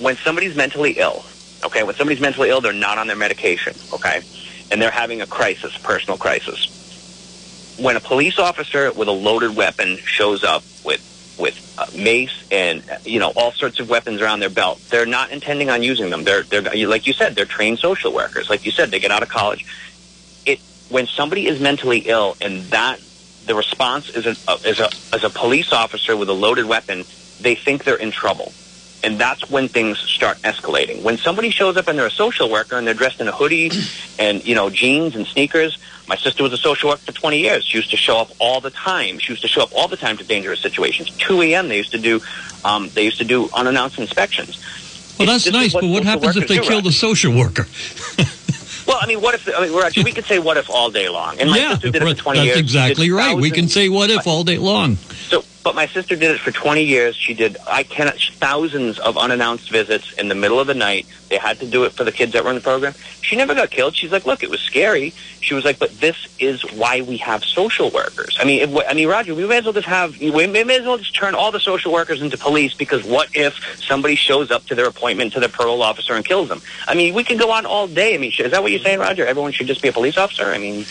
When 0.00 0.16
somebody's 0.16 0.56
mentally 0.56 0.92
ill, 0.92 1.24
Okay, 1.64 1.82
when 1.82 1.94
somebody's 1.94 2.20
mentally 2.20 2.50
ill, 2.50 2.60
they're 2.60 2.72
not 2.72 2.98
on 2.98 3.06
their 3.06 3.16
medication. 3.16 3.74
Okay, 3.92 4.22
and 4.70 4.80
they're 4.80 4.90
having 4.90 5.20
a 5.20 5.26
crisis, 5.26 5.76
personal 5.78 6.18
crisis. 6.18 6.68
When 7.78 7.96
a 7.96 8.00
police 8.00 8.38
officer 8.38 8.92
with 8.92 9.08
a 9.08 9.12
loaded 9.12 9.56
weapon 9.56 9.96
shows 9.98 10.44
up 10.44 10.62
with 10.84 11.08
with 11.38 11.74
uh, 11.78 11.86
mace 11.96 12.44
and 12.50 12.82
uh, 12.90 12.98
you 13.04 13.18
know 13.18 13.32
all 13.36 13.52
sorts 13.52 13.80
of 13.80 13.88
weapons 13.88 14.20
around 14.20 14.40
their 14.40 14.50
belt, 14.50 14.80
they're 14.90 15.06
not 15.06 15.30
intending 15.30 15.70
on 15.70 15.82
using 15.82 16.10
them. 16.10 16.24
They're 16.24 16.42
they're 16.42 16.62
like 16.86 17.06
you 17.06 17.12
said, 17.12 17.34
they're 17.34 17.44
trained 17.44 17.78
social 17.78 18.12
workers. 18.12 18.50
Like 18.50 18.66
you 18.66 18.72
said, 18.72 18.90
they 18.90 19.00
get 19.00 19.10
out 19.10 19.22
of 19.22 19.28
college. 19.28 19.64
It 20.44 20.60
when 20.88 21.06
somebody 21.06 21.46
is 21.46 21.60
mentally 21.60 22.00
ill 22.00 22.36
and 22.40 22.62
that 22.64 23.00
the 23.46 23.54
response 23.54 24.10
is 24.10 24.26
a, 24.26 24.30
is 24.68 24.80
a 24.80 24.90
as 25.12 25.24
a 25.24 25.30
police 25.30 25.72
officer 25.72 26.16
with 26.16 26.28
a 26.28 26.34
loaded 26.34 26.66
weapon, 26.66 27.04
they 27.40 27.54
think 27.54 27.84
they're 27.84 27.96
in 27.96 28.10
trouble 28.10 28.52
And 29.04 29.18
that's 29.18 29.50
when 29.50 29.68
things 29.68 29.98
start 29.98 30.38
escalating. 30.42 31.02
When 31.02 31.18
somebody 31.18 31.50
shows 31.50 31.76
up 31.76 31.88
and 31.88 31.98
they're 31.98 32.06
a 32.06 32.10
social 32.10 32.48
worker 32.50 32.76
and 32.76 32.86
they're 32.86 32.94
dressed 32.94 33.20
in 33.20 33.26
a 33.28 33.32
hoodie 33.32 33.70
and, 34.18 34.44
you 34.46 34.54
know, 34.54 34.70
jeans 34.70 35.16
and 35.16 35.26
sneakers, 35.26 35.76
my 36.08 36.16
sister 36.16 36.42
was 36.42 36.52
a 36.52 36.56
social 36.56 36.90
worker 36.90 37.02
for 37.02 37.12
20 37.12 37.38
years. 37.38 37.64
She 37.64 37.78
used 37.78 37.90
to 37.90 37.96
show 37.96 38.18
up 38.18 38.30
all 38.38 38.60
the 38.60 38.70
time. 38.70 39.18
She 39.18 39.32
used 39.32 39.42
to 39.42 39.48
show 39.48 39.62
up 39.62 39.72
all 39.74 39.88
the 39.88 39.96
time 39.96 40.16
to 40.18 40.24
dangerous 40.24 40.60
situations. 40.60 41.10
2 41.18 41.42
a.m. 41.42 41.68
They 41.68 41.78
used 41.78 41.92
to 41.92 41.98
do, 41.98 42.20
um, 42.64 42.90
they 42.90 43.04
used 43.04 43.18
to 43.18 43.24
do 43.24 43.48
unannounced 43.52 43.98
inspections. 43.98 44.58
Well, 45.18 45.28
It's 45.30 45.44
that's 45.44 45.54
nice, 45.54 45.72
but 45.72 45.84
what 45.84 46.04
happens 46.04 46.36
if 46.36 46.48
they 46.48 46.56
do, 46.56 46.62
kill 46.62 46.70
Roger. 46.78 46.88
the 46.88 46.92
social 46.92 47.34
worker? 47.34 47.66
Well, 48.86 48.98
I 49.00 49.06
mean, 49.06 49.20
what 49.20 49.34
if? 49.34 49.48
I 49.48 49.62
mean, 49.62 49.72
we're 49.72 49.84
actually, 49.84 50.04
we 50.04 50.12
could 50.12 50.24
say 50.24 50.38
what 50.40 50.56
if 50.56 50.68
all 50.68 50.90
day 50.90 51.08
long. 51.08 51.38
And 51.38 51.50
my 51.50 51.56
yeah, 51.56 51.70
sister 51.74 51.90
did 51.90 52.02
it 52.02 52.16
for 52.16 52.20
20 52.20 52.38
that's 52.38 52.46
years. 52.46 52.58
Exactly 52.58 53.10
right. 53.10 53.36
We 53.36 53.50
can 53.50 53.68
say 53.68 53.88
what 53.88 54.10
if 54.10 54.26
all 54.26 54.42
day 54.44 54.58
long. 54.58 54.96
So, 54.96 55.44
but 55.62 55.74
my 55.74 55.86
sister 55.86 56.16
did 56.16 56.30
it 56.30 56.40
for 56.40 56.50
20 56.50 56.82
years. 56.82 57.14
She 57.14 57.34
did, 57.34 57.56
I 57.66 57.82
cannot, 57.82 58.16
thousands 58.16 58.98
of 58.98 59.16
unannounced 59.16 59.70
visits 59.70 60.12
in 60.12 60.28
the 60.28 60.34
middle 60.34 60.58
of 60.58 60.66
the 60.66 60.74
night. 60.74 61.06
They 61.28 61.36
had 61.36 61.60
to 61.60 61.66
do 61.66 61.84
it 61.84 61.92
for 61.92 62.04
the 62.04 62.12
kids 62.12 62.32
that 62.32 62.44
were 62.44 62.50
in 62.50 62.56
the 62.56 62.62
program. 62.62 62.94
She 63.20 63.36
never 63.36 63.54
got 63.54 63.70
killed. 63.70 63.94
She's 63.94 64.12
like, 64.12 64.26
look, 64.26 64.42
it 64.42 64.50
was 64.50 64.60
scary. 64.60 65.14
She 65.40 65.54
was 65.54 65.64
like, 65.64 65.78
but 65.78 65.90
this 66.00 66.16
is 66.38 66.62
why 66.72 67.00
we 67.02 67.16
have 67.18 67.44
social 67.44 67.90
workers. 67.90 68.36
I 68.40 68.44
mean, 68.44 68.60
if, 68.60 68.86
I 68.88 68.94
mean, 68.94 69.08
Roger, 69.08 69.34
we 69.34 69.46
may 69.46 69.58
as 69.58 69.64
well 69.64 69.72
just 69.72 69.86
have, 69.86 70.18
we 70.20 70.46
may 70.46 70.76
as 70.76 70.84
well 70.84 70.98
just 70.98 71.14
turn 71.14 71.34
all 71.34 71.52
the 71.52 71.60
social 71.60 71.92
workers 71.92 72.20
into 72.20 72.36
police 72.36 72.74
because 72.74 73.04
what 73.04 73.28
if 73.34 73.54
somebody 73.80 74.16
shows 74.16 74.50
up 74.50 74.66
to 74.66 74.74
their 74.74 74.86
appointment 74.86 75.32
to 75.34 75.40
their 75.40 75.48
parole 75.48 75.82
officer 75.82 76.14
and 76.14 76.24
kills 76.24 76.48
them? 76.48 76.60
I 76.86 76.94
mean, 76.94 77.14
we 77.14 77.24
could 77.24 77.38
go 77.38 77.50
on 77.52 77.66
all 77.66 77.86
day. 77.86 78.14
I 78.14 78.18
mean, 78.18 78.32
is 78.36 78.50
that 78.50 78.62
what 78.62 78.72
you're 78.72 78.80
saying, 78.80 78.98
Roger? 78.98 79.24
Everyone 79.24 79.52
should 79.52 79.68
just 79.68 79.82
be 79.82 79.88
a 79.88 79.92
police 79.92 80.18
officer? 80.18 80.44
I 80.44 80.58
mean, 80.58 80.84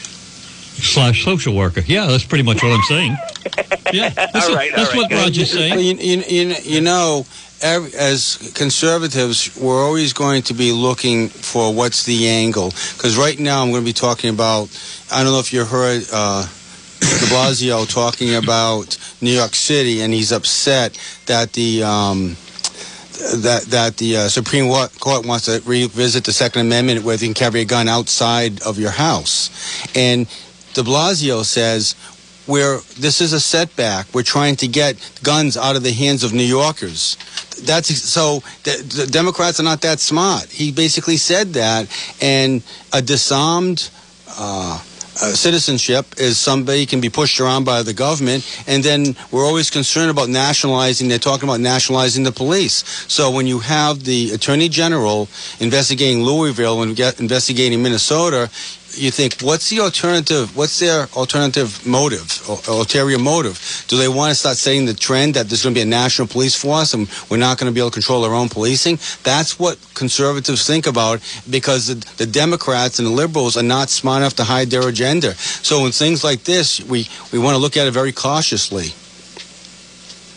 Slash 0.81 1.23
social 1.23 1.55
worker. 1.55 1.81
Yeah, 1.85 2.07
that's 2.07 2.23
pretty 2.25 2.43
much 2.43 2.61
what 2.63 2.71
I'm 2.71 2.83
saying. 2.83 3.17
Yeah, 3.93 4.07
that's, 4.09 4.47
All 4.47 4.55
what- 4.55 4.71
that's 4.73 4.89
right, 4.93 4.97
what 4.97 5.09
good. 5.09 5.17
Roger's 5.25 5.51
saying. 5.51 5.79
You, 5.79 5.95
you, 5.95 6.23
you, 6.25 6.55
you 6.63 6.79
know, 6.81 7.25
ev- 7.61 7.93
as 7.93 8.37
conservatives, 8.55 9.57
we're 9.59 9.83
always 9.83 10.13
going 10.13 10.43
to 10.43 10.53
be 10.53 10.71
looking 10.71 11.27
for 11.27 11.73
what's 11.73 12.05
the 12.05 12.29
angle. 12.29 12.69
Because 12.69 13.17
right 13.17 13.37
now, 13.37 13.61
I'm 13.61 13.71
going 13.71 13.81
to 13.81 13.85
be 13.85 13.91
talking 13.91 14.29
about. 14.29 14.69
I 15.11 15.23
don't 15.23 15.33
know 15.33 15.39
if 15.39 15.51
you 15.51 15.65
heard 15.65 16.03
uh, 16.13 16.43
De 16.43 17.25
Blasio 17.27 17.85
talking 17.91 18.35
about 18.35 18.97
New 19.19 19.31
York 19.31 19.55
City, 19.55 20.01
and 20.01 20.13
he's 20.13 20.31
upset 20.31 20.97
that 21.25 21.51
the. 21.53 21.83
Um, 21.83 22.37
that 23.41 23.63
that 23.69 23.97
the 23.97 24.15
uh, 24.17 24.27
Supreme 24.29 24.71
Court 24.99 25.25
wants 25.27 25.45
to 25.45 25.61
revisit 25.65 26.23
the 26.23 26.31
Second 26.33 26.61
Amendment, 26.61 27.03
where 27.03 27.15
you 27.15 27.27
can 27.27 27.33
carry 27.33 27.61
a 27.61 27.65
gun 27.65 27.87
outside 27.89 28.61
of 28.63 28.79
your 28.79 28.89
house, 28.91 29.49
and 29.95 30.27
De 30.73 30.81
Blasio 30.81 31.43
says 31.43 31.95
where 32.45 32.79
this 32.99 33.21
is 33.21 33.34
a 33.34 33.39
setback. 33.39 34.07
We're 34.13 34.23
trying 34.23 34.55
to 34.57 34.67
get 34.67 34.97
guns 35.23 35.57
out 35.57 35.75
of 35.75 35.84
the 35.84 35.91
hands 35.91 36.23
of 36.23 36.34
New 36.34 36.43
Yorkers. 36.43 37.17
That's 37.63 37.95
so. 37.95 38.41
The, 38.63 39.03
the 39.03 39.07
Democrats 39.07 39.60
are 39.60 39.63
not 39.63 39.81
that 39.81 39.99
smart. 39.99 40.45
He 40.45 40.71
basically 40.71 41.17
said 41.17 41.53
that, 41.53 41.88
and 42.21 42.63
a 42.93 43.01
disarmed. 43.01 43.89
Uh, 44.27 44.81
uh, 45.21 45.34
citizenship 45.34 46.05
is 46.17 46.39
somebody 46.39 46.86
can 46.86 47.01
be 47.01 47.10
pushed 47.10 47.39
around 47.39 47.65
by 47.65 47.84
the 47.84 47.93
government, 47.93 48.43
and 48.65 48.81
then 48.81 49.15
we're 49.29 49.45
always 49.45 49.69
concerned 49.69 50.10
about 50.10 50.29
nationalizing. 50.29 51.10
They're 51.10 51.19
talking 51.19 51.47
about 51.47 51.60
nationalizing 51.60 52.23
the 52.23 52.31
police. 52.31 53.05
So 53.07 53.29
when 53.29 53.45
you 53.45 53.60
have 53.60 54.03
the 54.03 54.31
attorney 54.31 54.69
general 54.69 55.27
investigating 55.60 56.23
Louisville 56.23 56.81
and 56.81 56.97
investigating 57.19 57.84
Minnesota, 57.84 58.49
you 58.95 59.12
think, 59.12 59.41
what's 59.41 59.69
the 59.69 59.80
alternative? 59.80 60.56
What's 60.56 60.80
their 60.80 61.08
alternative 61.15 61.86
motive, 61.86 62.41
or 62.49 62.60
ulterior 62.67 63.19
motive? 63.19 63.86
Do 63.88 63.97
they 63.97 64.08
want 64.08 64.32
to 64.32 64.36
start 64.36 64.58
setting 64.58 64.86
the 64.86 64.93
trend 64.93 65.36
that 65.36 65.47
there's 65.47 65.63
going 65.63 65.75
to 65.75 65.80
be 65.80 65.84
a 65.84 65.86
national 65.86 66.27
police 66.27 66.56
force 66.56 66.93
and 66.93 67.10
we're 67.30 67.38
not 67.38 67.58
going 67.58 67.71
to 67.71 67.73
be 67.73 67.80
able 67.80 67.91
to 67.91 67.93
control 67.93 68.25
our 68.25 68.34
own 68.34 68.49
policing? 68.49 68.97
That's 69.23 69.60
what 69.60 69.77
conservatives 69.93 70.65
think 70.65 70.88
about 70.88 71.21
because 71.49 71.88
the, 71.88 71.95
the 72.17 72.25
Democrats 72.25 72.99
and 72.99 73.08
the 73.08 73.12
liberals 73.12 73.58
are 73.58 73.63
not 73.63 73.89
smart 73.89 74.21
enough 74.21 74.36
to 74.36 74.43
hide 74.43 74.69
their 74.69 74.88
agenda. 74.88 75.34
So 75.36 75.86
in 75.86 75.91
things 75.91 76.23
like 76.23 76.43
this, 76.43 76.82
we, 76.82 77.08
we 77.32 77.39
want 77.39 77.56
to 77.56 77.60
look 77.60 77.77
at 77.77 77.88
it 77.88 77.91
very 77.91 78.12
cautiously. 78.12 78.93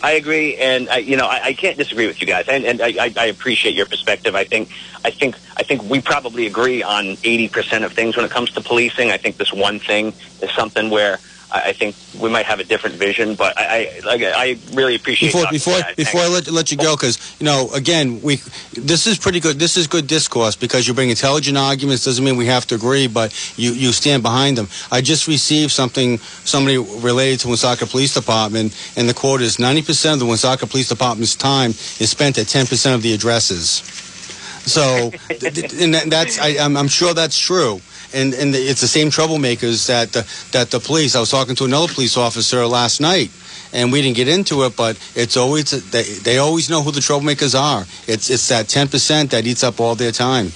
I 0.05 0.11
agree, 0.11 0.55
and 0.57 0.87
I, 0.87 0.97
you 0.97 1.17
know 1.17 1.25
I, 1.25 1.45
I 1.45 1.53
can't 1.53 1.79
disagree 1.79 2.05
with 2.05 2.21
you 2.21 2.27
guys, 2.27 2.47
and, 2.47 2.63
and 2.63 2.79
I, 2.79 2.93
I, 3.05 3.13
I 3.17 3.25
appreciate 3.25 3.73
your 3.73 3.87
perspective. 3.87 4.35
I 4.35 4.43
think 4.43 4.69
I 5.03 5.09
think 5.09 5.35
I 5.57 5.63
think 5.63 5.81
we 5.89 5.99
probably 5.99 6.45
agree 6.45 6.83
on 6.83 7.17
eighty 7.23 7.49
percent 7.49 7.83
of 7.83 7.91
things 7.91 8.15
when 8.15 8.23
it 8.23 8.29
comes 8.29 8.51
to 8.51 8.61
policing. 8.61 9.09
I 9.09 9.17
think 9.17 9.37
this 9.37 9.51
one 9.51 9.79
thing 9.79 10.13
is 10.43 10.51
something 10.51 10.91
where 10.91 11.17
I, 11.51 11.69
I 11.69 11.73
think 11.73 11.95
we 12.19 12.29
might 12.29 12.45
have 12.45 12.59
a 12.59 12.63
different 12.63 12.95
vision, 12.95 13.35
but 13.35 13.57
I 13.57 13.89
I, 14.05 14.33
I 14.35 14.57
really 14.73 14.95
appreciate 14.95 15.33
Before 15.33 15.49
before 15.51 15.79
guys. 15.79 15.95
before 15.95 16.21
I 16.21 16.27
let, 16.27 16.47
let 16.47 16.71
you 16.71 16.77
go, 16.77 16.95
because 16.95 17.35
you 17.39 17.45
know, 17.45 17.69
again, 17.73 18.21
we 18.21 18.37
this 18.73 19.07
is 19.07 19.17
pretty 19.17 19.39
good. 19.39 19.59
This 19.59 19.77
is 19.77 19.87
good 19.87 20.07
discourse 20.07 20.55
because 20.55 20.87
you 20.87 20.93
bring 20.93 21.09
intelligent 21.09 21.57
arguments. 21.57 22.05
Doesn't 22.05 22.23
mean 22.23 22.37
we 22.37 22.47
have 22.47 22.65
to 22.67 22.75
agree, 22.75 23.07
but 23.07 23.33
you 23.57 23.73
you 23.73 23.91
stand 23.91 24.23
behind 24.23 24.57
them. 24.57 24.67
I 24.91 25.01
just 25.01 25.27
received 25.27 25.71
something 25.71 26.17
somebody 26.19 26.77
related 26.77 27.41
to 27.41 27.47
Woonsocket 27.47 27.89
Police 27.89 28.13
Department, 28.13 28.75
and 28.95 29.07
the 29.07 29.13
quote 29.13 29.41
is 29.41 29.59
ninety 29.59 29.81
percent 29.81 30.13
of 30.13 30.19
the 30.19 30.25
Woonsocket 30.25 30.69
Police 30.69 30.89
Department's 30.89 31.35
time 31.35 31.71
is 31.71 32.09
spent 32.09 32.37
at 32.37 32.47
ten 32.47 32.65
percent 32.65 32.95
of 32.95 33.01
the 33.01 33.13
addresses. 33.13 33.83
So, 34.65 35.11
and 35.79 35.93
that's 36.11 36.39
I, 36.39 36.57
I'm, 36.59 36.75
I'm 36.75 36.87
sure 36.87 37.13
that's 37.13 37.37
true. 37.37 37.81
And 38.15 38.33
and 38.33 38.55
it's 38.55 38.81
the 38.81 38.87
same 38.87 39.09
troublemakers 39.09 39.87
that 39.87 40.13
the, 40.13 40.23
that 40.51 40.71
the 40.71 40.79
police. 40.79 41.15
I 41.15 41.19
was 41.19 41.29
talking 41.29 41.55
to 41.55 41.65
another 41.65 41.93
police 41.93 42.15
officer 42.17 42.65
last 42.65 43.01
night, 43.01 43.29
and 43.73 43.91
we 43.91 44.01
didn't 44.01 44.15
get 44.15 44.27
into 44.29 44.63
it, 44.63 44.75
but 44.77 44.97
it's 45.15 45.35
always 45.35 45.71
they, 45.91 46.03
they 46.03 46.37
always 46.37 46.69
know 46.69 46.81
who 46.81 46.91
the 46.91 47.01
troublemakers 47.01 47.59
are. 47.59 47.81
It's 48.07 48.29
it's 48.29 48.47
that 48.47 48.69
ten 48.69 48.87
percent 48.87 49.31
that 49.31 49.45
eats 49.45 49.63
up 49.63 49.79
all 49.79 49.95
their 49.95 50.11
time. 50.13 50.51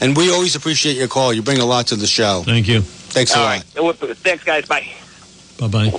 And 0.00 0.16
we 0.16 0.32
always 0.32 0.56
appreciate 0.56 0.96
your 0.96 1.08
call. 1.08 1.32
You 1.32 1.42
bring 1.42 1.60
a 1.60 1.66
lot 1.66 1.86
to 1.88 1.96
the 1.96 2.06
show. 2.06 2.42
Thank 2.44 2.66
you. 2.66 2.80
Thanks 2.80 3.34
a 3.34 3.38
lot. 3.38 3.44
right, 3.44 3.64
thanks, 4.16 4.42
guys. 4.42 4.66
Bye. 4.66 5.03
Bye 5.58 5.68
bye. 5.68 5.90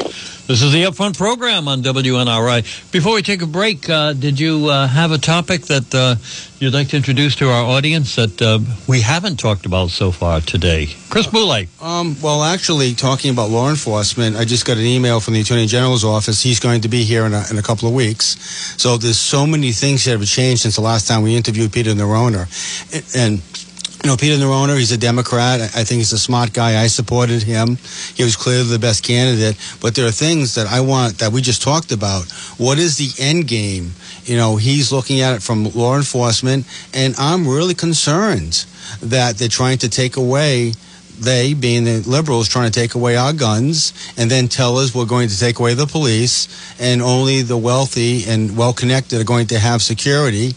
This 0.47 0.61
is 0.61 0.73
the 0.73 0.83
Upfront 0.83 1.17
program 1.17 1.67
on 1.67 1.81
WNRI. 1.81 2.91
Before 2.91 3.15
we 3.15 3.21
take 3.23 3.41
a 3.41 3.47
break, 3.47 3.89
uh, 3.89 4.13
did 4.13 4.39
you 4.39 4.67
uh, 4.67 4.85
have 4.85 5.11
a 5.11 5.17
topic 5.17 5.61
that 5.63 5.95
uh, 5.95 6.17
you'd 6.59 6.73
like 6.73 6.89
to 6.89 6.97
introduce 6.97 7.35
to 7.37 7.49
our 7.49 7.63
audience 7.63 8.15
that 8.15 8.39
uh, 8.41 8.59
we 8.87 9.01
haven't 9.01 9.39
talked 9.39 9.65
about 9.65 9.89
so 9.89 10.11
far 10.11 10.41
today? 10.41 10.89
Chris 11.09 11.25
Boulay. 11.25 11.67
Um, 11.81 12.15
well, 12.21 12.43
actually, 12.43 12.93
talking 12.93 13.31
about 13.31 13.49
law 13.49 13.69
enforcement, 13.69 14.35
I 14.35 14.45
just 14.45 14.65
got 14.65 14.77
an 14.77 14.83
email 14.83 15.19
from 15.19 15.33
the 15.33 15.41
Attorney 15.41 15.65
General's 15.65 16.03
office. 16.03 16.43
He's 16.43 16.59
going 16.59 16.81
to 16.81 16.89
be 16.89 17.03
here 17.03 17.25
in 17.25 17.33
a, 17.33 17.43
in 17.49 17.57
a 17.57 17.63
couple 17.63 17.87
of 17.87 17.95
weeks. 17.95 18.37
So 18.79 18.97
there's 18.97 19.17
so 19.17 19.47
many 19.47 19.71
things 19.71 20.03
that 20.05 20.11
have 20.11 20.25
changed 20.27 20.63
since 20.63 20.75
the 20.75 20.81
last 20.81 21.07
time 21.07 21.23
we 21.23 21.35
interviewed 21.35 21.71
Peter 21.71 21.93
Neronha. 21.93 22.45
And, 22.93 23.39
and 23.39 23.64
you 24.05 24.11
know, 24.11 24.17
Peter 24.17 24.35
Neronha, 24.35 24.77
he's 24.77 24.91
a 24.91 24.99
Democrat. 24.99 25.61
I 25.61 25.83
think 25.83 25.97
he's 25.97 26.13
a 26.13 26.19
smart 26.19 26.53
guy. 26.53 26.79
I 26.79 26.85
supported 26.85 27.41
him. 27.41 27.79
He 28.13 28.23
was 28.23 28.35
clearly 28.35 28.69
the 28.69 28.77
best 28.77 29.03
candidate. 29.03 29.57
But 29.81 29.95
there 29.95 30.05
are 30.05 30.11
things 30.11 30.53
that 30.53 30.67
I 30.67 30.81
want 30.81 31.17
that 31.17 31.31
we 31.31 31.41
just 31.41 31.63
talked 31.63 31.91
about. 31.91 32.31
What 32.59 32.77
is 32.77 32.97
the 32.97 33.09
end 33.19 33.47
game? 33.47 33.93
You 34.25 34.37
know, 34.37 34.57
he's 34.57 34.91
looking 34.91 35.21
at 35.21 35.33
it 35.33 35.41
from 35.41 35.71
law 35.71 35.97
enforcement, 35.97 36.67
and 36.93 37.15
I'm 37.17 37.47
really 37.47 37.73
concerned 37.73 38.65
that 39.01 39.37
they're 39.37 39.49
trying 39.49 39.79
to 39.79 39.89
take 39.89 40.17
away 40.17 40.73
they, 41.19 41.55
being 41.55 41.85
the 41.85 42.01
liberals, 42.01 42.47
trying 42.47 42.69
to 42.69 42.79
take 42.79 42.93
away 42.93 43.15
our 43.15 43.33
guns 43.33 43.93
and 44.17 44.29
then 44.29 44.49
tell 44.49 44.77
us 44.77 44.93
we're 44.93 45.05
going 45.05 45.29
to 45.29 45.39
take 45.39 45.59
away 45.59 45.73
the 45.73 45.87
police 45.87 46.47
and 46.79 47.01
only 47.01 47.41
the 47.41 47.57
wealthy 47.57 48.25
and 48.25 48.55
well 48.55 48.73
connected 48.73 49.19
are 49.19 49.23
going 49.23 49.47
to 49.47 49.57
have 49.57 49.81
security. 49.81 50.53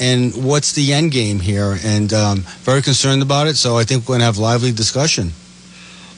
And 0.00 0.44
what's 0.44 0.72
the 0.72 0.92
end 0.94 1.12
game 1.12 1.40
here? 1.40 1.76
And 1.84 2.12
um, 2.14 2.38
very 2.64 2.80
concerned 2.80 3.20
about 3.22 3.46
it. 3.46 3.56
So 3.56 3.76
I 3.76 3.84
think 3.84 4.02
we're 4.04 4.14
going 4.14 4.20
to 4.20 4.24
have 4.24 4.38
lively 4.38 4.72
discussion. 4.72 5.32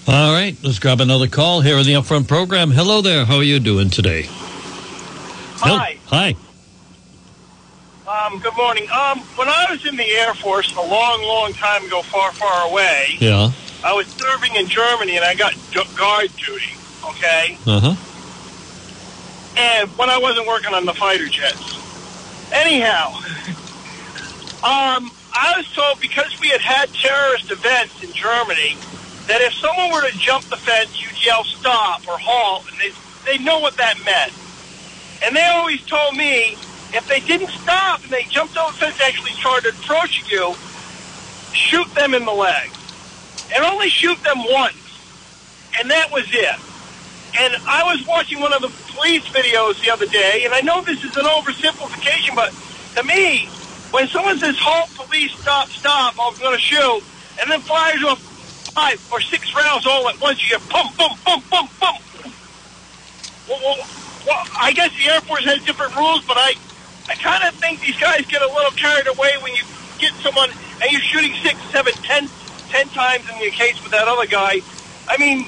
All 0.06 0.32
right, 0.32 0.56
let's 0.62 0.78
grab 0.78 1.00
another 1.00 1.28
call 1.28 1.60
here 1.60 1.76
in 1.78 1.84
the 1.86 1.92
Upfront 1.94 2.26
program. 2.28 2.70
Hello 2.72 3.00
there. 3.02 3.24
How 3.24 3.36
are 3.36 3.42
you 3.42 3.60
doing 3.60 3.90
today? 3.90 4.22
Hel- 4.22 5.78
Hi. 5.78 5.96
Hi. 6.06 6.34
Um, 8.08 8.38
good 8.40 8.56
morning. 8.56 8.84
Um, 8.90 9.20
when 9.36 9.48
I 9.48 9.66
was 9.70 9.86
in 9.86 9.96
the 9.96 10.04
Air 10.04 10.34
Force 10.34 10.72
a 10.76 10.80
long, 10.80 11.22
long 11.22 11.52
time 11.52 11.84
ago, 11.86 12.02
far, 12.02 12.32
far 12.32 12.68
away, 12.68 13.16
Yeah. 13.20 13.50
I 13.84 13.92
was 13.94 14.06
serving 14.08 14.54
in 14.56 14.66
Germany 14.68 15.16
and 15.16 15.24
I 15.24 15.34
got 15.34 15.54
guard 15.96 16.30
duty. 16.36 16.72
Okay, 17.04 17.58
Uh 17.66 17.80
huh. 17.80 17.94
and 19.56 19.88
when 19.98 20.08
I 20.10 20.18
wasn't 20.18 20.46
working 20.46 20.72
on 20.74 20.84
the 20.84 20.94
fighter 20.94 21.26
jets. 21.28 21.78
Anyhow, 22.52 23.18
um, 24.62 25.10
I 25.32 25.54
was 25.56 25.66
told 25.74 26.00
because 26.00 26.38
we 26.40 26.48
had 26.48 26.60
had 26.60 26.94
terrorist 26.94 27.50
events 27.50 28.02
in 28.02 28.12
Germany 28.12 28.76
that 29.26 29.40
if 29.40 29.54
someone 29.54 29.90
were 29.90 30.08
to 30.08 30.16
jump 30.16 30.48
the 30.50 30.56
fence, 30.56 31.02
you'd 31.02 31.24
yell 31.24 31.44
stop 31.44 32.06
or 32.06 32.18
halt, 32.18 32.66
and 32.70 32.78
they 32.78 32.92
they 33.24 33.42
know 33.42 33.58
what 33.58 33.76
that 33.78 33.96
meant. 34.04 34.32
And 35.24 35.34
they 35.34 35.44
always 35.46 35.82
told 35.86 36.16
me 36.16 36.56
if 36.92 37.06
they 37.08 37.20
didn't 37.20 37.50
stop 37.50 38.04
and 38.04 38.12
they 38.12 38.24
jumped 38.24 38.56
over 38.56 38.72
the 38.72 38.78
fence, 38.78 39.00
actually 39.00 39.32
started 39.32 39.74
approaching 39.74 40.26
you, 40.30 40.54
shoot 41.52 41.92
them 41.94 42.14
in 42.14 42.24
the 42.24 42.32
leg, 42.32 42.70
and 43.54 43.64
only 43.64 43.88
shoot 43.88 44.22
them 44.22 44.38
once, 44.44 44.76
and 45.80 45.90
that 45.90 46.12
was 46.12 46.26
it. 46.32 46.56
And 47.40 47.54
I 47.66 47.82
was 47.84 48.06
watching 48.06 48.40
one 48.40 48.52
of 48.52 48.62
the 48.62 48.70
police 48.92 49.24
videos 49.30 49.80
the 49.82 49.90
other 49.90 50.06
day, 50.06 50.42
and 50.44 50.54
I 50.54 50.60
know 50.60 50.82
this 50.82 51.02
is 51.02 51.16
an 51.16 51.24
oversimplification, 51.24 52.34
but 52.36 52.54
to 52.96 53.02
me, 53.04 53.48
when 53.92 54.08
someone 54.08 54.38
says 54.38 54.56
halt, 54.58 54.88
police, 54.94 55.32
stop, 55.32 55.68
stop, 55.68 56.14
I'm 56.18 56.36
going 56.38 56.56
to 56.56 56.60
shoot, 56.60 57.02
and 57.40 57.50
then 57.50 57.60
fires 57.60 58.02
off 58.04 58.18
five 58.74 59.00
or 59.12 59.20
six 59.20 59.54
rounds 59.54 59.86
all 59.86 60.08
at 60.08 60.20
once, 60.20 60.42
you 60.42 60.58
get 60.58 60.68
boom, 60.68 60.88
boom, 60.96 61.12
boom, 61.24 61.42
boom, 61.50 61.68
boom. 61.78 62.32
Well, 63.48 63.60
well, 63.60 63.76
well, 64.26 64.44
I 64.58 64.72
guess 64.72 64.90
the 64.96 65.10
Air 65.10 65.20
Force 65.20 65.44
has 65.44 65.62
different 65.64 65.94
rules, 65.94 66.24
but 66.24 66.38
I, 66.38 66.54
I 67.08 67.14
kind 67.16 67.44
of 67.44 67.54
think 67.60 67.80
these 67.80 67.98
guys 67.98 68.24
get 68.26 68.40
a 68.40 68.48
little 68.48 68.72
carried 68.72 69.06
away 69.08 69.32
when 69.42 69.52
you 69.54 69.62
get 69.98 70.14
someone 70.22 70.48
and 70.80 70.90
you're 70.90 71.00
shooting 71.02 71.34
six, 71.42 71.60
seven, 71.70 71.92
ten, 72.02 72.28
ten 72.70 72.88
times 72.88 73.28
in 73.28 73.38
the 73.40 73.50
case 73.50 73.82
with 73.82 73.92
that 73.92 74.08
other 74.08 74.26
guy. 74.26 74.62
I 75.06 75.18
mean, 75.18 75.44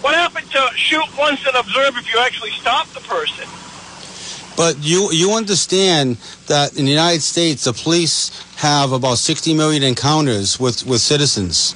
what 0.00 0.14
happened 0.14 0.50
to 0.52 0.70
shoot 0.76 1.04
once 1.18 1.44
and 1.46 1.56
observe 1.56 1.96
if 1.96 2.12
you 2.12 2.20
actually 2.20 2.52
stop 2.52 2.88
the 2.88 3.00
person? 3.00 3.48
But 4.56 4.76
you 4.80 5.10
you 5.12 5.32
understand 5.32 6.16
that 6.46 6.78
in 6.78 6.84
the 6.84 6.90
United 6.90 7.22
States, 7.22 7.64
the 7.64 7.72
police 7.72 8.30
have 8.56 8.92
about 8.92 9.18
60 9.18 9.54
million 9.54 9.82
encounters 9.82 10.60
with, 10.60 10.86
with 10.86 11.00
citizens. 11.00 11.74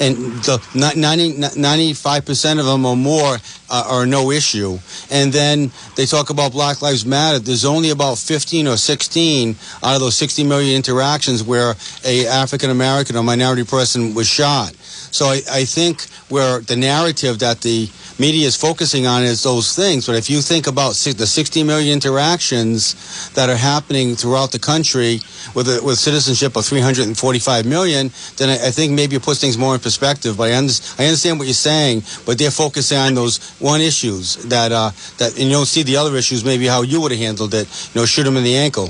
And 0.00 0.16
the 0.42 0.58
90, 0.74 1.34
95% 1.34 2.58
of 2.58 2.64
them 2.64 2.86
or 2.86 2.96
more 2.96 3.36
uh, 3.68 3.84
are 3.86 4.06
no 4.06 4.30
issue. 4.30 4.78
And 5.10 5.32
then 5.32 5.70
they 5.96 6.06
talk 6.06 6.30
about 6.30 6.52
Black 6.52 6.80
Lives 6.80 7.04
Matter. 7.04 7.38
There's 7.38 7.66
only 7.66 7.90
about 7.90 8.16
15 8.16 8.68
or 8.68 8.76
16 8.78 9.54
out 9.82 9.94
of 9.94 10.00
those 10.00 10.16
60 10.16 10.44
million 10.44 10.76
interactions 10.76 11.42
where 11.42 11.74
a 12.04 12.26
African 12.26 12.70
American 12.70 13.16
or 13.16 13.22
minority 13.22 13.64
person 13.64 14.14
was 14.14 14.26
shot. 14.26 14.74
So 15.12 15.26
I, 15.26 15.42
I 15.50 15.64
think 15.66 16.08
where 16.30 16.60
the 16.60 16.74
narrative 16.74 17.38
that 17.40 17.60
the 17.60 17.90
media 18.18 18.46
is 18.46 18.56
focusing 18.56 19.06
on 19.06 19.22
is 19.22 19.42
those 19.42 19.76
things. 19.76 20.06
But 20.06 20.16
if 20.16 20.30
you 20.30 20.40
think 20.40 20.66
about 20.66 20.94
the 20.94 21.26
60 21.26 21.64
million 21.64 21.92
interactions 21.92 23.30
that 23.34 23.50
are 23.50 23.56
happening 23.56 24.16
throughout 24.16 24.52
the 24.52 24.58
country 24.58 25.20
with 25.54 25.68
a, 25.68 25.82
with 25.84 25.98
citizenship 25.98 26.56
of 26.56 26.64
345 26.64 27.66
million, 27.66 28.10
then 28.38 28.48
I, 28.48 28.68
I 28.68 28.70
think 28.70 28.92
maybe 28.92 29.16
it 29.16 29.22
puts 29.22 29.38
things 29.38 29.58
more 29.58 29.74
in 29.74 29.80
perspective. 29.80 30.38
But 30.38 30.50
I, 30.50 30.56
under, 30.56 30.72
I 30.98 31.04
understand 31.04 31.38
what 31.38 31.44
you're 31.46 31.54
saying, 31.54 32.04
but 32.24 32.38
they're 32.38 32.50
focusing 32.50 32.96
on 32.96 33.14
those 33.14 33.38
one 33.60 33.82
issues 33.82 34.36
that 34.48 34.72
uh, 34.72 34.92
that 35.18 35.32
and 35.32 35.48
you 35.48 35.52
don't 35.52 35.66
see 35.66 35.82
the 35.82 35.96
other 35.98 36.16
issues. 36.16 36.42
Maybe 36.42 36.66
how 36.66 36.80
you 36.82 37.02
would 37.02 37.12
have 37.12 37.20
handled 37.20 37.52
it. 37.52 37.68
You 37.94 38.00
know, 38.00 38.06
shoot 38.06 38.26
him 38.26 38.38
in 38.38 38.44
the 38.44 38.56
ankle. 38.56 38.88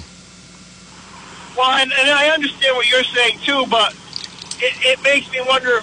Well, 1.57 1.70
and, 1.70 1.93
and 1.93 2.11
I 2.11 2.29
understand 2.31 2.77
what 2.77 2.89
you're 2.89 3.05
saying 3.05 3.39
too, 3.45 3.66
but 3.68 3.93
it, 4.59 4.75
it 4.83 5.03
makes 5.03 5.31
me 5.33 5.41
wonder: 5.47 5.81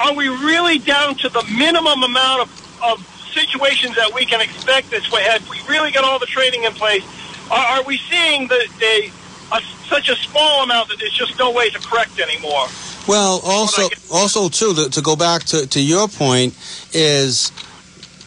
Are 0.00 0.14
we 0.14 0.28
really 0.28 0.78
down 0.78 1.14
to 1.16 1.28
the 1.28 1.42
minimum 1.56 2.02
amount 2.02 2.42
of, 2.42 2.82
of 2.82 3.06
situations 3.32 3.96
that 3.96 4.12
we 4.14 4.24
can 4.24 4.40
expect 4.40 4.90
this 4.90 5.10
way? 5.10 5.22
Have 5.22 5.48
we 5.48 5.60
really 5.68 5.90
got 5.90 6.04
all 6.04 6.18
the 6.18 6.26
training 6.26 6.64
in 6.64 6.72
place? 6.72 7.04
Are, 7.50 7.78
are 7.78 7.82
we 7.84 7.98
seeing 7.98 8.48
the, 8.48 8.68
the 8.78 9.10
a, 9.52 9.60
such 9.88 10.08
a 10.08 10.16
small 10.16 10.64
amount 10.64 10.88
that 10.88 10.98
there's 10.98 11.12
just 11.12 11.38
no 11.38 11.50
way 11.50 11.70
to 11.70 11.78
correct 11.78 12.18
anymore? 12.18 12.66
Well, 13.06 13.40
also, 13.44 13.88
also 14.10 14.48
too, 14.48 14.74
to, 14.74 14.90
to 14.90 15.02
go 15.02 15.14
back 15.14 15.44
to, 15.44 15.66
to 15.66 15.80
your 15.80 16.08
point, 16.08 16.54
is 16.92 17.52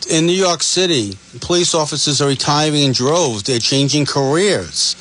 in 0.09 0.25
New 0.25 0.33
York 0.33 0.61
City, 0.61 1.17
police 1.41 1.73
officers 1.73 2.21
are 2.21 2.27
retiring 2.27 2.83
in 2.83 2.91
droves. 2.91 3.43
They're 3.43 3.59
changing 3.59 4.05
careers. 4.05 4.95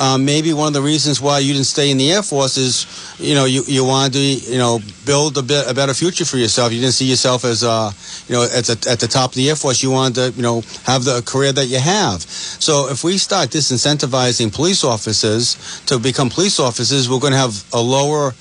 Um, 0.00 0.24
maybe 0.24 0.52
one 0.52 0.68
of 0.68 0.72
the 0.72 0.82
reasons 0.82 1.20
why 1.20 1.40
you 1.40 1.52
didn't 1.52 1.66
stay 1.66 1.90
in 1.90 1.98
the 1.98 2.12
Air 2.12 2.22
Force 2.22 2.56
is, 2.56 2.86
you 3.18 3.34
know, 3.34 3.44
you, 3.44 3.62
you 3.66 3.84
wanted 3.84 4.14
to, 4.14 4.52
you 4.52 4.58
know, 4.58 4.80
build 5.04 5.36
a 5.38 5.42
bit 5.42 5.70
a 5.70 5.74
better 5.74 5.94
future 5.94 6.24
for 6.24 6.38
yourself. 6.38 6.72
You 6.72 6.80
didn't 6.80 6.94
see 6.94 7.08
yourself 7.08 7.44
as, 7.44 7.62
uh, 7.62 7.90
you 8.28 8.34
know, 8.34 8.42
at 8.44 8.64
the, 8.64 8.90
at 8.90 9.00
the 9.00 9.08
top 9.08 9.30
of 9.30 9.36
the 9.36 9.48
Air 9.48 9.56
Force. 9.56 9.82
You 9.82 9.90
wanted 9.90 10.14
to, 10.14 10.36
you 10.36 10.42
know, 10.42 10.62
have 10.84 11.04
the 11.04 11.22
career 11.24 11.52
that 11.52 11.66
you 11.66 11.78
have. 11.78 12.22
So 12.22 12.88
if 12.88 13.04
we 13.04 13.18
start 13.18 13.50
disincentivizing 13.50 14.54
police 14.54 14.82
officers 14.82 15.82
to 15.86 15.98
become 15.98 16.30
police 16.30 16.58
officers, 16.58 17.08
we're 17.08 17.20
going 17.20 17.32
to 17.32 17.38
have 17.38 17.64
a 17.72 17.80
lower 17.80 18.32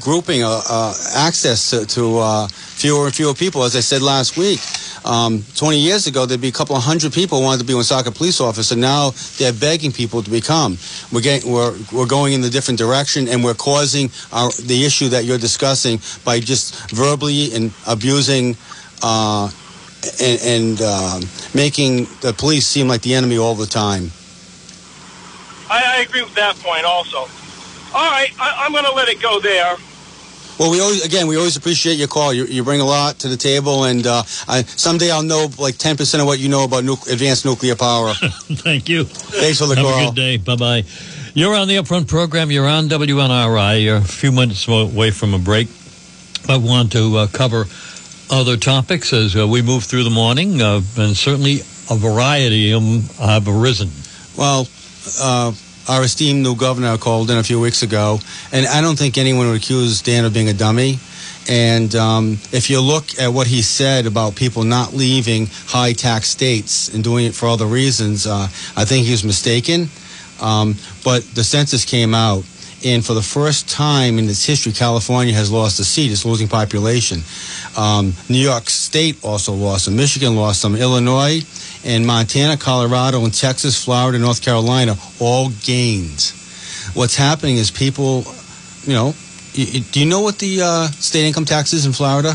grouping 0.00 0.42
uh, 0.42 0.60
uh, 0.68 0.94
access 1.16 1.70
to, 1.70 1.86
to 1.86 2.18
uh, 2.18 2.48
fewer 2.48 3.06
and 3.06 3.14
fewer 3.14 3.34
people. 3.34 3.62
As 3.62 3.76
I 3.76 3.80
said 3.80 4.02
last 4.02 4.36
week, 4.36 4.60
um, 5.04 5.44
20 5.56 5.78
years 5.78 6.06
ago, 6.06 6.26
there'd 6.26 6.40
be 6.40 6.48
a 6.48 6.52
couple 6.52 6.76
of 6.76 6.82
hundred 6.82 7.12
people 7.12 7.42
wanted 7.42 7.58
to 7.60 7.64
be 7.64 7.72
a 7.72 7.76
Woonsocket 7.76 8.14
police 8.14 8.40
officer. 8.40 8.76
Now 8.76 9.10
they're 9.38 9.52
begging 9.52 9.92
people 9.92 10.22
to 10.22 10.30
become. 10.30 10.78
We're, 11.12 11.20
getting, 11.20 11.50
we're, 11.50 11.76
we're 11.92 12.06
going 12.06 12.32
in 12.32 12.40
the 12.40 12.50
different 12.50 12.78
direction, 12.78 13.28
and 13.28 13.42
we're 13.42 13.54
causing 13.54 14.10
our, 14.32 14.50
the 14.52 14.84
issue 14.84 15.08
that 15.08 15.24
you're 15.24 15.38
discussing 15.38 16.00
by 16.24 16.40
just 16.40 16.90
verbally 16.90 17.54
and 17.54 17.72
abusing 17.86 18.56
uh, 19.02 19.50
and, 20.20 20.40
and 20.42 20.80
uh, 20.82 21.20
making 21.54 22.06
the 22.20 22.34
police 22.36 22.66
seem 22.66 22.88
like 22.88 23.02
the 23.02 23.14
enemy 23.14 23.38
all 23.38 23.54
the 23.54 23.66
time. 23.66 24.10
I 25.70 26.04
agree 26.06 26.22
with 26.22 26.34
that 26.34 26.56
point 26.56 26.84
also. 26.84 27.26
All 27.94 28.10
right, 28.10 28.30
I, 28.40 28.64
I'm 28.64 28.72
going 28.72 28.84
to 28.84 28.92
let 28.92 29.08
it 29.08 29.20
go 29.20 29.40
there. 29.40 29.76
Well, 30.58 30.70
we 30.70 30.80
always, 30.80 31.04
again, 31.04 31.26
we 31.26 31.36
always 31.36 31.56
appreciate 31.56 31.94
your 31.98 32.08
call. 32.08 32.32
You, 32.32 32.44
you 32.44 32.62
bring 32.62 32.80
a 32.80 32.84
lot 32.84 33.18
to 33.20 33.28
the 33.28 33.36
table, 33.36 33.84
and 33.84 34.06
uh, 34.06 34.22
I, 34.46 34.62
someday 34.62 35.10
I'll 35.10 35.22
know 35.22 35.48
like 35.58 35.74
10% 35.76 36.20
of 36.20 36.26
what 36.26 36.38
you 36.38 36.48
know 36.48 36.64
about 36.64 36.84
nu- 36.84 36.92
advanced 37.10 37.44
nuclear 37.44 37.74
power. 37.74 38.12
Thank 38.14 38.88
you. 38.88 39.04
Thanks 39.04 39.58
for 39.58 39.66
the 39.66 39.76
Have 39.76 39.84
call. 39.84 40.02
a 40.02 40.06
good 40.10 40.14
day. 40.14 40.36
Bye 40.36 40.56
bye. 40.56 40.84
You're 41.34 41.54
on 41.54 41.68
the 41.68 41.76
Upfront 41.76 42.06
program. 42.08 42.50
You're 42.50 42.68
on 42.68 42.88
WNRI. 42.88 43.82
You're 43.82 43.96
a 43.96 44.00
few 44.02 44.30
minutes 44.30 44.68
away 44.68 45.10
from 45.10 45.32
a 45.34 45.38
break. 45.38 45.68
I 46.48 46.58
want 46.58 46.92
to 46.92 47.16
uh, 47.16 47.26
cover 47.28 47.64
other 48.30 48.56
topics 48.56 49.12
as 49.12 49.34
uh, 49.34 49.48
we 49.48 49.62
move 49.62 49.84
through 49.84 50.04
the 50.04 50.10
morning, 50.10 50.60
uh, 50.60 50.80
and 50.98 51.16
certainly 51.16 51.60
a 51.90 51.96
variety 51.96 52.72
of 52.72 52.82
them 52.82 53.00
have 53.26 53.48
arisen. 53.48 53.90
Well, 54.36 54.68
uh, 55.20 55.52
our 55.88 56.02
esteemed 56.02 56.42
new 56.42 56.54
governor 56.54 56.96
called 56.96 57.30
in 57.30 57.38
a 57.38 57.42
few 57.42 57.60
weeks 57.60 57.82
ago, 57.82 58.18
and 58.52 58.66
I 58.66 58.80
don't 58.80 58.98
think 58.98 59.18
anyone 59.18 59.48
would 59.48 59.56
accuse 59.56 60.02
Dan 60.02 60.24
of 60.24 60.32
being 60.32 60.48
a 60.48 60.54
dummy. 60.54 60.98
And 61.48 61.92
um, 61.96 62.38
if 62.52 62.70
you 62.70 62.80
look 62.80 63.18
at 63.18 63.28
what 63.28 63.48
he 63.48 63.62
said 63.62 64.06
about 64.06 64.36
people 64.36 64.62
not 64.62 64.94
leaving 64.94 65.48
high 65.66 65.92
tax 65.92 66.28
states 66.28 66.94
and 66.94 67.02
doing 67.02 67.26
it 67.26 67.34
for 67.34 67.46
other 67.48 67.66
reasons, 67.66 68.26
uh, 68.26 68.46
I 68.76 68.84
think 68.84 69.06
he 69.06 69.10
was 69.10 69.24
mistaken. 69.24 69.88
Um, 70.40 70.76
but 71.04 71.22
the 71.34 71.42
census 71.42 71.84
came 71.84 72.14
out, 72.14 72.44
and 72.84 73.04
for 73.04 73.14
the 73.14 73.22
first 73.22 73.68
time 73.68 74.18
in 74.18 74.28
its 74.28 74.44
history, 74.44 74.72
California 74.72 75.34
has 75.34 75.50
lost 75.50 75.80
a 75.80 75.84
seat. 75.84 76.12
It's 76.12 76.24
losing 76.24 76.48
population. 76.48 77.22
Um, 77.76 78.12
New 78.28 78.38
York 78.38 78.68
State 78.68 79.24
also 79.24 79.52
lost 79.52 79.86
some. 79.86 79.96
Michigan 79.96 80.36
lost 80.36 80.60
some. 80.60 80.76
Illinois 80.76 81.42
and 81.84 82.06
Montana, 82.06 82.56
Colorado, 82.56 83.24
and 83.24 83.32
Texas, 83.34 83.82
Florida, 83.82 84.18
North 84.18 84.42
Carolina 84.42 84.94
all 85.20 85.50
gains. 85.64 86.32
What's 86.94 87.16
happening 87.16 87.56
is 87.56 87.70
people, 87.70 88.24
you 88.84 88.92
know, 88.92 89.14
do 89.54 90.00
you 90.00 90.06
know 90.06 90.20
what 90.20 90.38
the 90.38 90.62
uh, 90.62 90.86
state 90.88 91.26
income 91.26 91.44
tax 91.44 91.72
is 91.72 91.86
in 91.86 91.92
Florida? 91.92 92.34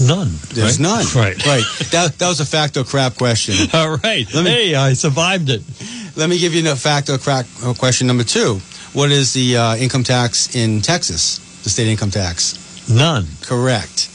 None. 0.00 0.30
There's 0.54 0.78
right? 0.78 0.80
none. 0.80 1.04
Right. 1.14 1.46
Right. 1.46 1.64
That, 1.90 2.18
that 2.18 2.28
was 2.28 2.40
a 2.40 2.46
fact 2.46 2.76
or 2.76 2.84
crap 2.84 3.14
question. 3.16 3.54
All 3.74 3.96
right. 3.98 4.26
Let 4.34 4.44
me- 4.44 4.50
hey, 4.50 4.74
I 4.74 4.94
survived 4.94 5.50
it. 5.50 5.62
Let 6.16 6.28
me 6.28 6.38
give 6.38 6.54
you 6.54 6.70
a 6.70 6.76
fact 6.76 7.08
or 7.08 7.18
crack 7.18 7.46
uh, 7.64 7.72
question 7.74 8.06
number 8.06 8.24
two. 8.24 8.60
What 8.92 9.10
is 9.10 9.32
the 9.32 9.56
uh, 9.56 9.76
income 9.76 10.02
tax 10.04 10.54
in 10.54 10.80
Texas? 10.82 11.38
The 11.62 11.70
state 11.70 11.88
income 11.88 12.10
tax? 12.10 12.88
None. 12.90 13.26
Correct. 13.42 14.10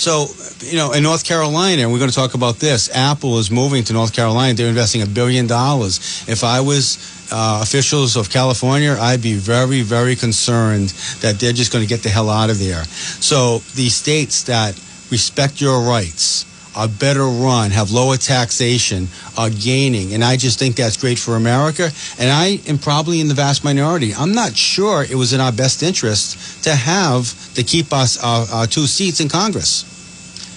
So, 0.00 0.28
you 0.60 0.78
know, 0.78 0.92
in 0.92 1.02
North 1.02 1.24
Carolina, 1.26 1.82
and 1.82 1.92
we're 1.92 1.98
going 1.98 2.08
to 2.08 2.16
talk 2.16 2.32
about 2.32 2.56
this, 2.56 2.88
Apple 2.96 3.38
is 3.38 3.50
moving 3.50 3.84
to 3.84 3.92
North 3.92 4.14
Carolina. 4.14 4.54
They're 4.54 4.70
investing 4.70 5.02
a 5.02 5.06
billion 5.06 5.46
dollars. 5.46 6.24
If 6.26 6.42
I 6.42 6.62
was 6.62 6.96
uh, 7.30 7.60
officials 7.62 8.16
of 8.16 8.30
California, 8.30 8.96
I'd 8.98 9.20
be 9.20 9.34
very, 9.34 9.82
very 9.82 10.16
concerned 10.16 10.88
that 11.20 11.38
they're 11.38 11.52
just 11.52 11.70
going 11.70 11.84
to 11.84 11.88
get 11.88 12.02
the 12.02 12.08
hell 12.08 12.30
out 12.30 12.48
of 12.48 12.58
there. 12.58 12.84
So, 13.20 13.58
the 13.74 13.90
states 13.90 14.44
that 14.44 14.74
respect 15.10 15.60
your 15.60 15.82
rights, 15.86 16.46
are 16.76 16.88
better 16.88 17.24
run, 17.24 17.70
have 17.70 17.90
lower 17.90 18.16
taxation, 18.16 19.08
are 19.36 19.50
gaining. 19.50 20.14
And 20.14 20.22
I 20.22 20.36
just 20.36 20.58
think 20.58 20.76
that's 20.76 20.96
great 20.96 21.18
for 21.18 21.36
America. 21.36 21.90
And 22.18 22.30
I 22.30 22.60
am 22.68 22.78
probably 22.78 23.20
in 23.20 23.28
the 23.28 23.34
vast 23.34 23.64
minority. 23.64 24.14
I'm 24.14 24.32
not 24.34 24.56
sure 24.56 25.02
it 25.02 25.14
was 25.16 25.32
in 25.32 25.40
our 25.40 25.52
best 25.52 25.82
interest 25.82 26.64
to 26.64 26.74
have 26.74 27.54
to 27.54 27.62
keep 27.62 27.92
us 27.92 28.22
our, 28.22 28.46
our 28.52 28.66
two 28.66 28.86
seats 28.86 29.20
in 29.20 29.28
Congress. 29.28 29.84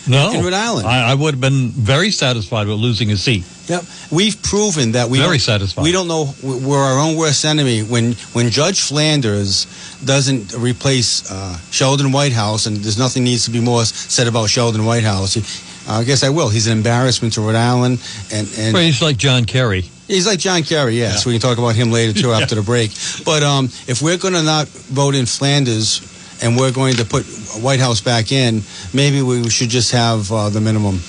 No. 0.08 0.32
In 0.34 0.44
Rhode 0.44 0.54
Island. 0.54 0.88
I, 0.88 1.12
I 1.12 1.14
would 1.16 1.34
have 1.36 1.42
been 1.42 1.70
very 1.70 2.12
satisfied 2.12 2.68
with 2.68 2.78
losing 2.78 3.12
a 3.12 3.18
seat. 3.18 3.46
Yep. 3.68 3.86
We've 4.12 4.42
proven 4.44 4.92
that 4.92 5.10
we 5.10 5.20
Very 5.20 5.38
don't- 5.38 5.40
satisfied. 5.40 5.84
We 5.84 5.94
don't 5.94 6.10
know 6.10 6.34
we're 6.44 6.78
our 6.84 7.00
own 7.00 7.16
worst 7.16 7.46
enemy. 7.46 7.82
When 7.82 8.12
when 8.34 8.50
Judge 8.50 8.82
Flanders 8.82 9.66
doesn't 10.04 10.54
replace 10.56 11.32
uh, 11.32 11.58
Sheldon 11.72 12.12
Whitehouse, 12.12 12.66
and 12.66 12.76
there's 12.76 12.98
nothing 12.98 13.24
needs 13.24 13.46
to 13.46 13.52
be 13.52 13.62
more 13.62 13.86
said 13.86 14.28
about 14.28 14.50
Sheldon 14.50 14.84
Whitehouse. 14.84 15.36
He, 15.36 15.42
I 15.88 16.04
guess 16.04 16.24
I 16.24 16.30
will. 16.30 16.50
He's 16.50 16.68
an 16.68 16.78
embarrassment 16.78 17.34
to 17.34 17.42
Rhode 17.42 17.56
Island, 17.56 18.02
and 18.32 18.48
and 18.58 18.74
Well, 18.74 18.84
he's 18.84 19.02
like 19.02 19.18
John 19.18 19.46
Kerry. 19.46 19.84
He's 20.08 20.28
like 20.28 20.40
John 20.40 20.64
Kerry, 20.64 20.98
yes. 20.98 21.26
We 21.26 21.34
can 21.34 21.42
talk 21.42 21.58
about 21.58 21.76
him 21.76 21.92
later 21.92 22.20
too 22.20 22.32
after 22.40 22.56
the 22.56 22.62
break. 22.62 22.92
But 23.26 23.42
um, 23.44 23.66
if 23.88 24.02
we're 24.02 24.18
going 24.18 24.34
to 24.34 24.44
not 24.44 24.68
vote 24.68 25.16
in 25.16 25.26
Flanders 25.26 26.02
and 26.44 26.58
we're 26.58 26.72
going 26.74 26.96
to 26.96 27.06
put 27.06 27.26
Whitehouse 27.62 28.02
back 28.02 28.32
in, 28.32 28.62
maybe 28.94 29.22
we 29.22 29.50
should 29.50 29.70
just 29.70 29.92
have 29.92 30.32
uh, 30.32 30.50
the 30.50 30.60
minimum. 30.60 31.00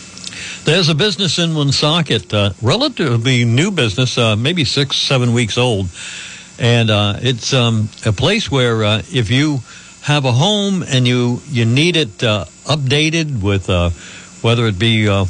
There's 0.64 0.89
a 0.89 0.95
business 0.95 1.39
in 1.39 1.55
Woonsocket, 1.55 2.33
uh, 2.33 2.51
relatively 2.62 3.45
new 3.45 3.70
business, 3.70 4.16
uh, 4.16 4.37
maybe 4.37 4.64
six, 4.64 4.97
seven 4.97 5.33
weeks 5.33 5.59
old. 5.59 5.89
And 6.59 6.89
uh, 6.89 7.18
it's 7.20 7.53
um, 7.53 7.89
a 8.07 8.12
place 8.12 8.51
where 8.51 8.85
uh, 8.85 9.03
if 9.12 9.31
you 9.31 9.59
have 10.03 10.25
a 10.25 10.33
home 10.33 10.83
and 10.83 11.07
you, 11.07 11.41
you 11.49 11.64
need 11.64 11.97
it 11.97 12.22
uh, 12.22 12.45
updated 12.64 13.43
with 13.43 13.68
uh, 13.68 13.91
whether 14.45 14.66
it 14.66 14.78
be 14.78 15.09
uh, 15.09 15.24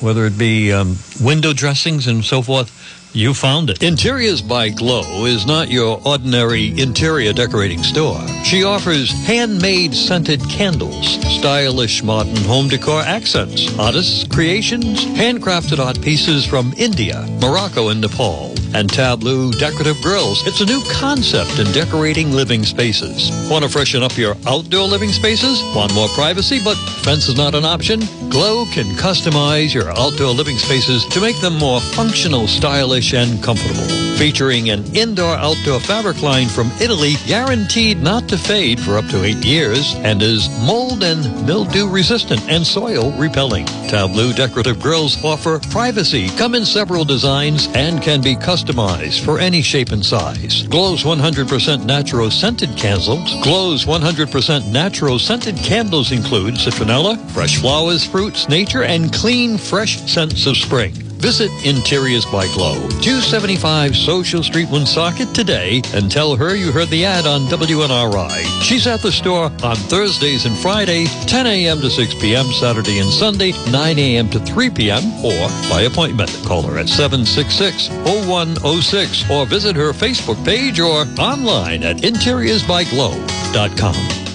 whether 0.00 0.26
it 0.26 0.36
be 0.36 0.72
um, 0.72 0.96
window 1.20 1.52
dressings 1.52 2.08
and 2.08 2.24
so 2.24 2.42
forth, 2.42 2.68
you 3.16 3.32
found 3.32 3.70
it. 3.70 3.82
Interiors 3.82 4.42
by 4.42 4.68
Glow 4.68 5.24
is 5.24 5.46
not 5.46 5.70
your 5.70 6.00
ordinary 6.04 6.78
interior 6.78 7.32
decorating 7.32 7.82
store. 7.82 8.20
She 8.44 8.62
offers 8.62 9.10
handmade 9.26 9.94
scented 9.94 10.40
candles, 10.50 11.14
stylish 11.38 12.02
modern 12.02 12.36
home 12.44 12.68
decor 12.68 13.00
accents, 13.00 13.76
artists' 13.78 14.26
creations, 14.28 15.04
handcrafted 15.04 15.78
art 15.78 16.00
pieces 16.02 16.44
from 16.44 16.74
India, 16.76 17.26
Morocco, 17.40 17.88
and 17.88 18.02
Nepal, 18.02 18.54
and 18.74 18.90
tableau 18.90 19.50
decorative 19.52 19.96
grills. 20.02 20.46
It's 20.46 20.60
a 20.60 20.66
new 20.66 20.82
concept 20.92 21.58
in 21.58 21.72
decorating 21.72 22.32
living 22.32 22.64
spaces. 22.64 23.30
Want 23.50 23.64
to 23.64 23.70
freshen 23.70 24.02
up 24.02 24.18
your 24.18 24.36
outdoor 24.46 24.86
living 24.86 25.10
spaces? 25.10 25.62
Want 25.74 25.94
more 25.94 26.08
privacy, 26.08 26.60
but 26.62 26.76
fence 27.02 27.28
is 27.28 27.36
not 27.36 27.54
an 27.54 27.64
option? 27.64 28.00
Glow 28.28 28.66
can 28.66 28.84
customize 28.96 29.72
your 29.72 29.88
outdoor 29.90 30.34
living 30.34 30.58
spaces 30.58 31.06
to 31.06 31.20
make 31.20 31.40
them 31.40 31.56
more 31.56 31.80
functional, 31.80 32.46
stylish, 32.46 33.05
and 33.14 33.42
comfortable. 33.42 33.86
Featuring 34.16 34.70
an 34.70 34.82
indoor-outdoor 34.96 35.80
fabric 35.80 36.22
line 36.22 36.48
from 36.48 36.70
Italy, 36.80 37.14
guaranteed 37.26 38.02
not 38.02 38.28
to 38.28 38.38
fade 38.38 38.80
for 38.80 38.96
up 38.96 39.06
to 39.08 39.24
eight 39.24 39.44
years, 39.44 39.94
and 39.96 40.22
is 40.22 40.48
mold 40.60 41.02
and 41.02 41.46
mildew 41.46 41.88
resistant 41.88 42.40
and 42.48 42.66
soil 42.66 43.12
repelling. 43.12 43.66
Tableau 43.88 44.32
decorative 44.32 44.80
grills 44.80 45.22
offer 45.22 45.60
privacy, 45.70 46.28
come 46.30 46.54
in 46.54 46.64
several 46.64 47.04
designs, 47.04 47.68
and 47.74 48.02
can 48.02 48.22
be 48.22 48.34
customized 48.34 49.24
for 49.24 49.38
any 49.38 49.60
shape 49.60 49.92
and 49.92 50.04
size. 50.04 50.66
Glow's 50.68 51.04
100% 51.04 51.84
natural 51.84 52.30
scented 52.30 52.76
candles. 52.76 53.34
Glow's 53.42 53.84
100% 53.84 54.72
natural 54.72 55.18
scented 55.18 55.56
candles 55.56 56.12
include 56.12 56.54
citronella, 56.54 57.18
fresh 57.30 57.58
flowers, 57.58 58.04
fruits, 58.04 58.48
nature, 58.48 58.82
and 58.82 59.12
clean, 59.12 59.58
fresh 59.58 60.00
scents 60.10 60.46
of 60.46 60.56
spring. 60.56 61.05
Visit 61.16 61.50
Interiors 61.64 62.26
by 62.26 62.46
Glow, 62.54 62.74
275 63.00 63.96
Social 63.96 64.42
Street, 64.42 64.68
Woonsocket 64.70 65.34
today 65.34 65.80
and 65.94 66.10
tell 66.10 66.36
her 66.36 66.54
you 66.54 66.70
heard 66.72 66.88
the 66.88 67.04
ad 67.04 67.26
on 67.26 67.42
WNRI. 67.42 68.62
She's 68.62 68.86
at 68.86 69.00
the 69.00 69.10
store 69.10 69.50
on 69.62 69.76
Thursdays 69.76 70.46
and 70.46 70.56
Friday, 70.56 71.06
10 71.26 71.46
a.m. 71.46 71.80
to 71.80 71.90
6 71.90 72.14
p.m., 72.14 72.46
Saturday 72.46 72.98
and 72.98 73.10
Sunday, 73.10 73.52
9 73.70 73.98
a.m. 73.98 74.30
to 74.30 74.38
3 74.38 74.70
p.m., 74.70 75.02
or 75.24 75.48
by 75.68 75.82
appointment. 75.82 76.30
Call 76.44 76.62
her 76.62 76.78
at 76.78 76.86
766-0106 76.86 79.30
or 79.30 79.44
visit 79.46 79.76
her 79.76 79.92
Facebook 79.92 80.42
page 80.44 80.80
or 80.80 81.04
online 81.18 81.82
at 81.82 81.96
interiorsbyglow.com. 81.98 84.25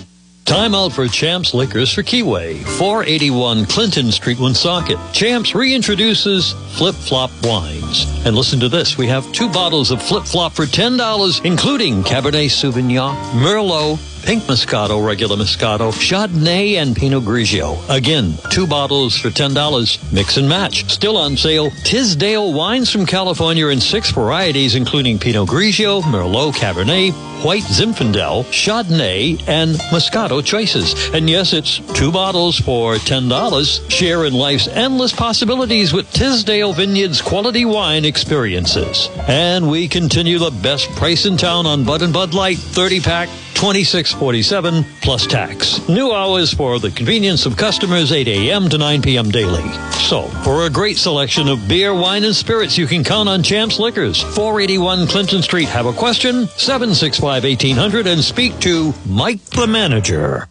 Time 0.45 0.75
out 0.75 0.91
for 0.91 1.07
Champs 1.07 1.53
Liquors 1.53 1.93
for 1.93 2.03
Keyway, 2.03 2.61
481 2.77 3.65
Clinton 3.67 4.11
Street, 4.11 4.37
Woonsocket. 4.37 4.97
Champs 5.13 5.51
reintroduces 5.51 6.53
Flip 6.75 6.95
Flop 6.95 7.31
wines. 7.43 8.05
And 8.25 8.35
listen 8.35 8.59
to 8.59 8.67
this. 8.67 8.97
We 8.97 9.07
have 9.07 9.31
two 9.31 9.49
bottles 9.49 9.91
of 9.91 10.01
Flip 10.01 10.23
Flop 10.25 10.51
for 10.51 10.65
$10, 10.65 11.45
including 11.45 12.03
Cabernet 12.03 12.49
Sauvignon, 12.49 13.15
Merlot, 13.33 13.97
Pink 14.23 14.43
Moscato, 14.43 15.05
regular 15.05 15.35
Moscato, 15.35 15.91
Chardonnay, 15.91 16.75
and 16.75 16.95
Pinot 16.95 17.23
Grigio. 17.23 17.77
Again, 17.89 18.35
two 18.49 18.67
bottles 18.67 19.17
for 19.17 19.29
$10. 19.29 20.13
Mix 20.13 20.37
and 20.37 20.47
match. 20.47 20.89
Still 20.91 21.17
on 21.17 21.35
sale. 21.37 21.71
Tisdale 21.83 22.53
wines 22.53 22.91
from 22.91 23.05
California 23.05 23.67
in 23.67 23.79
six 23.79 24.11
varieties, 24.11 24.75
including 24.75 25.19
Pinot 25.19 25.47
Grigio, 25.47 26.01
Merlot, 26.01 26.53
Cabernet, 26.53 27.13
White 27.43 27.63
Zinfandel, 27.63 28.45
Chardonnay, 28.45 29.41
and 29.47 29.75
Moscato 29.91 30.45
choices. 30.45 30.93
And 31.13 31.27
yes, 31.27 31.53
it's 31.53 31.79
two 31.95 32.11
bottles 32.11 32.59
for 32.59 32.95
$10. 32.95 33.89
Share 33.89 34.25
in 34.25 34.33
life's 34.33 34.67
endless 34.67 35.11
possibilities 35.11 35.91
with 35.91 36.11
Tisdale 36.11 36.73
Vineyards 36.73 37.21
quality 37.21 37.65
wine 37.65 38.05
experiences. 38.05 39.09
And 39.27 39.69
we 39.69 39.87
continue 39.87 40.37
the 40.37 40.51
best 40.51 40.89
price 40.91 41.25
in 41.25 41.37
town 41.37 41.65
on 41.65 41.83
Bud 41.83 42.03
and 42.03 42.13
Bud 42.13 42.35
Light 42.35 42.57
30 42.57 42.99
pack 43.01 43.29
2647 43.61 44.83
plus 45.01 45.27
tax. 45.27 45.87
New 45.87 46.11
hours 46.11 46.51
for 46.51 46.79
the 46.79 46.89
convenience 46.89 47.45
of 47.45 47.55
customers 47.55 48.11
8 48.11 48.27
a.m. 48.27 48.67
to 48.69 48.77
9 48.79 49.03
p.m. 49.03 49.29
daily. 49.29 49.61
So, 49.91 50.23
for 50.43 50.65
a 50.65 50.69
great 50.69 50.97
selection 50.97 51.47
of 51.47 51.67
beer, 51.67 51.93
wine, 51.93 52.23
and 52.23 52.35
spirits, 52.35 52.75
you 52.75 52.87
can 52.87 53.03
count 53.03 53.29
on 53.29 53.43
Champs 53.43 53.77
Liquors. 53.77 54.19
481 54.19 55.05
Clinton 55.05 55.43
Street. 55.43 55.69
Have 55.69 55.85
a 55.85 55.93
question? 55.93 56.47
765 56.47 57.43
1800 57.43 58.07
and 58.07 58.23
speak 58.23 58.57
to 58.61 58.95
Mike 59.05 59.43
the 59.51 59.67
manager. 59.67 60.47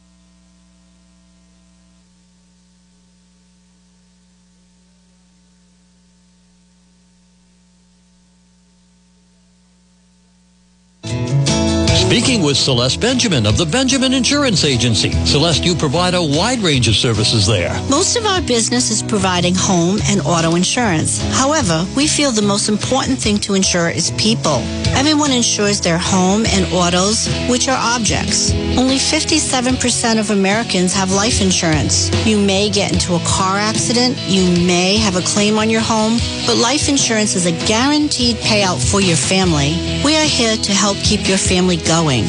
Celeste 12.61 13.01
Benjamin 13.01 13.47
of 13.47 13.57
the 13.57 13.65
Benjamin 13.65 14.13
Insurance 14.13 14.65
Agency. 14.65 15.13
Celeste, 15.25 15.65
you 15.65 15.75
provide 15.75 16.13
a 16.13 16.23
wide 16.23 16.59
range 16.59 16.89
of 16.89 16.95
services 16.95 17.47
there. 17.47 17.73
Most 17.89 18.17
of 18.17 18.27
our 18.27 18.43
business 18.43 18.91
is 18.91 19.03
providing 19.03 19.55
home 19.57 19.99
and 20.05 20.21
auto 20.27 20.57
insurance. 20.57 21.23
However, 21.33 21.87
we 21.97 22.07
feel 22.07 22.33
the 22.33 22.43
most 22.43 22.69
important 22.69 23.19
thing 23.19 23.39
to 23.39 23.55
insure 23.55 23.89
is 23.89 24.11
people. 24.13 24.63
Everyone 24.93 25.31
insures 25.31 25.81
their 25.81 25.97
home 25.97 26.45
and 26.47 26.71
autos, 26.73 27.29
which 27.49 27.67
are 27.69 27.79
objects. 27.97 28.53
Only 28.77 28.97
57% 28.97 30.21
of 30.21 30.31
Americans 30.31 30.93
have 30.93 31.11
life 31.13 31.41
insurance. 31.41 32.11
You 32.27 32.39
may 32.39 32.69
get 32.69 32.93
into 32.93 33.15
a 33.15 33.21
car 33.21 33.57
accident, 33.57 34.19
you 34.29 34.45
may 34.67 34.99
have 34.99 35.17
a 35.17 35.23
claim 35.23 35.57
on 35.59 35.71
your 35.71 35.81
home, 35.81 36.19
but 36.47 36.57
life 36.57 36.91
insurance 36.91 37.35
is 37.35 37.47
a 37.47 37.53
guaranteed 37.67 38.37
payout 38.37 38.79
for 38.91 39.01
your 39.01 39.17
family. 39.17 39.73
We 40.05 40.17
are 40.17 40.29
here 40.29 40.57
to 40.57 40.73
help 40.73 40.99
keep 40.99 41.27
your 41.27 41.39
family 41.39 41.79
going. 41.79 42.25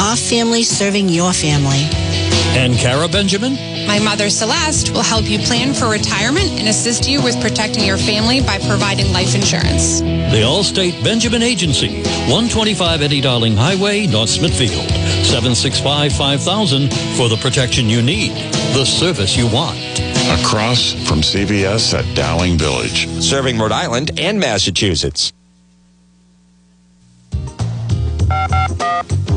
Our 0.00 0.16
family 0.16 0.62
serving 0.62 1.08
your 1.08 1.32
family. 1.32 1.88
And 2.54 2.74
Kara 2.74 3.08
Benjamin? 3.08 3.54
My 3.86 3.98
mother, 3.98 4.28
Celeste, 4.28 4.92
will 4.92 5.02
help 5.02 5.28
you 5.28 5.38
plan 5.38 5.72
for 5.72 5.88
retirement 5.88 6.50
and 6.58 6.68
assist 6.68 7.08
you 7.08 7.22
with 7.22 7.40
protecting 7.40 7.84
your 7.84 7.96
family 7.96 8.40
by 8.40 8.58
providing 8.58 9.12
life 9.12 9.34
insurance. 9.34 10.00
The 10.00 10.42
Allstate 10.44 11.02
Benjamin 11.02 11.42
Agency, 11.42 12.02
125 12.28 13.02
Eddie 13.02 13.20
Dowling 13.20 13.56
Highway, 13.56 14.06
North 14.06 14.30
Smithfield, 14.30 14.88
765 15.24 16.12
5000 16.12 16.92
for 17.16 17.28
the 17.28 17.38
protection 17.40 17.88
you 17.88 18.02
need, 18.02 18.32
the 18.74 18.84
service 18.84 19.36
you 19.36 19.46
want. 19.48 19.78
Across 20.40 20.92
from 21.08 21.20
CVS 21.20 21.98
at 21.98 22.16
Dowling 22.16 22.58
Village. 22.58 23.08
Serving 23.20 23.58
Rhode 23.58 23.72
Island 23.72 24.18
and 24.20 24.38
Massachusetts. 24.38 25.32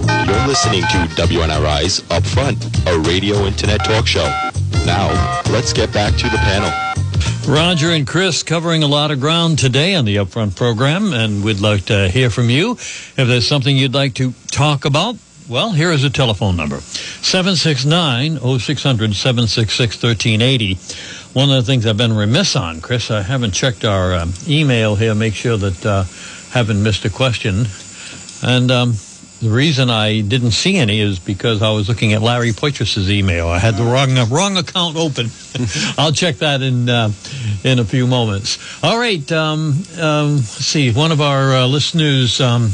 You're 0.08 0.48
listening 0.48 0.82
to 0.82 0.98
WNRI's 1.16 2.02
Upfront, 2.10 2.62
a 2.88 3.00
radio 3.00 3.46
internet 3.46 3.84
talk 3.84 4.06
show. 4.06 4.26
Now, 4.86 5.10
let's 5.52 5.74
get 5.74 5.92
back 5.92 6.16
to 6.18 6.30
the 6.30 6.38
panel. 6.38 6.72
Roger 7.48 7.90
and 7.90 8.06
Chris 8.06 8.44
covering 8.44 8.84
a 8.84 8.88
lot 8.88 9.10
of 9.10 9.20
ground 9.20 9.58
today 9.58 9.96
on 9.96 10.06
the 10.06 10.18
Upfront 10.18 10.56
program, 10.56 11.14
and 11.14 11.44
we'd 11.44 11.60
like 11.60 11.86
to 11.86 12.08
hear 12.10 12.30
from 12.30 12.50
you. 12.50 12.72
If 12.72 13.16
there's 13.16 13.48
something 13.48 13.76
you'd 13.76 13.96
like 13.96 14.14
to 14.16 14.34
talk 14.52 14.86
about, 14.86 15.16
well, 15.50 15.72
here 15.72 15.92
is 15.92 16.04
a 16.04 16.10
telephone 16.10 16.56
number 16.56 16.80
769 16.80 18.38
0600 18.60 19.16
766 19.16 20.04
1380. 20.04 20.76
One 21.34 21.50
of 21.50 21.56
the 21.56 21.64
things 21.64 21.86
I've 21.86 21.98
been 21.98 22.14
remiss 22.14 22.56
on, 22.56 22.80
Chris, 22.80 23.10
I 23.10 23.24
haven't 23.24 23.52
checked 23.52 23.84
our 23.84 24.14
um, 24.14 24.34
email 24.48 24.96
here, 24.96 25.16
make 25.16 25.34
sure 25.34 25.58
that 25.58 25.86
uh, 25.86 26.04
haven't 26.52 26.82
missed 26.82 27.06
a 27.06 27.10
question. 27.10 27.66
And 28.44 28.70
um, 28.70 28.94
the 29.42 29.50
reason 29.50 29.90
I 29.90 30.22
didn't 30.22 30.52
see 30.52 30.78
any 30.78 31.00
is 31.00 31.20
because 31.20 31.62
I 31.62 31.72
was 31.72 31.90
looking 31.90 32.14
at 32.14 32.22
Larry 32.22 32.52
Poitras's 32.52 33.12
email. 33.12 33.48
I 33.48 33.60
had 33.60 33.76
the 33.76 33.84
wrong 33.84 34.16
wrong 34.30 34.58
account 34.58 34.96
open. 34.98 35.30
I'll 35.98 36.12
check 36.12 36.38
that 36.38 36.62
in 36.62 36.90
uh, 36.90 37.12
in 37.64 37.80
a 37.80 37.86
few 37.86 38.08
moments. 38.08 38.58
All 38.84 38.98
right. 38.98 39.30
Um, 39.32 39.84
um, 40.00 40.36
let's 40.36 40.66
see. 40.66 40.92
One 40.92 41.12
of 41.12 41.22
our 41.22 41.54
uh, 41.54 41.68
listeners. 41.68 42.40
Um, 42.40 42.72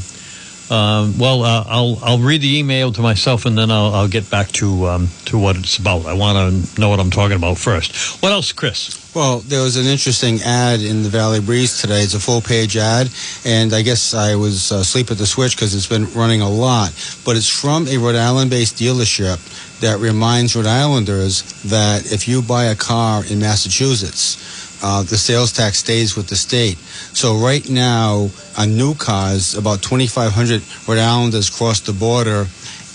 uh, 0.72 1.12
well, 1.20 1.44
uh, 1.44 1.66
I'll 1.68 2.00
I'll 2.02 2.20
read 2.20 2.42
the 2.42 2.58
email 2.58 2.94
to 2.94 3.02
myself 3.02 3.46
and 3.46 3.58
then 3.58 3.70
I'll, 3.70 3.94
I'll 3.94 4.08
get 4.08 4.32
back 4.32 4.48
to 4.54 4.88
um, 4.88 5.10
to 5.26 5.38
what 5.38 5.58
it's 5.58 5.78
about. 5.78 6.06
I 6.06 6.14
want 6.14 6.38
to 6.38 6.80
know 6.80 6.88
what 6.88 7.02
I'm 7.02 7.12
talking 7.12 7.36
about 7.36 7.58
first. 7.58 8.24
What 8.24 8.32
else, 8.32 8.54
Chris? 8.54 8.98
Well, 9.14 9.40
there 9.40 9.62
was 9.62 9.76
an 9.76 9.86
interesting 9.86 10.40
ad 10.46 10.80
in 10.80 11.04
the 11.04 11.10
Valley 11.10 11.42
Breeze 11.42 11.82
today. 11.82 12.02
It's 12.02 12.14
a 12.14 12.20
full 12.22 12.40
page 12.40 12.78
ad, 12.78 13.10
and 13.44 13.74
I 13.74 13.82
guess 13.82 14.14
I 14.14 14.36
was 14.36 14.72
uh, 14.72 14.76
asleep 14.76 15.12
at 15.12 15.18
the 15.18 15.28
switch 15.28 15.58
because 15.58 15.76
it's 15.76 15.88
been 15.88 16.10
running 16.14 16.40
a 16.40 16.50
lot. 16.50 16.92
But 17.26 17.36
it's 17.36 17.50
from 17.50 17.90
a 17.90 17.98
Rhode 17.98 18.16
Island 18.16 18.50
based 18.50 18.78
dealership 18.78 19.40
that 19.82 20.00
reminds 20.00 20.56
Rhode 20.56 20.68
Islanders 20.68 21.42
that 21.64 22.14
if 22.14 22.30
you 22.30 22.42
buy 22.42 22.66
a 22.66 22.76
car 22.76 23.26
in 23.26 23.40
Massachusetts, 23.40 24.61
uh, 24.82 25.04
the 25.04 25.18
sales 25.18 25.52
tax 25.52 25.80
stays 25.80 26.16
with 26.16 26.28
the 26.28 26.36
state. 26.36 26.78
So 27.14 27.36
right 27.36 27.68
now, 27.70 28.30
on 28.58 28.78
new 28.78 28.96
cars, 28.96 29.56
about 29.56 29.82
2,500 29.82 30.62
Rhode 30.88 30.98
Islanders 30.98 31.50
cross 31.50 31.80
the 31.82 31.94
border 31.94 32.48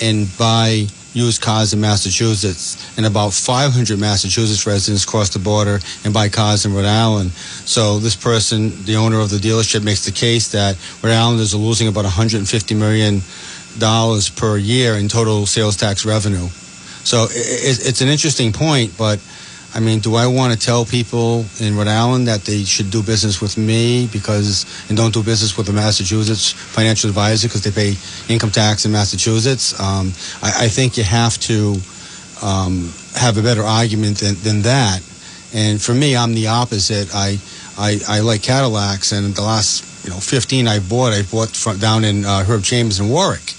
and 0.03 0.27
buy 0.39 0.87
used 1.17 1.41
cars 1.41 1.73
in 1.73 1.81
Massachusetts, 1.81 2.77
and 2.99 3.07
about 3.07 3.33
500 3.33 3.99
Massachusetts 3.99 4.67
residents 4.67 5.07
cross 5.07 5.31
the 5.31 5.39
border 5.39 5.81
and 6.05 6.13
buy 6.13 6.29
cars 6.29 6.67
in 6.67 6.75
Rhode 6.75 6.85
Island. 6.85 7.31
So 7.33 7.99
this 7.99 8.15
person, 8.15 8.85
the 8.85 8.97
owner 8.97 9.21
of 9.21 9.31
the 9.31 9.39
dealership, 9.39 9.83
makes 9.83 10.05
the 10.05 10.13
case 10.13 10.53
that 10.53 10.77
Rhode 11.03 11.15
Islanders 11.15 11.55
are 11.55 11.59
losing 11.59 11.89
about 11.89 12.05
150 12.05 12.75
million 12.75 13.23
dollars 13.79 14.29
per 14.29 14.57
year 14.57 14.95
in 14.95 15.09
total 15.09 15.47
sales 15.47 15.77
tax 15.77 16.05
revenue. 16.05 16.49
So 17.05 17.29
it's 17.31 18.01
an 18.01 18.09
interesting 18.09 18.53
point, 18.53 18.93
but 18.99 19.21
I 19.77 19.81
mean, 19.81 19.99
do 19.99 20.15
I 20.15 20.27
want 20.27 20.55
to 20.55 20.59
tell 20.59 20.87
people 20.87 21.45
in 21.61 21.77
Rhode 21.77 21.89
Island 21.89 22.29
that 22.29 22.41
they 22.47 22.65
should 22.65 22.91
do 22.91 23.03
business 23.03 23.43
with 23.43 23.59
me 23.59 24.09
because 24.11 24.65
and 24.89 24.97
don't 24.97 25.13
do 25.13 25.23
business 25.23 25.59
with 25.59 25.69
a 25.69 25.73
Massachusetts 25.75 26.51
financial 26.51 27.11
advisor 27.11 27.47
because 27.47 27.63
they 27.63 27.71
pay 27.71 27.95
income 28.33 28.51
tax 28.51 28.87
in 28.87 28.93
Massachusetts? 28.93 29.79
Um, 29.79 30.15
I, 30.43 30.65
I, 30.65 30.69
think 30.69 30.97
you 30.97 31.05
have 31.05 31.37
to 31.41 31.77
um, 32.43 32.91
have 33.17 33.37
a 33.37 33.43
better 33.43 33.63
argument 33.63 34.17
than, 34.17 34.37
than, 34.37 34.63
that. 34.63 35.03
And 35.53 35.81
for 35.81 35.93
me, 35.93 36.17
I'm 36.17 36.33
the 36.33 36.47
opposite. 36.47 37.15
I, 37.15 37.37
I, 37.77 38.01
I 38.09 38.21
like 38.21 38.43
Cadillacs, 38.43 39.13
and 39.13 39.35
the 39.35 39.43
last 39.43 40.07
you 40.07 40.11
know 40.11 40.21
15 40.21 40.67
I 40.69 40.79
bought, 40.79 41.13
I 41.13 41.21
bought 41.21 41.51
from, 41.51 41.77
down 41.79 42.03
in 42.03 42.25
uh, 42.25 42.45
Herb 42.45 42.65
Chambers 42.65 42.99
in 42.99 43.11
Warwick 43.11 43.56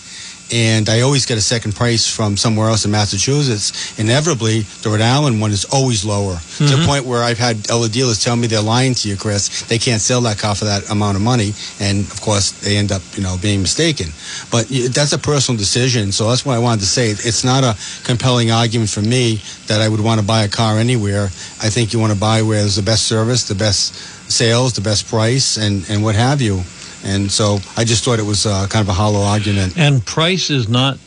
and 0.51 0.89
I 0.89 1.01
always 1.01 1.25
get 1.25 1.37
a 1.37 1.41
second 1.41 1.75
price 1.75 2.07
from 2.07 2.37
somewhere 2.37 2.69
else 2.69 2.85
in 2.85 2.91
Massachusetts. 2.91 3.97
Inevitably, 3.99 4.61
the 4.61 4.89
Rhode 4.89 5.01
Island 5.01 5.41
one 5.41 5.51
is 5.51 5.65
always 5.65 6.05
lower 6.05 6.33
mm-hmm. 6.35 6.65
to 6.65 6.71
the 6.71 6.77
mm-hmm. 6.77 6.87
point 6.87 7.05
where 7.05 7.23
I've 7.23 7.37
had 7.37 7.69
other 7.69 7.89
dealers 7.89 8.23
tell 8.23 8.35
me 8.35 8.47
they're 8.47 8.61
lying 8.61 8.93
to 8.95 9.09
you, 9.09 9.17
Chris. 9.17 9.63
They 9.63 9.77
can't 9.77 10.01
sell 10.01 10.21
that 10.21 10.37
car 10.37 10.55
for 10.55 10.65
that 10.65 10.89
amount 10.89 11.17
of 11.17 11.23
money, 11.23 11.53
and 11.79 12.01
of 12.01 12.21
course 12.21 12.51
they 12.51 12.77
end 12.77 12.91
up, 12.91 13.01
you 13.15 13.23
know, 13.23 13.37
being 13.41 13.61
mistaken. 13.61 14.07
But 14.51 14.67
that's 14.91 15.13
a 15.13 15.19
personal 15.19 15.57
decision, 15.57 16.11
so 16.11 16.29
that's 16.29 16.45
what 16.45 16.55
I 16.55 16.59
wanted 16.59 16.81
to 16.81 16.87
say. 16.87 17.09
It's 17.09 17.43
not 17.43 17.63
a 17.63 17.77
compelling 18.03 18.51
argument 18.51 18.89
for 18.89 19.01
me 19.01 19.41
that 19.67 19.81
I 19.81 19.89
would 19.89 20.01
want 20.01 20.21
to 20.21 20.25
buy 20.25 20.43
a 20.43 20.49
car 20.49 20.77
anywhere. 20.77 21.25
I 21.61 21.69
think 21.69 21.93
you 21.93 21.99
want 21.99 22.13
to 22.13 22.19
buy 22.19 22.41
where 22.41 22.59
there's 22.59 22.75
the 22.75 22.81
best 22.81 23.07
service, 23.07 23.47
the 23.47 23.55
best 23.55 23.95
sales, 24.31 24.73
the 24.73 24.81
best 24.81 25.07
price, 25.07 25.57
and 25.57 25.89
and 25.89 26.03
what 26.03 26.15
have 26.15 26.41
you. 26.41 26.63
And 27.03 27.31
so 27.31 27.59
I 27.75 27.83
just 27.83 28.03
thought 28.03 28.19
it 28.19 28.25
was 28.25 28.45
uh, 28.45 28.67
kind 28.69 28.83
of 28.83 28.89
a 28.89 28.93
hollow 28.93 29.21
argument. 29.21 29.77
And 29.77 30.05
price 30.05 30.49
is 30.49 30.67
not 30.67 30.97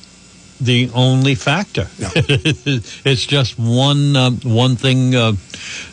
the 0.61 0.91
only 0.95 1.35
factor. 1.35 1.89
No. 1.99 2.11
it's 2.15 3.27
just 3.27 3.59
one 3.59 4.17
um, 4.17 4.37
one 4.45 4.77
thing 4.77 5.15
uh, 5.15 5.33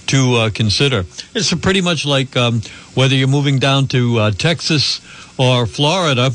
to 0.07 0.35
uh, 0.35 0.49
consider. 0.49 1.05
It's 1.33 1.53
pretty 1.55 1.81
much 1.81 2.05
like 2.05 2.35
um, 2.35 2.61
whether 2.93 3.15
you're 3.15 3.27
moving 3.27 3.59
down 3.59 3.87
to 3.87 4.19
uh, 4.19 4.31
Texas 4.31 5.01
or 5.37 5.65
Florida. 5.65 6.31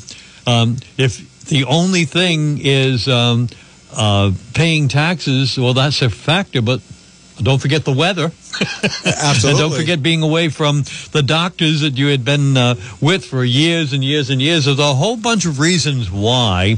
Um, 0.46 0.78
if 0.96 1.46
the 1.46 1.64
only 1.64 2.04
thing 2.04 2.58
is 2.60 3.08
um, 3.08 3.48
uh, 3.94 4.32
paying 4.54 4.88
taxes, 4.88 5.58
well, 5.58 5.74
that's 5.74 6.00
a 6.02 6.08
factor. 6.08 6.62
But 6.62 6.80
don't 7.43 7.61
forget 7.61 7.84
the 7.84 7.93
weather. 7.93 8.24
Absolutely. 8.24 9.51
and 9.51 9.59
don't 9.59 9.72
forget 9.72 10.03
being 10.03 10.22
away 10.22 10.49
from 10.49 10.82
the 11.12 11.22
doctors 11.24 11.80
that 11.80 11.97
you 11.97 12.09
had 12.09 12.24
been 12.24 12.57
uh, 12.57 12.74
with 13.01 13.24
for 13.24 13.45
years 13.45 13.93
and 13.93 14.05
years 14.05 14.30
and 14.30 14.40
years. 14.40 14.64
There's 14.64 14.78
a 14.78 14.95
whole 14.95 15.16
bunch 15.16 15.47
of 15.47 15.59
reasons 15.59 16.11
why 16.11 16.76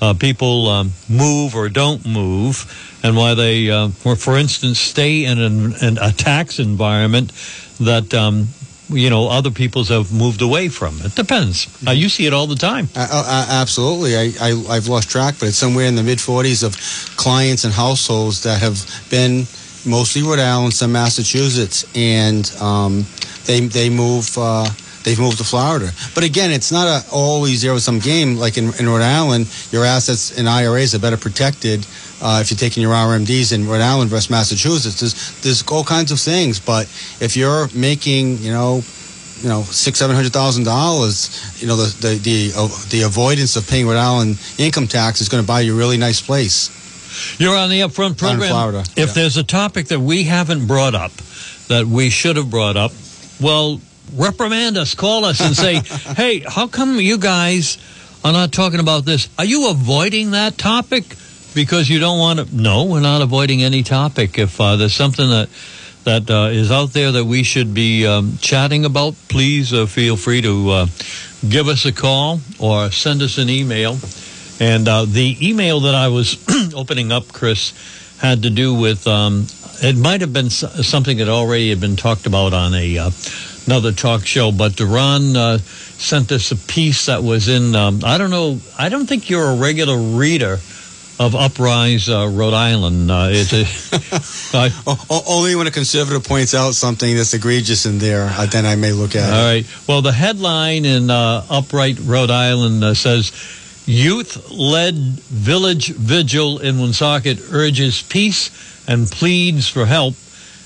uh, 0.00 0.14
people 0.14 0.68
um, 0.68 0.92
move 1.08 1.54
or 1.54 1.68
don't 1.68 2.06
move, 2.06 2.98
and 3.02 3.16
why 3.16 3.34
they, 3.34 3.70
uh, 3.70 3.88
for, 3.88 4.16
for 4.16 4.36
instance, 4.36 4.78
stay 4.78 5.24
in 5.24 5.38
an, 5.38 5.72
in 5.82 5.98
a 5.98 6.12
tax 6.12 6.58
environment 6.58 7.32
that. 7.80 8.14
Um, 8.14 8.48
you 8.90 9.10
know, 9.10 9.28
other 9.28 9.50
peoples 9.50 9.90
have 9.90 10.12
moved 10.12 10.40
away 10.40 10.68
from. 10.68 10.98
It 11.02 11.14
depends. 11.14 11.68
Uh, 11.86 11.90
you 11.90 12.08
see 12.08 12.26
it 12.26 12.32
all 12.32 12.46
the 12.46 12.56
time. 12.56 12.88
Uh, 12.96 13.06
uh, 13.10 13.46
absolutely. 13.50 14.16
I, 14.16 14.32
I, 14.40 14.64
I've 14.70 14.88
lost 14.88 15.10
track, 15.10 15.34
but 15.38 15.48
it's 15.48 15.58
somewhere 15.58 15.86
in 15.86 15.94
the 15.94 16.02
mid 16.02 16.18
40s 16.18 16.64
of 16.64 16.74
clients 17.16 17.64
and 17.64 17.72
households 17.72 18.44
that 18.44 18.60
have 18.60 18.80
been 19.10 19.44
mostly 19.86 20.22
Rhode 20.22 20.38
Island, 20.38 20.74
some 20.74 20.92
Massachusetts, 20.92 21.84
and 21.94 22.50
um, 22.60 23.04
they 23.46 23.60
they 23.60 23.90
move. 23.90 24.36
Uh, 24.36 24.68
they've 25.04 25.18
moved 25.18 25.38
to 25.38 25.44
Florida, 25.44 25.90
but 26.14 26.24
again, 26.24 26.50
it's 26.50 26.70
not 26.70 26.86
a 26.86 27.06
always 27.10 27.60
zero 27.60 27.78
sum 27.78 27.98
game. 27.98 28.36
Like 28.36 28.58
in, 28.58 28.72
in 28.78 28.88
Rhode 28.88 29.02
Island, 29.02 29.48
your 29.70 29.84
assets 29.84 30.38
in 30.38 30.46
IRAs 30.46 30.94
are 30.94 30.98
better 30.98 31.16
protected 31.16 31.86
uh, 32.20 32.40
if 32.42 32.50
you're 32.50 32.58
taking 32.58 32.82
your 32.82 32.92
RMDs 32.92 33.52
in 33.52 33.66
Rhode 33.66 33.80
Island 33.80 34.10
versus 34.10 34.30
Massachusetts. 34.30 35.00
There's 35.00 35.40
there's 35.40 35.62
all 35.68 35.84
kinds 35.84 36.12
of 36.12 36.20
things, 36.20 36.60
but 36.60 36.86
if 37.20 37.36
you're 37.36 37.68
making, 37.74 38.38
you 38.38 38.52
know, 38.52 38.82
you 39.40 39.48
know 39.48 39.62
six 39.62 39.98
seven 39.98 40.16
hundred 40.16 40.32
thousand 40.32 40.64
dollars 40.64 41.62
you 41.62 41.68
know 41.68 41.76
the 41.76 42.08
the 42.08 42.14
the, 42.18 42.52
uh, 42.56 42.68
the 42.90 43.02
avoidance 43.02 43.56
of 43.56 43.68
paying 43.68 43.86
Rhode 43.86 43.96
Island 43.96 44.38
income 44.58 44.86
tax 44.86 45.20
is 45.20 45.28
going 45.28 45.42
to 45.42 45.46
buy 45.46 45.60
you 45.60 45.74
a 45.74 45.78
really 45.78 45.96
nice 45.96 46.20
place 46.20 46.74
you're 47.38 47.56
on 47.56 47.70
the 47.70 47.80
upfront 47.80 48.18
program. 48.18 48.50
Florida. 48.50 48.80
If 48.80 48.96
yeah. 48.96 49.06
there's 49.06 49.36
a 49.36 49.44
topic 49.44 49.86
that 49.86 50.00
we 50.00 50.24
haven't 50.24 50.66
brought 50.66 50.94
up 50.94 51.12
that 51.68 51.86
we 51.86 52.10
should 52.10 52.36
have 52.36 52.50
brought 52.50 52.76
up, 52.76 52.92
well, 53.40 53.80
reprimand 54.14 54.76
us, 54.76 54.94
call 54.94 55.24
us, 55.24 55.40
and 55.40 55.54
say, 55.54 55.76
"Hey, 56.14 56.40
how 56.40 56.66
come 56.66 56.98
you 57.00 57.18
guys 57.18 57.78
are 58.24 58.32
not 58.32 58.52
talking 58.52 58.80
about 58.80 59.04
this? 59.04 59.28
Are 59.38 59.44
you 59.44 59.70
avoiding 59.70 60.32
that 60.32 60.58
topic 60.58 61.04
because 61.54 61.88
you 61.88 61.98
don't 61.98 62.18
want 62.18 62.38
to?" 62.38 62.56
No, 62.56 62.84
we're 62.84 63.00
not 63.00 63.22
avoiding 63.22 63.62
any 63.62 63.82
topic. 63.82 64.38
If 64.38 64.60
uh, 64.60 64.76
there's 64.76 64.94
something 64.94 65.28
that 65.28 65.48
that 66.04 66.30
uh, 66.30 66.48
is 66.50 66.70
out 66.70 66.92
there 66.94 67.12
that 67.12 67.24
we 67.24 67.42
should 67.42 67.74
be 67.74 68.06
um, 68.06 68.38
chatting 68.40 68.84
about, 68.84 69.14
please 69.28 69.72
uh, 69.74 69.86
feel 69.86 70.16
free 70.16 70.40
to 70.40 70.70
uh, 70.70 70.86
give 71.46 71.68
us 71.68 71.84
a 71.84 71.92
call 71.92 72.40
or 72.58 72.90
send 72.90 73.22
us 73.22 73.38
an 73.38 73.50
email. 73.50 73.98
And 74.60 74.88
uh, 74.88 75.04
the 75.04 75.36
email 75.40 75.80
that 75.80 75.94
I 75.94 76.08
was 76.08 76.42
opening 76.78 77.10
up, 77.10 77.32
Chris, 77.32 77.72
had 78.20 78.44
to 78.44 78.50
do 78.50 78.72
with 78.72 79.06
um, 79.08 79.46
it 79.82 79.96
might 79.96 80.20
have 80.20 80.32
been 80.32 80.48
something 80.48 81.18
that 81.18 81.28
already 81.28 81.70
had 81.70 81.80
been 81.80 81.96
talked 81.96 82.24
about 82.26 82.52
on 82.52 82.72
a 82.72 82.98
uh, 82.98 83.10
another 83.66 83.90
talk 83.90 84.24
show, 84.24 84.52
but 84.52 84.76
Duran 84.76 85.36
uh, 85.36 85.58
sent 85.58 86.30
us 86.30 86.52
a 86.52 86.56
piece 86.56 87.06
that 87.06 87.24
was 87.24 87.48
in. 87.48 87.74
Um, 87.74 88.02
I 88.04 88.16
don't 88.16 88.30
know. 88.30 88.60
I 88.78 88.90
don't 88.90 89.06
think 89.06 89.28
you're 89.28 89.50
a 89.50 89.56
regular 89.56 89.98
reader 89.98 90.58
of 91.20 91.34
Uprise 91.34 92.08
uh, 92.08 92.30
Rhode 92.32 92.54
Island. 92.54 93.10
Uh, 93.10 93.28
it's 93.32 93.52
a, 94.54 94.70
only 95.28 95.56
when 95.56 95.66
a 95.66 95.72
conservative 95.72 96.22
points 96.22 96.54
out 96.54 96.74
something 96.74 97.16
that's 97.16 97.34
egregious 97.34 97.86
in 97.86 97.98
there, 97.98 98.28
uh, 98.30 98.46
then 98.46 98.64
I 98.64 98.76
may 98.76 98.92
look 98.92 99.16
at 99.16 99.28
it. 99.28 99.32
All 99.32 99.44
right. 99.44 99.66
Well, 99.88 100.00
the 100.00 100.12
headline 100.12 100.84
in 100.84 101.10
uh, 101.10 101.44
Upright 101.50 101.98
Rhode 101.98 102.30
Island 102.30 102.84
uh, 102.84 102.94
says 102.94 103.32
Youth 103.88 104.50
led 104.50 104.94
village 104.94 105.88
vigil 105.88 106.58
in 106.58 106.78
Woonsocket 106.78 107.38
urges 107.50 108.02
peace 108.02 108.50
and 108.86 109.10
pleads 109.10 109.66
for 109.66 109.86
help. 109.86 110.14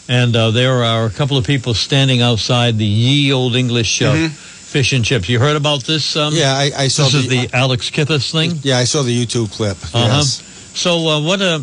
And 0.09 0.35
uh, 0.35 0.51
there 0.51 0.83
are 0.83 1.07
a 1.07 1.11
couple 1.11 1.37
of 1.37 1.47
people 1.47 1.73
standing 1.73 2.21
outside 2.21 2.79
the 2.79 2.85
Ye 2.85 3.33
Old 3.33 3.55
English 3.55 4.03
uh, 4.03 4.13
mm-hmm. 4.13 4.27
fish 4.27 4.93
and 4.93 5.05
chips. 5.05 5.29
You 5.29 5.39
heard 5.39 5.55
about 5.55 5.85
this? 5.85 6.17
Um, 6.17 6.35
yeah, 6.35 6.53
I, 6.53 6.73
I 6.77 6.89
saw 6.89 7.05
this 7.05 7.13
the, 7.13 7.19
is 7.19 7.29
the 7.29 7.57
uh, 7.57 7.61
Alex 7.61 7.91
Kithes 7.91 8.33
thing. 8.33 8.59
Yeah, 8.63 8.79
I 8.79 8.85
saw 8.85 9.03
the 9.03 9.17
YouTube 9.17 9.53
clip. 9.53 9.77
Uh-huh. 9.95 10.17
Yes. 10.17 10.43
So 10.75 11.07
uh, 11.07 11.23
what 11.23 11.41
a 11.41 11.63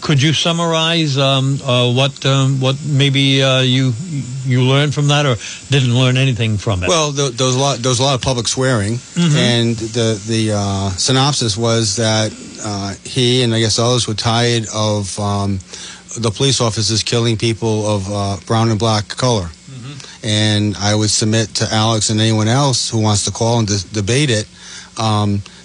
could 0.00 0.22
you 0.22 0.32
summarize 0.32 1.18
um, 1.18 1.58
uh, 1.62 1.92
what 1.92 2.24
um, 2.24 2.60
what 2.60 2.76
maybe 2.86 3.42
uh, 3.42 3.60
you 3.60 3.92
you 4.44 4.62
learned 4.62 4.94
from 4.94 5.08
that, 5.08 5.26
or 5.26 5.36
didn't 5.70 5.94
learn 5.94 6.16
anything 6.16 6.56
from 6.56 6.82
it? 6.82 6.88
Well, 6.88 7.12
there, 7.12 7.30
there 7.30 7.46
was 7.46 7.56
a 7.56 7.58
lot 7.58 7.78
there 7.78 7.90
was 7.90 8.00
a 8.00 8.02
lot 8.02 8.14
of 8.14 8.22
public 8.22 8.48
swearing, 8.48 8.94
mm-hmm. 8.94 9.36
and 9.36 9.76
the 9.76 10.20
the 10.26 10.52
uh, 10.54 10.90
synopsis 10.90 11.56
was 11.56 11.96
that 11.96 12.32
uh, 12.64 12.94
he 13.04 13.42
and 13.42 13.54
I 13.54 13.60
guess 13.60 13.78
others 13.78 14.08
were 14.08 14.14
tired 14.14 14.66
of 14.74 15.18
um, 15.18 15.58
the 16.18 16.30
police 16.30 16.60
officers 16.60 17.02
killing 17.02 17.36
people 17.36 17.86
of 17.86 18.06
uh, 18.10 18.36
brown 18.46 18.70
and 18.70 18.78
black 18.78 19.08
color. 19.08 19.44
Mm-hmm. 19.44 20.26
And 20.26 20.76
I 20.76 20.94
would 20.94 21.10
submit 21.10 21.54
to 21.56 21.68
Alex 21.70 22.10
and 22.10 22.20
anyone 22.20 22.48
else 22.48 22.90
who 22.90 23.00
wants 23.00 23.24
to 23.24 23.30
call 23.30 23.58
and 23.58 23.68
de- 23.68 23.88
debate 23.92 24.30
it. 24.30 24.46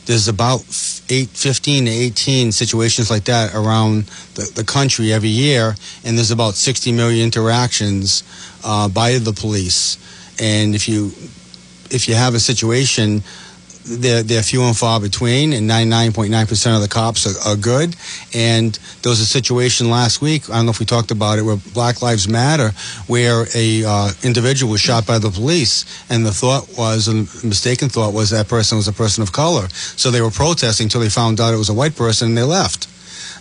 There's 0.06 0.28
about 0.28 0.62
eight, 1.10 1.30
15 1.30 1.86
to 1.86 1.92
18 1.92 2.52
situations 2.52 3.10
like 3.10 3.26
that 3.26 3.56
around 3.56 4.06
the, 4.36 4.52
the 4.56 4.64
country 4.64 5.12
every 5.12 5.30
year, 5.30 5.76
and 6.04 6.18
there's 6.18 6.32
about 6.32 6.54
60 6.54 6.92
million 6.92 7.26
interactions 7.26 8.24
uh, 8.64 8.88
by 8.88 9.18
the 9.18 9.34
police. 9.34 9.98
And 10.40 10.76
if 10.76 10.88
you 10.88 11.12
if 11.92 12.08
you 12.10 12.16
have 12.16 12.34
a 12.34 12.40
situation 12.40 13.24
they're, 13.86 14.24
they're 14.24 14.44
few 14.44 14.64
and 14.64 14.76
far 14.76 15.00
between, 15.00 15.54
and 15.54 15.70
99.9% 15.70 16.76
of 16.76 16.82
the 16.82 16.88
cops 16.88 17.26
are, 17.28 17.52
are, 17.52 17.56
good. 17.56 17.96
And 18.34 18.78
there 19.02 19.10
was 19.10 19.20
a 19.20 19.26
situation 19.26 19.90
last 19.90 20.22
week, 20.22 20.50
I 20.50 20.56
don't 20.56 20.66
know 20.66 20.72
if 20.72 20.80
we 20.80 20.86
talked 20.86 21.12
about 21.12 21.40
it, 21.40 21.44
where 21.44 21.58
Black 21.74 22.02
Lives 22.02 22.28
Matter, 22.28 22.72
where 23.08 23.46
a 23.56 23.84
uh, 23.86 24.12
individual 24.24 24.72
was 24.72 24.82
shot 24.82 25.06
by 25.06 25.20
the 25.20 25.30
police, 25.30 25.86
and 26.10 26.26
the 26.26 26.32
thought 26.32 26.68
was, 26.78 27.08
a 27.08 27.14
mistaken 27.46 27.90
thought 27.90 28.14
was 28.14 28.32
that 28.32 28.48
person 28.48 28.78
was 28.78 28.88
a 28.88 28.94
person 28.94 29.22
of 29.22 29.32
color. 29.32 29.68
So 29.70 30.12
they 30.12 30.22
were 30.22 30.32
protesting 30.32 30.86
until 30.86 31.02
they 31.02 31.10
found 31.10 31.40
out 31.40 31.54
it 31.54 31.58
was 31.58 31.70
a 31.70 31.74
white 31.74 31.96
person, 31.96 32.30
and 32.30 32.38
they 32.38 32.44
left. 32.44 32.88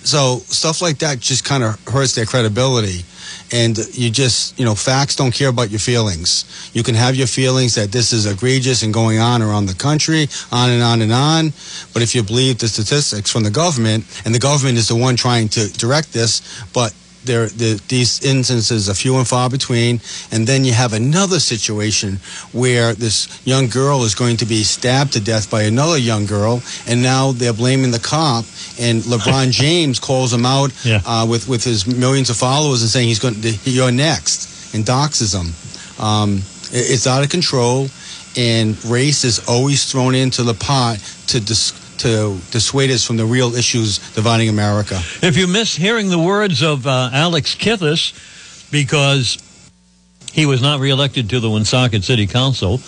So 0.06 0.38
stuff 0.46 0.82
like 0.82 0.98
that 0.98 1.20
just 1.20 1.44
kind 1.44 1.64
of 1.64 1.82
hurts 1.88 2.14
their 2.14 2.26
credibility. 2.26 3.04
And 3.52 3.78
you 3.92 4.10
just 4.10 4.58
you 4.58 4.64
know 4.64 4.74
facts 4.74 5.16
don't 5.16 5.34
care 5.34 5.48
about 5.48 5.70
your 5.70 5.80
feelings. 5.80 6.44
You 6.72 6.82
can 6.82 6.94
have 6.94 7.14
your 7.14 7.26
feelings 7.26 7.74
that 7.74 7.92
this 7.92 8.12
is 8.12 8.26
egregious 8.26 8.82
and 8.82 8.92
going 8.92 9.18
on 9.18 9.42
around 9.42 9.66
the 9.66 9.74
country 9.74 10.28
on 10.50 10.70
and 10.70 10.82
on 10.82 11.02
and 11.02 11.12
on. 11.12 11.52
But 11.92 12.02
if 12.02 12.14
you 12.14 12.22
believe 12.22 12.58
the 12.58 12.68
statistics 12.68 13.30
from 13.30 13.42
the 13.42 13.50
government 13.50 14.04
and 14.24 14.34
the 14.34 14.38
government 14.38 14.78
is 14.78 14.88
the 14.88 14.96
one 14.96 15.16
trying 15.16 15.48
to 15.50 15.68
direct 15.72 16.12
this 16.12 16.42
but 16.72 16.94
there, 17.24 17.46
the, 17.46 17.80
these 17.88 18.24
instances 18.24 18.88
are 18.88 18.94
few 18.94 19.16
and 19.16 19.26
far 19.26 19.48
between. 19.50 20.00
And 20.32 20.46
then 20.46 20.64
you 20.64 20.72
have 20.72 20.92
another 20.92 21.40
situation 21.40 22.18
where 22.52 22.94
this 22.94 23.28
young 23.46 23.68
girl 23.68 24.04
is 24.04 24.14
going 24.14 24.36
to 24.38 24.46
be 24.46 24.62
stabbed 24.62 25.12
to 25.14 25.20
death 25.20 25.50
by 25.50 25.62
another 25.62 25.98
young 25.98 26.26
girl, 26.26 26.62
and 26.86 27.02
now 27.02 27.32
they're 27.32 27.52
blaming 27.52 27.90
the 27.90 27.98
cop. 27.98 28.44
And 28.80 29.02
LeBron 29.02 29.50
James 29.62 29.98
calls 30.00 30.32
him 30.32 30.44
out 30.46 30.72
Yeah. 30.84 31.00
uh, 31.06 31.26
with 31.28 31.48
with 31.48 31.64
his 31.64 31.86
millions 31.86 32.30
of 32.30 32.36
followers 32.36 32.82
and 32.82 32.90
saying 32.90 33.08
he's 33.08 33.18
going 33.20 33.40
to 33.40 33.50
you're 33.70 33.92
next 33.92 34.74
and 34.74 34.84
doxes 34.84 35.34
him. 35.34 35.52
Um, 36.04 36.38
it- 36.72 36.90
it's 36.94 37.06
out 37.06 37.22
of 37.22 37.30
control, 37.30 37.88
and 38.36 38.82
race 38.86 39.24
is 39.24 39.38
always 39.48 39.84
thrown 39.90 40.14
into 40.14 40.42
the 40.42 40.54
pot 40.54 40.98
to 41.28 41.40
dis- 41.40 41.72
to 41.98 42.38
dissuade 42.50 42.90
us 42.90 43.06
from 43.06 43.16
the 43.16 43.24
real 43.24 43.54
issues 43.54 43.98
dividing 44.14 44.48
America. 44.48 44.96
If 45.22 45.36
you 45.36 45.46
miss 45.46 45.74
hearing 45.74 46.10
the 46.10 46.18
words 46.18 46.62
of 46.62 46.86
uh, 46.86 47.10
Alex 47.12 47.54
Kithes 47.54 48.12
because 48.70 49.38
he 50.32 50.46
was 50.46 50.62
not 50.62 50.80
reelected 50.80 51.30
to 51.30 51.40
the 51.40 51.50
Woonsocket 51.50 52.04
City 52.04 52.26
Council, 52.26 52.80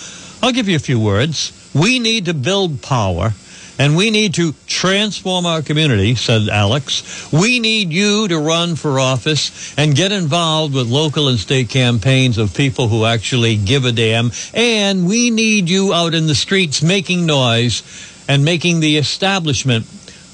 I'll 0.42 0.52
give 0.52 0.68
you 0.68 0.76
a 0.76 0.80
few 0.80 1.00
words. 1.00 1.52
We 1.74 1.98
need 1.98 2.26
to 2.26 2.34
build 2.34 2.82
power 2.82 3.32
and 3.78 3.96
we 3.96 4.10
need 4.10 4.34
to 4.34 4.54
transform 4.66 5.44
our 5.44 5.62
community, 5.62 6.14
said 6.14 6.48
Alex. 6.48 7.30
We 7.32 7.60
need 7.60 7.92
you 7.92 8.28
to 8.28 8.38
run 8.38 8.74
for 8.76 8.98
office 8.98 9.76
and 9.76 9.94
get 9.94 10.12
involved 10.12 10.74
with 10.74 10.88
local 10.88 11.28
and 11.28 11.38
state 11.38 11.68
campaigns 11.68 12.38
of 12.38 12.54
people 12.54 12.88
who 12.88 13.04
actually 13.04 13.56
give 13.56 13.84
a 13.84 13.92
damn. 13.92 14.30
And 14.54 15.06
we 15.06 15.30
need 15.30 15.68
you 15.68 15.92
out 15.92 16.14
in 16.14 16.26
the 16.26 16.34
streets 16.34 16.82
making 16.82 17.26
noise 17.26 17.82
and 18.28 18.44
making 18.44 18.80
the 18.80 18.96
establishment 18.96 19.86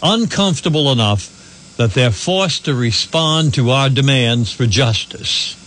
uncomfortable 0.03 0.91
enough 0.93 1.77
that 1.77 1.93
they're 1.93 2.11
forced 2.11 2.67
to 2.67 2.75
respond 2.75 3.55
to 3.55 3.71
our 3.71 3.89
demands 3.89 4.53
for 4.53 4.67
justice. 4.67 5.59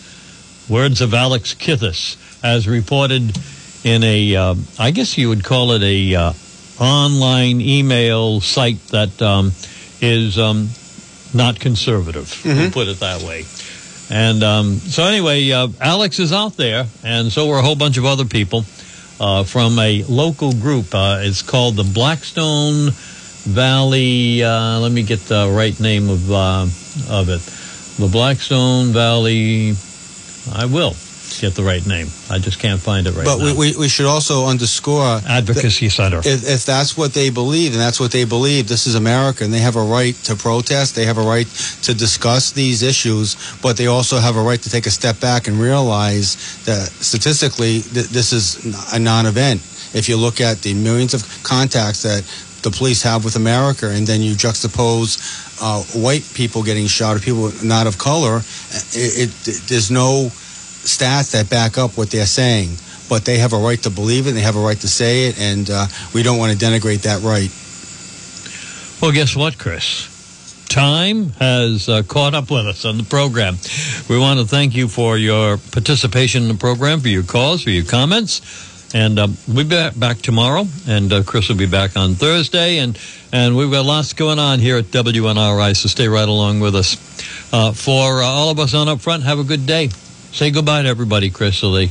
Words 0.69 1.01
of 1.01 1.13
Alex 1.13 1.53
Kithes, 1.53 2.17
as 2.43 2.67
reported 2.67 3.37
in 3.83 4.03
a, 4.03 4.35
uh, 4.35 4.55
I 4.79 4.91
guess 4.91 5.17
you 5.17 5.29
would 5.29 5.43
call 5.43 5.71
it 5.71 5.83
a 5.83 6.15
uh, 6.15 6.33
online 6.79 7.61
email 7.61 8.41
site 8.41 8.79
that 8.87 9.21
um, 9.21 9.51
is 10.01 10.37
um, 10.37 10.69
not 11.33 11.59
conservative. 11.59 12.41
We'll 12.45 12.71
put 12.71 12.87
it 12.87 12.99
that 12.99 13.21
way. 13.21 13.45
And 14.09 14.43
um, 14.43 14.75
so 14.75 15.03
anyway, 15.03 15.51
uh, 15.51 15.67
Alex 15.81 16.19
is 16.19 16.31
out 16.31 16.57
there, 16.57 16.85
and 17.03 17.31
so 17.31 17.49
are 17.51 17.59
a 17.59 17.61
whole 17.61 17.75
bunch 17.75 17.97
of 17.97 18.05
other 18.05 18.25
people 18.25 18.63
uh, 19.19 19.43
from 19.43 19.79
a 19.79 20.03
local 20.03 20.51
group. 20.53 20.93
Uh, 20.93 21.19
it's 21.21 21.41
called 21.41 21.75
the 21.75 21.83
Blackstone 21.83 22.91
Valley. 22.91 24.43
Uh, 24.43 24.79
let 24.79 24.91
me 24.91 25.03
get 25.03 25.19
the 25.21 25.49
right 25.51 25.79
name 25.79 26.09
of 26.09 26.31
uh, 26.31 26.63
of 27.09 27.29
it. 27.29 27.41
The 27.97 28.09
Blackstone 28.11 28.87
Valley. 28.87 29.75
I 30.53 30.65
will 30.65 30.95
get 31.41 31.55
the 31.55 31.63
right 31.63 31.85
name. 31.85 32.07
I 32.29 32.39
just 32.39 32.59
can't 32.59 32.79
find 32.79 33.07
it 33.07 33.15
right 33.15 33.25
but 33.25 33.37
now. 33.37 33.45
we, 33.45 33.71
we, 33.71 33.77
we 33.77 33.87
should 33.89 34.05
also 34.05 34.47
underscore 34.47 35.19
Advocacy 35.27 35.89
Center. 35.89 36.19
if, 36.19 36.47
if 36.47 36.65
that's 36.65 36.97
what 36.97 37.13
they 37.13 37.29
believe 37.29 37.73
and 37.73 37.81
that's 37.81 37.99
what 37.99 38.11
they 38.11 38.25
believe, 38.25 38.67
this 38.67 38.87
is 38.87 38.95
America 38.95 39.43
and 39.43 39.53
they 39.53 39.59
have 39.59 39.75
a 39.75 39.83
right 39.83 40.15
to 40.25 40.35
protest. 40.35 40.95
They 40.95 41.05
have 41.05 41.17
a 41.17 41.23
right 41.23 41.47
to 41.83 41.93
discuss 41.93 42.51
these 42.51 42.83
issues, 42.83 43.35
but 43.61 43.77
they 43.77 43.87
also 43.87 44.17
have 44.17 44.35
a 44.35 44.41
right 44.41 44.61
to 44.61 44.69
take 44.69 44.85
a 44.85 44.91
step 44.91 45.19
back 45.19 45.47
and 45.47 45.59
realize 45.59 46.63
that 46.65 46.87
statistically, 46.87 47.81
th- 47.81 48.07
this 48.07 48.33
is 48.33 48.93
a 48.93 48.99
non 48.99 49.25
event. 49.25 49.61
If 49.93 50.09
you 50.09 50.17
look 50.17 50.41
at 50.41 50.59
the 50.59 50.73
millions 50.73 51.13
of 51.13 51.23
contacts 51.43 52.03
that 52.03 52.23
the 52.63 52.71
police 52.71 53.03
have 53.03 53.23
with 53.23 53.35
America, 53.35 53.89
and 53.89 54.05
then 54.05 54.21
you 54.21 54.33
juxtapose 54.33 55.45
uh, 55.61 55.83
white 56.01 56.27
people 56.33 56.63
getting 56.63 56.87
shot 56.87 57.15
or 57.15 57.19
people 57.19 57.51
not 57.63 57.87
of 57.87 57.97
color, 57.97 58.37
it, 58.91 59.29
it, 59.47 59.61
there's 59.67 59.91
no 59.91 60.31
stats 60.85 61.31
that 61.31 61.49
back 61.49 61.77
up 61.77 61.97
what 61.97 62.11
they're 62.11 62.25
saying. 62.25 62.77
But 63.07 63.23
they 63.25 63.37
have 63.37 63.53
a 63.53 63.57
right 63.57 63.81
to 63.83 63.89
believe 63.89 64.25
it, 64.27 64.31
they 64.31 64.41
have 64.41 64.55
a 64.55 64.59
right 64.59 64.79
to 64.79 64.87
say 64.87 65.27
it, 65.27 65.39
and 65.39 65.69
uh, 65.69 65.85
we 66.13 66.23
don't 66.23 66.39
want 66.39 66.57
to 66.57 66.65
denigrate 66.65 67.03
that 67.03 67.21
right. 67.21 67.51
Well, 69.01 69.11
guess 69.11 69.35
what, 69.35 69.59
Chris? 69.59 70.11
Time 70.67 71.29
has 71.33 71.87
uh, 71.87 72.01
caught 72.03 72.33
up 72.33 72.49
with 72.49 72.65
us 72.65 72.85
on 72.85 72.97
the 72.97 73.03
program. 73.03 73.57
We 74.09 74.17
want 74.17 74.39
to 74.39 74.45
thank 74.45 74.75
you 74.75 74.87
for 74.87 75.17
your 75.17 75.57
participation 75.57 76.43
in 76.43 76.47
the 76.49 76.55
program, 76.55 77.01
for 77.01 77.09
your 77.09 77.23
calls, 77.23 77.63
for 77.63 77.69
your 77.69 77.85
comments. 77.85 78.41
And 78.95 79.19
uh, 79.19 79.27
we'll 79.47 79.65
be 79.65 79.69
back, 79.69 79.99
back 79.99 80.17
tomorrow, 80.17 80.65
and 80.87 81.11
uh, 81.11 81.23
Chris 81.23 81.49
will 81.49 81.57
be 81.57 81.65
back 81.65 81.97
on 81.97 82.15
Thursday. 82.15 82.79
And, 82.79 82.97
and 83.31 83.55
we've 83.55 83.69
got 83.69 83.85
lots 83.85 84.13
going 84.13 84.39
on 84.39 84.59
here 84.59 84.77
at 84.77 84.85
WNRI, 84.85 85.75
so 85.75 85.87
stay 85.87 86.07
right 86.07 86.27
along 86.27 86.61
with 86.61 86.75
us. 86.75 86.95
Uh, 87.53 87.71
for 87.71 88.21
uh, 88.21 88.25
all 88.25 88.49
of 88.49 88.59
us 88.59 88.73
on 88.73 88.87
up 88.87 89.01
front, 89.01 89.23
have 89.23 89.39
a 89.39 89.43
good 89.43 89.65
day. 89.65 89.89
Say 90.35 90.51
goodbye 90.51 90.81
to 90.81 90.89
everybody, 90.89 91.29
Chris, 91.29 91.57
so 91.57 91.71
they, 91.71 91.89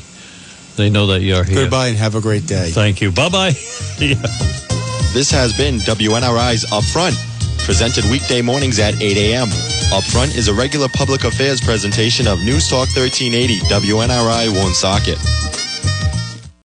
they 0.76 0.90
know 0.90 1.06
that 1.06 1.22
you're 1.22 1.44
here. 1.44 1.62
Goodbye 1.62 1.88
and 1.88 1.96
have 1.96 2.14
a 2.14 2.20
great 2.20 2.46
day. 2.46 2.68
Thank 2.70 3.00
you. 3.00 3.10
Bye 3.10 3.30
bye. 3.30 3.52
This 5.14 5.30
has 5.30 5.56
been 5.56 5.76
WNRI's 5.76 6.64
Upfront, 6.72 7.14
presented 7.64 8.04
weekday 8.10 8.42
mornings 8.42 8.80
at 8.80 9.00
8 9.00 9.16
a.m. 9.16 9.46
Upfront 9.94 10.36
is 10.36 10.48
a 10.48 10.52
regular 10.54 10.88
public 10.88 11.22
affairs 11.22 11.60
presentation 11.60 12.26
of 12.26 12.40
News 12.40 12.68
Talk 12.68 12.88
1380 12.96 13.60
WNRI 13.70 14.50
Woonsocket. 14.52 15.16